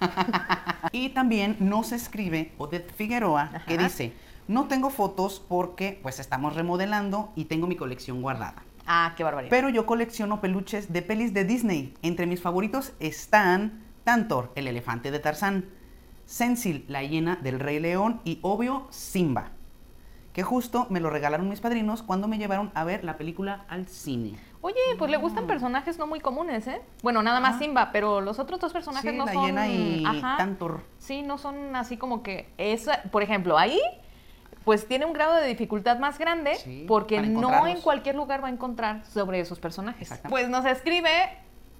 Y 0.92 1.10
también 1.10 1.56
nos 1.60 1.92
escribe 1.92 2.52
Odette 2.56 2.90
Figueroa, 2.90 3.50
que 3.66 3.76
dice, 3.76 4.14
no 4.48 4.66
tengo 4.66 4.88
fotos 4.88 5.44
porque 5.46 6.00
pues 6.02 6.18
estamos 6.18 6.56
remodelando 6.56 7.30
y 7.36 7.44
tengo 7.44 7.66
mi 7.66 7.76
colección 7.76 8.22
guardada. 8.22 8.62
Ah, 8.92 9.14
qué 9.16 9.22
barbaridad. 9.22 9.50
Pero 9.50 9.68
yo 9.68 9.86
colecciono 9.86 10.40
peluches 10.40 10.92
de 10.92 11.00
pelis 11.00 11.32
de 11.32 11.44
Disney. 11.44 11.94
Entre 12.02 12.26
mis 12.26 12.42
favoritos 12.42 12.92
están 12.98 13.84
Tantor, 14.02 14.50
el 14.56 14.66
elefante 14.66 15.12
de 15.12 15.20
Tarzán, 15.20 15.66
Sensil, 16.24 16.84
la 16.88 17.04
hiena 17.04 17.36
del 17.36 17.60
Rey 17.60 17.78
León 17.78 18.20
y 18.24 18.40
obvio 18.42 18.88
Simba, 18.90 19.52
que 20.32 20.42
justo 20.42 20.88
me 20.90 20.98
lo 20.98 21.08
regalaron 21.08 21.48
mis 21.48 21.60
padrinos 21.60 22.02
cuando 22.02 22.26
me 22.26 22.36
llevaron 22.38 22.72
a 22.74 22.82
ver 22.82 23.04
la 23.04 23.16
película 23.16 23.64
al 23.68 23.86
cine. 23.86 24.36
Oye, 24.60 24.74
pues 24.98 25.08
le 25.08 25.18
gustan 25.18 25.46
personajes 25.46 25.96
no 25.96 26.08
muy 26.08 26.18
comunes, 26.18 26.66
¿eh? 26.66 26.82
Bueno, 27.04 27.22
nada 27.22 27.38
más. 27.38 27.60
Simba, 27.60 27.90
pero 27.92 28.20
los 28.20 28.40
otros 28.40 28.58
dos 28.58 28.72
personajes 28.72 29.12
Sí, 29.12 29.16
no 29.16 29.24
la 29.24 29.32
son. 29.32 29.46
hiena 29.46 29.68
y 29.68 30.04
Ajá. 30.04 30.36
Tantor. 30.36 30.80
Sí, 30.98 31.22
no 31.22 31.38
son 31.38 31.76
así 31.76 31.96
como 31.96 32.24
que. 32.24 32.48
Esa, 32.58 33.02
por 33.12 33.22
ejemplo, 33.22 33.56
ahí, 33.56 33.78
pues 34.70 34.86
tiene 34.86 35.04
un 35.04 35.12
grado 35.12 35.34
de 35.34 35.48
dificultad 35.48 35.98
más 35.98 36.16
grande 36.16 36.54
Sí, 36.54 36.84
porque 36.86 37.20
no 37.20 37.66
en 37.66 37.80
cualquier 37.80 38.14
lugar 38.14 38.40
va 38.44 38.46
a 38.46 38.50
encontrar 38.52 39.04
sobre 39.04 39.40
esos 39.40 39.58
personajes. 39.58 40.12
Pues 40.28 40.48
nos 40.48 40.64
escribe 40.64 41.10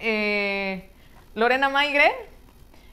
eh, 0.00 0.90
Lorena 1.36 1.68
Maigre. 1.68 2.10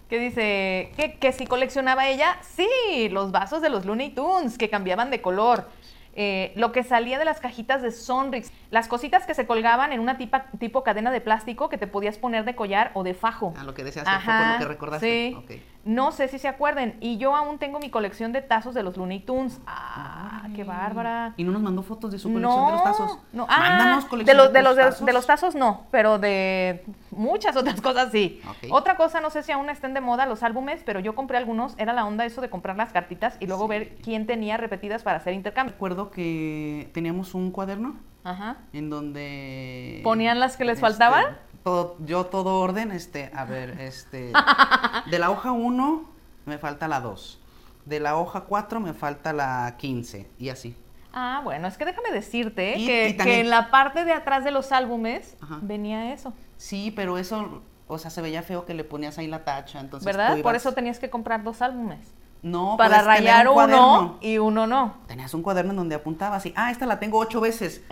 Que 0.07 0.19
dice 0.19 0.91
que, 0.95 1.17
que 1.19 1.31
si 1.33 1.47
coleccionaba 1.47 2.07
ella, 2.07 2.37
sí, 2.43 3.09
los 3.09 3.31
vasos 3.31 3.59
de 3.63 3.69
los 3.69 3.85
Looney 3.85 4.11
Tunes 4.11 4.59
que 4.59 4.69
cambiaban 4.69 5.09
de 5.09 5.19
color. 5.19 5.67
Eh, 6.15 6.51
lo 6.55 6.71
que 6.71 6.83
salía 6.83 7.17
de 7.19 7.25
las 7.25 7.39
cajitas 7.39 7.81
de 7.81 7.91
Sonrix, 7.91 8.51
las 8.69 8.87
cositas 8.87 9.25
que 9.25 9.33
se 9.33 9.47
colgaban 9.47 9.91
en 9.93 9.99
una 9.99 10.17
tipa- 10.19 10.45
tipo 10.59 10.83
cadena 10.83 11.11
de 11.11 11.21
plástico 11.21 11.69
que 11.69 11.77
te 11.79 11.87
podías 11.87 12.17
poner 12.19 12.45
de 12.45 12.55
collar 12.55 12.91
o 12.93 13.03
de 13.03 13.15
fajo. 13.15 13.53
Ah, 13.57 13.63
lo 13.63 13.73
que 13.73 13.83
decías 13.83 14.05
fue 14.05 14.13
por 14.33 14.53
lo 14.53 14.59
que 14.59 14.65
recordaste. 14.65 15.35
Sí. 15.47 15.61
No 15.87 16.11
sé 16.11 16.27
si 16.27 16.37
se 16.37 16.49
acuerden. 16.49 16.97
Y 16.99 17.17
yo 17.17 17.33
aún 17.33 17.59
tengo 17.59 17.79
mi 17.79 17.89
colección 17.89 18.33
de 18.33 18.41
tazos 18.41 18.73
de 18.75 18.83
los 18.83 18.97
Looney 18.97 19.21
Tunes. 19.21 19.61
Ah, 19.65 20.45
qué 20.53 20.65
bárbara. 20.65 21.33
Y 21.37 21.45
no 21.45 21.51
nos 21.53 21.61
mandó 21.61 21.81
fotos 21.81 22.11
de 22.11 22.19
su 22.19 22.31
colección 22.31 22.65
de 22.67 22.71
los 22.73 22.83
tazos. 22.83 23.19
No, 23.31 23.47
ah, 23.49 23.57
Mándanos 23.59 24.03
de 24.03 24.09
colección 24.09 24.37
los, 24.37 24.51
de, 24.51 24.61
los, 24.63 24.75
de, 24.75 24.83
tazos. 24.83 25.05
de 25.05 25.13
los 25.13 25.25
tazos 25.25 25.55
no, 25.55 25.85
pero 25.89 26.19
de 26.19 26.83
muchas 27.11 27.55
otras 27.55 27.79
cosas 27.81 28.11
sí. 28.11 28.41
Otra 28.69 28.97
cosa, 28.97 29.21
no 29.21 29.29
sé 29.29 29.43
si 29.43 29.53
aún 29.53 29.69
estén 29.69 29.93
de 29.93 30.01
moda 30.01 30.25
los 30.25 30.43
álbumes, 30.43 30.81
pero 30.85 30.99
yo 30.99 31.15
compré 31.15 31.37
algunos. 31.37 31.73
Era 31.77 31.93
la 31.93 32.05
onda 32.05 32.25
eso 32.25 32.41
de 32.41 32.49
comprar 32.49 32.75
las 32.75 32.91
cartitas 32.91 33.37
y 33.39 33.47
luego 33.47 33.63
Sí. 33.63 33.69
ver 33.69 33.95
quién 34.03 34.27
tenía 34.27 34.57
repetidas 34.57 35.03
para 35.03 35.17
hacer 35.17 35.33
intercambio. 35.33 35.71
Recuerdo 35.73 36.11
que 36.11 36.89
teníamos 36.93 37.33
un 37.33 37.51
cuaderno 37.51 37.95
Ajá. 38.25 38.57
en 38.73 38.89
donde 38.89 40.01
¿Ponían 40.03 40.39
las 40.41 40.57
que 40.57 40.65
les 40.65 40.73
este, 40.75 40.81
faltaban? 40.81 41.37
Todo, 41.67 41.95
yo 41.99 42.25
todo 42.27 42.61
orden, 42.61 42.93
este, 42.93 43.29
a 43.35 43.43
ver, 43.43 43.71
este, 43.81 44.31
de 45.11 45.19
la 45.19 45.29
hoja 45.31 45.51
1 45.51 46.09
me 46.45 46.57
falta 46.57 46.87
la 46.87 47.01
2, 47.01 47.41
de 47.85 47.99
la 47.99 48.15
hoja 48.15 48.41
4 48.45 48.79
me 48.79 48.93
falta 48.93 49.33
la 49.33 49.75
15 49.77 50.29
y 50.39 50.47
así. 50.47 50.77
Ah, 51.11 51.41
bueno, 51.43 51.67
es 51.67 51.77
que 51.77 51.83
déjame 51.83 52.11
decirte 52.11 52.77
Y- 52.77 52.85
que, 52.85 53.09
y 53.09 53.13
también- 53.17 53.35
que 53.37 53.41
en 53.41 53.49
la 53.49 53.69
parte 53.69 54.05
de 54.05 54.13
atrás 54.13 54.45
de 54.45 54.51
los 54.51 54.71
álbumes 54.71 55.35
Ajá. 55.41 55.59
venía 55.61 56.13
eso. 56.13 56.31
Sí, 56.55 56.93
pero 56.95 57.17
eso, 57.17 57.61
o 57.87 57.97
sea, 57.97 58.11
se 58.11 58.21
veía 58.21 58.43
feo 58.43 58.65
que 58.65 58.73
le 58.73 58.85
ponías 58.85 59.17
ahí 59.17 59.27
la 59.27 59.43
tacha, 59.43 59.81
entonces 59.81 60.05
¿Verdad? 60.05 60.41
Por 60.41 60.55
eso 60.55 60.71
tenías 60.73 60.99
que 60.99 61.09
comprar 61.09 61.43
dos 61.43 61.61
álbumes. 61.61 62.13
no 62.43 62.77
para 62.77 63.01
puedes 63.01 63.17
tener 63.17 63.33
rayar 63.33 63.47
un 63.49 63.57
uno 63.73 64.17
y 64.21 64.37
uno 64.37 64.67
no. 64.67 64.95
Tenías 65.07 65.33
un 65.33 65.41
cuaderno 65.41 65.71
en 65.71 65.77
donde 65.77 65.95
apuntabas 65.95 66.45
y, 66.45 66.53
ah, 66.55 66.71
esta 66.71 66.85
la 66.85 66.97
tengo 66.97 67.17
ocho 67.19 67.41
veces. 67.41 67.81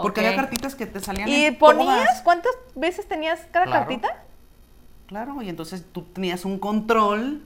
Porque 0.00 0.20
había 0.20 0.36
cartitas 0.36 0.74
que 0.74 0.86
te 0.86 1.00
salían 1.00 1.28
¿Y 1.28 1.44
en 1.44 1.58
ponías? 1.58 1.86
todas. 2.04 2.22
¿Cuántas 2.22 2.52
veces 2.74 3.06
tenías 3.06 3.40
cada 3.50 3.66
Claro. 3.66 3.80
cartita? 3.86 4.22
Claro, 5.06 5.42
y 5.42 5.48
entonces 5.50 5.84
tú 5.92 6.02
tenías 6.02 6.44
un 6.46 6.58
control 6.58 7.42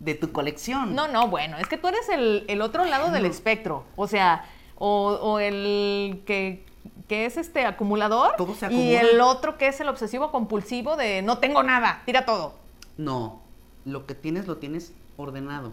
de 0.00 0.14
tu 0.14 0.32
colección. 0.32 0.94
No, 0.94 1.08
no, 1.08 1.28
bueno, 1.28 1.56
es 1.58 1.66
que 1.68 1.78
tú 1.78 1.88
eres 1.88 2.06
el, 2.10 2.44
el 2.48 2.60
otro 2.60 2.84
lado 2.84 3.10
del 3.10 3.24
espectro. 3.24 3.84
O 3.96 4.06
sea, 4.06 4.44
o, 4.76 5.12
o 5.22 5.38
el 5.38 6.22
que, 6.26 6.66
que 7.08 7.24
es 7.24 7.38
este 7.38 7.64
acumulador 7.64 8.34
Todo 8.36 8.54
se 8.54 8.70
y 8.70 8.94
el 8.94 9.22
otro 9.22 9.56
que 9.56 9.68
es 9.68 9.80
el 9.80 9.88
obsesivo 9.88 10.30
compulsivo 10.30 10.96
de 10.96 11.22
no 11.22 11.38
tengo 11.38 11.62
nada, 11.62 12.02
tira 12.04 12.26
todo. 12.26 12.54
No, 12.98 13.40
lo 13.86 14.04
que 14.04 14.14
tienes 14.14 14.46
lo 14.46 14.58
tienes 14.58 14.92
ordenado. 15.16 15.72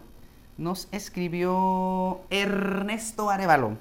Nos 0.57 0.87
escribió 0.93 2.21
Ernesto 2.29 3.29
Arevalo. 3.29 3.77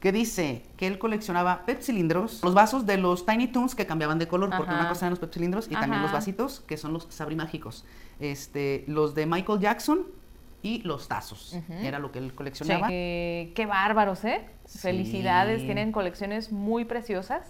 Que 0.00 0.12
dice 0.12 0.62
que 0.78 0.86
él 0.86 0.98
coleccionaba 0.98 1.66
pep 1.66 1.82
cilindros, 1.82 2.40
los 2.42 2.54
vasos 2.54 2.86
de 2.86 2.96
los 2.96 3.26
Tiny 3.26 3.48
Toons 3.48 3.74
que 3.74 3.86
cambiaban 3.86 4.18
de 4.18 4.26
color, 4.28 4.48
porque 4.56 4.72
Ajá. 4.72 4.80
una 4.80 4.88
cosa 4.88 5.04
eran 5.06 5.10
los 5.10 5.18
pep 5.18 5.32
cilindros 5.32 5.66
y 5.68 5.74
también 5.74 6.02
los 6.02 6.10
vasitos, 6.12 6.60
que 6.66 6.76
son 6.78 6.92
los 6.94 7.06
sabrimágicos. 7.10 7.84
Este, 8.18 8.84
los 8.86 9.14
de 9.14 9.26
Michael 9.26 9.60
Jackson 9.60 10.06
y 10.62 10.82
los 10.82 11.08
tazos. 11.08 11.56
Era 11.82 11.98
lo 11.98 12.12
que 12.12 12.18
él 12.18 12.34
coleccionaba. 12.34 12.88
Eh, 12.90 13.52
qué 13.54 13.66
bárbaros, 13.66 14.24
¿eh? 14.24 14.46
Sí. 14.64 14.78
Felicidades, 14.78 15.62
tienen 15.64 15.92
colecciones 15.92 16.50
muy 16.50 16.84
preciosas. 16.84 17.46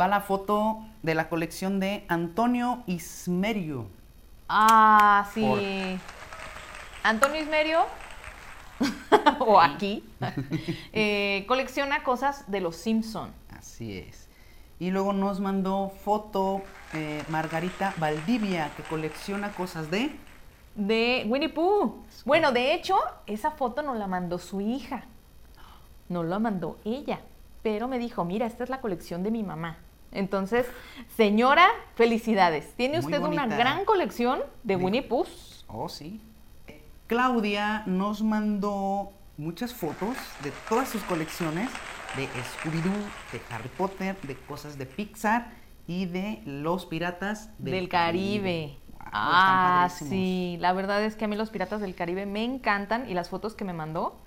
Va 0.00 0.08
la 0.08 0.20
foto 0.22 0.84
de 1.02 1.14
la 1.14 1.28
colección 1.28 1.78
de 1.78 2.04
Antonio 2.08 2.82
Ismerio. 2.86 3.86
Ah, 4.48 5.28
sí. 5.34 5.40
Por- 5.42 5.60
Antonio 7.04 7.40
Ismerio, 7.42 7.80
o 9.40 9.60
aquí, 9.60 10.04
eh, 10.92 11.44
colecciona 11.48 12.02
cosas 12.02 12.50
de 12.50 12.60
los 12.60 12.76
Simpson. 12.76 13.32
Así 13.56 13.98
es. 13.98 14.28
Y 14.78 14.90
luego 14.90 15.12
nos 15.12 15.38
mandó 15.40 15.92
foto 16.04 16.62
eh, 16.92 17.22
Margarita 17.28 17.94
Valdivia, 17.98 18.70
que 18.76 18.82
colecciona 18.82 19.50
cosas 19.52 19.90
de... 19.90 20.10
De 20.74 21.24
Winnie 21.28 21.50
Pooh. 21.50 22.02
Bueno, 22.24 22.50
de 22.50 22.74
hecho, 22.74 22.96
esa 23.26 23.50
foto 23.52 23.82
nos 23.82 23.96
la 23.98 24.06
mandó 24.06 24.38
su 24.38 24.60
hija. 24.60 25.04
No 26.08 26.24
la 26.24 26.38
mandó 26.38 26.78
ella. 26.84 27.20
Pero 27.62 27.86
me 27.86 27.98
dijo, 27.98 28.24
mira, 28.24 28.46
esta 28.46 28.64
es 28.64 28.70
la 28.70 28.80
colección 28.80 29.22
de 29.22 29.30
mi 29.30 29.42
mamá. 29.42 29.76
Entonces, 30.10 30.66
señora, 31.16 31.68
felicidades. 31.94 32.72
Tiene 32.74 33.00
Muy 33.00 33.04
usted 33.12 33.22
una 33.26 33.46
gran 33.46 33.84
colección 33.84 34.40
de 34.64 34.76
De- 34.76 34.82
Winnie 34.84 35.02
Pooh. 35.02 35.26
Oh, 35.68 35.88
sí. 35.88 36.20
Claudia 37.12 37.82
nos 37.84 38.22
mandó 38.22 39.12
muchas 39.36 39.74
fotos 39.74 40.16
de 40.42 40.50
todas 40.66 40.88
sus 40.88 41.02
colecciones 41.02 41.68
de 42.16 42.24
Scooby-Doo, 42.24 42.90
de 43.32 43.42
Harry 43.50 43.68
Potter, 43.68 44.16
de 44.22 44.34
cosas 44.34 44.78
de 44.78 44.86
Pixar 44.86 45.50
y 45.86 46.06
de 46.06 46.40
los 46.46 46.86
piratas 46.86 47.50
del, 47.58 47.74
Del 47.74 47.88
Caribe. 47.90 48.78
Wow, 48.98 49.10
ah, 49.12 49.90
sí. 49.90 50.56
La 50.58 50.72
verdad 50.72 51.04
es 51.04 51.14
que 51.14 51.26
a 51.26 51.28
mí 51.28 51.36
los 51.36 51.50
piratas 51.50 51.82
del 51.82 51.94
Caribe 51.94 52.24
me 52.24 52.44
encantan 52.44 53.06
y 53.06 53.12
las 53.12 53.28
fotos 53.28 53.54
que 53.54 53.66
me 53.66 53.74
mandó. 53.74 54.18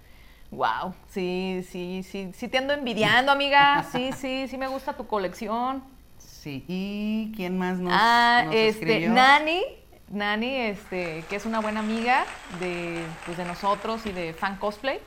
Wow, 0.51 0.93
sí, 1.07 1.65
sí, 1.67 2.03
sí, 2.03 2.33
sí 2.35 2.47
te 2.49 2.59
ando 2.59 2.73
envidiando, 2.73 3.31
amiga. 3.31 3.83
Sí, 3.91 4.11
sí, 4.11 4.47
sí 4.47 4.59
me 4.59 4.67
gusta 4.67 4.93
tu 4.95 5.07
colección. 5.07 5.83
Sí, 6.19 6.63
¿y 6.67 7.33
quién 7.35 7.57
más 7.57 7.79
nos, 7.79 7.91
ah, 7.95 8.43
nos 8.45 8.53
este, 8.53 8.67
escribió? 8.67 9.11
Nani, 9.11 9.63
Nani, 10.09 10.55
este, 10.55 11.23
que 11.29 11.35
es 11.35 11.45
una 11.45 11.59
buena 11.61 11.79
amiga 11.79 12.25
de, 12.59 13.03
pues, 13.25 13.37
de 13.37 13.45
nosotros 13.45 14.05
y 14.05 14.11
de 14.11 14.33
Fan 14.33 14.57
Cosplay, 14.57 14.99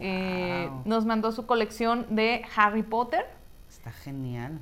eh, 0.00 0.68
nos 0.84 1.04
mandó 1.06 1.32
su 1.32 1.46
colección 1.46 2.06
de 2.10 2.42
Harry 2.56 2.82
Potter. 2.82 3.26
Está 3.68 3.90
genial. 3.92 4.60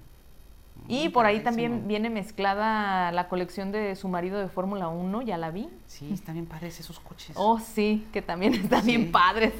Y 0.89 1.11
por 1.11 1.26
ahí 1.26 1.41
también 1.41 1.87
viene 1.87 2.11
mezclada 2.11 3.12
la 3.12 3.28
colección 3.28 3.70
de 3.70 3.95
su 3.95 4.09
marido 4.09 4.39
de 4.41 4.49
Fórmula 4.49 4.89
1, 4.89 5.22
ya 5.22 5.39
la 5.39 5.51
vi. 5.51 5.68
Sí, 5.87 6.11
está 6.12 6.33
bien 6.33 6.47
padres 6.47 6.80
esos 6.80 6.99
coches. 6.99 7.37
Oh, 7.39 7.61
sí, 7.61 8.07
que 8.12 8.20
también 8.20 8.55
están 8.62 8.83
Sí. 8.83 8.97
bien 8.97 9.12
padres. 9.12 9.53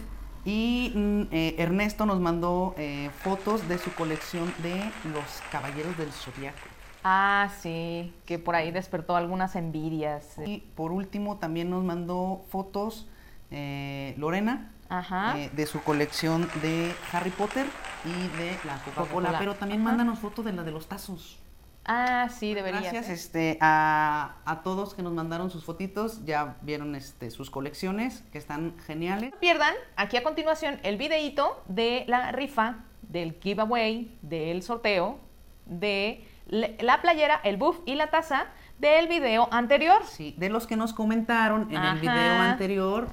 Y 0.45 0.91
mm, 0.95 1.23
eh, 1.31 1.55
Ernesto 1.59 2.07
nos 2.07 2.19
mandó 2.19 2.75
eh, 2.77 3.11
fotos 3.23 3.69
de 3.69 3.79
su 3.79 3.93
colección 3.95 4.53
de 4.65 4.75
los 5.13 5.43
Caballeros 5.53 5.97
del 5.97 6.11
Zodiaco. 6.11 6.59
Ah, 7.05 7.51
sí, 7.61 8.15
que 8.27 8.39
por 8.39 8.55
ahí 8.55 8.71
despertó 8.71 9.17
algunas 9.17 9.57
envidias. 9.57 10.37
Y 10.47 10.59
por 10.77 10.93
último 10.93 11.39
también 11.39 11.69
nos 11.71 11.83
mandó 11.85 12.45
fotos 12.51 13.09
eh, 13.51 14.15
Lorena 14.19 14.71
Ajá. 14.89 15.39
eh, 15.39 15.51
de 15.53 15.67
su 15.67 15.83
colección 15.83 16.49
de 16.63 16.95
Harry 17.13 17.31
Potter 17.31 17.67
y 18.05 18.39
de 18.39 18.57
la 18.65 18.79
Coca-Cola. 18.85 19.37
Pero 19.39 19.55
también 19.55 19.81
Ajá. 19.81 19.91
mándanos 19.91 20.19
fotos 20.21 20.45
de 20.45 20.53
la 20.53 20.63
de 20.63 20.71
los 20.71 20.87
tazos. 20.89 21.39
ah, 21.85 22.29
sí, 22.31 22.55
debería. 22.55 22.81
Gracias 22.81 23.07
ser. 23.07 23.15
este, 23.15 23.59
a, 23.61 24.37
a 24.45 24.63
todos 24.63 24.95
que 24.95 25.03
nos 25.03 25.13
mandaron 25.13 25.51
sus 25.51 25.65
fotitos. 25.65 26.25
Ya 26.25 26.57
vieron 26.63 26.95
este, 26.95 27.31
sus 27.33 27.51
colecciones 27.51 28.23
que 28.33 28.39
están 28.39 28.77
geniales. 28.87 29.33
No 29.33 29.39
pierdan 29.41 29.75
aquí 29.97 30.17
a 30.17 30.23
continuación 30.23 30.79
el 30.85 30.97
videíto 30.99 31.63
de 31.67 32.05
la 32.07 32.31
rifa, 32.31 32.77
del 33.03 33.33
giveaway, 33.43 34.17
del 34.23 34.63
sorteo, 34.63 35.19
de 35.67 36.25
la 36.49 37.01
playera, 37.01 37.41
el 37.45 37.57
buff 37.57 37.79
y 37.87 37.95
la 37.95 38.09
taza 38.09 38.47
del 38.79 39.09
video 39.09 39.49
anterior. 39.53 40.03
Sí, 40.05 40.35
de 40.39 40.49
los 40.49 40.67
que 40.67 40.77
nos 40.77 40.93
comentaron 40.93 41.71
en 41.71 41.77
Ajá. 41.77 41.93
el 41.93 42.01
video 42.01 42.41
anterior, 42.41 43.09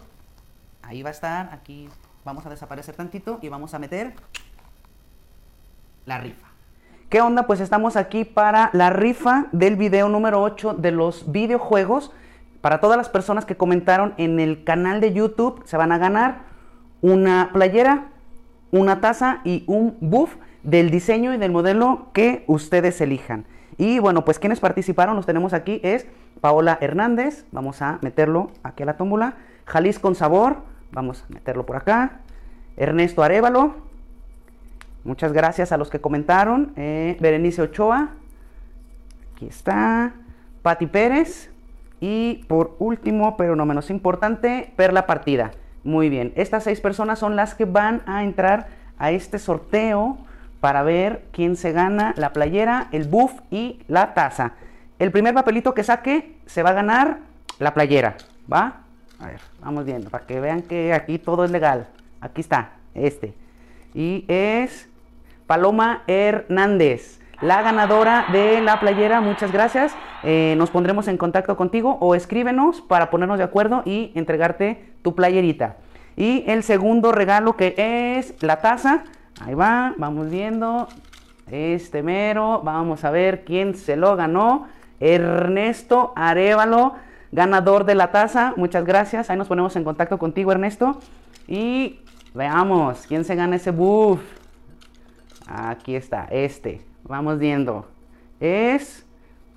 ahí 0.82 1.04
va 1.04 1.10
a 1.10 1.12
estar, 1.12 1.50
aquí 1.54 1.90
vamos 2.26 2.46
a 2.46 2.50
desaparecer 2.50 2.96
tantito 2.96 3.40
y 3.42 3.50
vamos 3.50 3.74
a 3.74 3.80
meter 3.80 4.14
la 6.06 6.18
rifa. 6.18 6.48
¿Qué 7.10 7.22
onda? 7.22 7.48
Pues 7.48 7.60
estamos 7.60 7.96
aquí 7.96 8.24
para 8.24 8.70
la 8.74 8.92
rifa 8.92 9.48
del 9.52 9.76
video 9.76 10.10
número 10.10 10.42
8 10.44 10.76
de 10.76 10.92
los 10.92 11.32
videojuegos. 11.32 12.12
Para 12.62 12.82
todas 12.82 12.98
las 12.98 13.10
personas 13.10 13.46
que 13.46 13.58
comentaron 13.58 14.14
en 14.18 14.40
el 14.40 14.64
canal 14.64 15.02
de 15.02 15.14
YouTube, 15.14 15.64
se 15.66 15.78
van 15.78 15.92
a 15.92 15.98
ganar 15.98 16.42
una 17.02 17.50
playera, 17.52 18.10
una 18.72 19.02
taza 19.02 19.42
y 19.44 19.64
un 19.66 19.98
buff 20.02 20.36
del 20.64 20.92
diseño 20.92 21.34
y 21.34 21.38
del 21.38 21.52
modelo 21.52 22.08
que 22.14 22.44
ustedes 22.48 23.00
elijan. 23.02 23.46
Y 23.78 24.00
bueno, 24.00 24.26
pues 24.26 24.40
quienes 24.40 24.60
participaron, 24.60 25.16
los 25.16 25.26
tenemos 25.26 25.54
aquí, 25.54 25.80
es 25.84 26.06
Paola 26.42 26.78
Hernández, 26.82 27.46
vamos 27.52 27.82
a 27.82 28.00
meterlo 28.02 28.52
aquí 28.64 28.84
a 28.84 28.86
la 28.88 28.98
tómbola, 28.98 29.36
Jalisco 29.66 30.02
con 30.02 30.16
sabor, 30.16 30.58
vamos 30.92 31.24
a 31.24 31.34
meterlo 31.34 31.66
por 31.66 31.78
acá, 31.78 32.20
Ernesto 32.76 33.24
Arevalo, 33.24 33.76
muchas 35.04 35.32
gracias 35.32 35.72
a 35.72 35.78
los 35.78 35.90
que 35.90 36.02
comentaron, 36.02 36.74
eh, 36.76 37.16
Berenice 37.20 37.62
Ochoa, 37.62 38.10
aquí 39.36 39.48
está, 39.48 40.14
Pati 40.62 40.88
Pérez, 40.88 41.50
y 42.02 42.46
por 42.48 42.76
último, 42.80 43.38
pero 43.38 43.56
no 43.56 43.66
menos 43.66 43.90
importante, 43.90 44.74
Perla 44.76 45.06
Partida. 45.06 45.52
Muy 45.84 46.10
bien, 46.10 46.34
estas 46.36 46.64
seis 46.64 46.82
personas 46.82 47.20
son 47.20 47.36
las 47.36 47.56
que 47.56 47.66
van 47.66 48.02
a 48.06 48.24
entrar 48.24 48.68
a 48.98 49.12
este 49.12 49.40
sorteo 49.40 50.18
para 50.60 50.84
ver 50.84 51.24
quién 51.32 51.56
se 51.56 51.72
gana 51.72 52.14
la 52.18 52.34
playera, 52.34 52.88
el 52.92 53.08
buff 53.08 53.34
y 53.52 53.82
la 53.88 54.14
taza. 54.14 54.54
El 55.00 55.12
primer 55.12 55.34
papelito 55.34 55.74
que 55.74 55.84
saque 55.84 56.36
se 56.46 56.64
va 56.64 56.72
a 56.72 56.74
ganar 56.74 57.20
la 57.60 57.74
playera, 57.74 58.16
¿va? 58.52 58.82
A 59.20 59.28
ver, 59.28 59.40
vamos 59.62 59.86
viendo, 59.86 60.10
para 60.10 60.26
que 60.26 60.40
vean 60.40 60.62
que 60.62 60.94
aquí 60.94 61.20
todo 61.20 61.44
es 61.46 61.52
legal. 61.52 61.88
Aquí 62.22 62.42
está, 62.42 62.72
este. 62.94 63.34
Y 63.94 64.26
es 64.28 64.90
Paloma 65.48 66.04
Hernández, 66.08 67.20
la 67.42 67.62
ganadora 67.62 68.26
de 68.32 68.62
la 68.62 68.80
playera. 68.80 69.22
Muchas 69.22 69.52
gracias. 69.52 69.94
Eh, 70.24 70.56
nos 70.58 70.70
pondremos 70.70 71.08
en 71.08 71.18
contacto 71.18 71.56
contigo 71.56 71.98
o 72.02 72.16
escríbenos 72.16 72.82
para 72.82 73.10
ponernos 73.10 73.38
de 73.38 73.46
acuerdo 73.46 73.82
y 73.86 74.12
entregarte 74.16 74.92
tu 75.02 75.16
playerita. 75.16 75.78
Y 76.18 76.44
el 76.48 76.64
segundo 76.64 77.12
regalo 77.14 77.56
que 77.56 77.76
es 78.18 78.34
la 78.42 78.58
taza. 78.58 79.04
Ahí 79.40 79.54
va, 79.54 79.94
vamos 79.98 80.30
viendo. 80.30 80.88
Este 81.50 82.04
mero, 82.04 82.62
vamos 82.64 83.04
a 83.04 83.12
ver 83.12 83.44
quién 83.44 83.76
se 83.76 83.96
lo 83.96 84.16
ganó. 84.16 84.68
Ernesto 85.00 86.14
Arevalo, 86.16 86.96
ganador 87.32 87.86
de 87.86 87.96
la 87.96 88.12
taza. 88.12 88.54
Muchas 88.58 88.86
gracias. 88.86 89.30
Ahí 89.30 89.38
nos 89.38 89.48
ponemos 89.48 89.76
en 89.76 89.84
contacto 89.84 90.18
contigo, 90.20 90.52
Ernesto. 90.52 91.00
Y 91.48 92.02
veamos 92.34 93.06
quién 93.08 93.24
se 93.24 93.36
gana 93.36 93.56
ese 93.56 93.72
buff. 93.72 94.22
Aquí 95.48 95.96
está, 95.96 96.28
este. 96.30 96.82
Vamos 97.04 97.40
viendo. 97.40 97.88
Es 98.40 99.06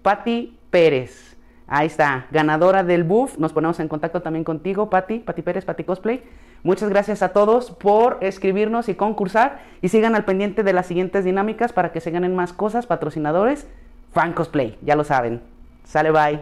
Patti 0.03 0.59
Pérez. 0.71 1.37
Ahí 1.67 1.87
está, 1.87 2.27
ganadora 2.31 2.85
del 2.85 3.05
buff. 3.05 3.39
Nos 3.39 3.53
ponemos 3.53 3.81
en 3.81 3.89
contacto 3.89 4.23
también 4.23 4.45
contigo, 4.45 4.91
Patti, 4.91 5.19
Patti 5.19 5.43
Pérez, 5.43 5.65
Patti 5.65 5.85
Cosplay. 5.85 6.23
Muchas 6.65 6.91
gracias 6.91 7.23
a 7.23 7.31
todos 7.31 7.71
por 7.73 8.19
escribirnos 8.21 8.89
y 8.89 8.95
concursar. 8.95 9.61
Y 9.83 9.89
sigan 9.89 10.15
al 10.15 10.25
pendiente 10.25 10.63
de 10.63 10.73
las 10.73 10.87
siguientes 10.87 11.25
dinámicas 11.25 11.73
para 11.73 11.93
que 11.93 12.01
se 12.01 12.11
ganen 12.11 12.37
más 12.37 12.53
cosas, 12.53 12.87
patrocinadores. 12.87 13.67
Fan 14.13 14.33
Cosplay, 14.33 14.79
ya 14.83 14.95
lo 14.95 15.05
saben. 15.05 15.43
Sale, 15.85 16.11
bye. 16.11 16.41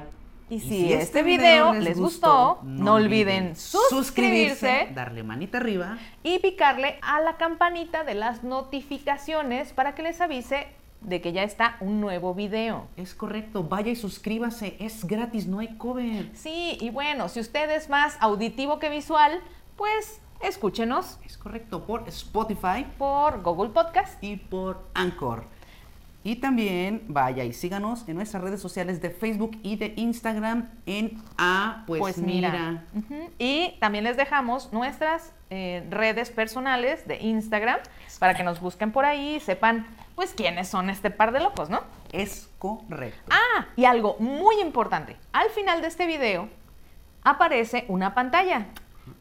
Y 0.50 0.58
si 0.58 0.92
este 0.92 1.22
video 1.22 1.72
les 1.74 1.96
gustó, 1.96 2.58
no 2.64 2.94
olviden 2.94 3.54
suscribirse 3.54 4.88
darle 4.92 5.22
manita 5.22 5.58
arriba 5.58 5.96
y 6.24 6.40
picarle 6.40 6.98
a 7.02 7.20
la 7.20 7.36
campanita 7.36 8.02
de 8.02 8.14
las 8.14 8.42
notificaciones 8.42 9.72
para 9.72 9.94
que 9.94 10.02
les 10.02 10.20
avise 10.20 10.66
de 11.02 11.20
que 11.20 11.32
ya 11.32 11.44
está 11.44 11.76
un 11.78 12.00
nuevo 12.00 12.34
video. 12.34 12.88
Es 12.96 13.14
correcto, 13.14 13.62
vaya 13.62 13.92
y 13.92 13.96
suscríbase, 13.96 14.76
es 14.80 15.04
gratis, 15.06 15.46
no 15.46 15.60
hay 15.60 15.76
cover. 15.76 16.28
Sí, 16.34 16.76
y 16.80 16.90
bueno, 16.90 17.28
si 17.28 17.38
usted 17.38 17.70
es 17.70 17.88
más 17.88 18.16
auditivo 18.20 18.80
que 18.80 18.90
visual, 18.90 19.40
pues 19.80 20.20
escúchenos 20.42 21.18
Es 21.24 21.38
correcto, 21.38 21.86
por 21.86 22.06
Spotify 22.06 22.84
por 22.98 23.42
Google 23.42 23.70
Podcast. 23.70 24.22
y 24.22 24.36
por 24.36 24.82
Anchor. 24.92 25.44
Y 26.22 26.36
también 26.36 27.02
vaya 27.08 27.44
y 27.44 27.54
síganos 27.54 28.06
en 28.06 28.16
nuestras 28.16 28.42
redes 28.42 28.60
sociales 28.60 29.00
de 29.00 29.08
Facebook 29.08 29.58
y 29.62 29.76
de 29.76 29.94
Instagram 29.96 30.68
en 30.84 31.18
Ah, 31.38 31.84
pues, 31.86 31.98
Pues 31.98 32.18
mira. 32.18 32.84
Y 33.38 33.78
también 33.80 34.04
les 34.04 34.18
dejamos 34.18 34.70
nuestras 34.70 35.32
eh, 35.48 35.82
redes 35.88 36.28
personales 36.28 37.08
de 37.08 37.16
Instagram 37.22 37.78
para 38.18 38.34
que 38.34 38.42
nos 38.42 38.60
busquen 38.60 38.92
por 38.92 39.06
ahí 39.06 39.36
y 39.36 39.40
sepan, 39.40 39.86
pues, 40.14 40.34
quiénes 40.34 40.68
son 40.68 40.90
este 40.90 41.10
par 41.10 41.32
de 41.32 41.40
locos, 41.40 41.70
¿no? 41.70 41.80
Es 42.12 42.50
correcto. 42.58 43.30
Ah, 43.30 43.68
y 43.76 43.86
algo 43.86 44.16
muy 44.18 44.60
importante. 44.60 45.16
Al 45.32 45.48
final 45.48 45.80
de 45.80 45.88
este 45.88 46.04
video 46.04 46.50
aparece 47.24 47.86
una 47.88 48.14
pantalla. 48.14 48.66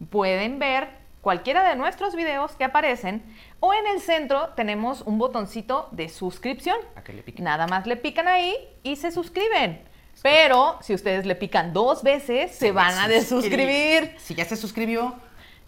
Pueden 0.10 0.60
ver 0.60 0.90
cualquiera 1.22 1.68
de 1.68 1.76
nuestros 1.76 2.16
videos 2.16 2.54
que 2.54 2.64
aparecen 2.64 3.22
o 3.60 3.74
en 3.74 3.86
el 3.88 4.00
centro 4.00 4.50
tenemos 4.56 5.02
un 5.02 5.18
botoncito 5.18 5.90
de 5.92 6.10
suscripción. 6.10 6.78
A 6.96 7.04
que 7.04 7.14
le 7.14 7.24
piquen. 7.24 7.44
Nada 7.46 7.68
más 7.68 7.86
le 7.88 7.98
pican 7.98 8.28
ahí 8.28 8.56
y 8.84 8.96
se 8.96 9.12
suscriben. 9.12 9.82
Pero 10.22 10.78
si 10.82 10.94
ustedes 10.94 11.26
le 11.26 11.36
pican 11.36 11.72
dos 11.74 12.04
veces, 12.04 12.54
se 12.56 12.72
van 12.72 12.98
a 12.98 13.08
desuscribir. 13.08 14.16
Si 14.18 14.36
ya 14.36 14.46
se 14.46 14.56
suscribió, 14.56 15.16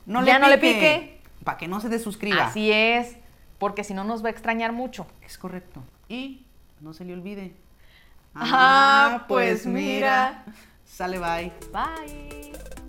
no 0.05 0.25
Ya 0.25 0.33
le 0.35 0.39
no 0.39 0.49
le 0.49 0.57
pique. 0.57 0.73
pique. 0.73 1.21
Para 1.43 1.57
que 1.57 1.67
no 1.67 1.79
se 1.79 1.89
desuscriba. 1.89 2.47
Así 2.47 2.71
es, 2.71 3.17
porque 3.57 3.83
si 3.83 3.93
no 3.93 4.03
nos 4.03 4.23
va 4.23 4.27
a 4.27 4.31
extrañar 4.31 4.73
mucho. 4.73 5.07
Es 5.25 5.37
correcto. 5.37 5.83
Y 6.09 6.45
no 6.81 6.93
se 6.93 7.05
le 7.05 7.13
olvide. 7.13 7.53
Ah, 8.35 9.25
pues 9.27 9.65
mira. 9.65 10.43
Sale, 10.85 11.17
bye. 11.19 11.51
Bye. 11.71 12.80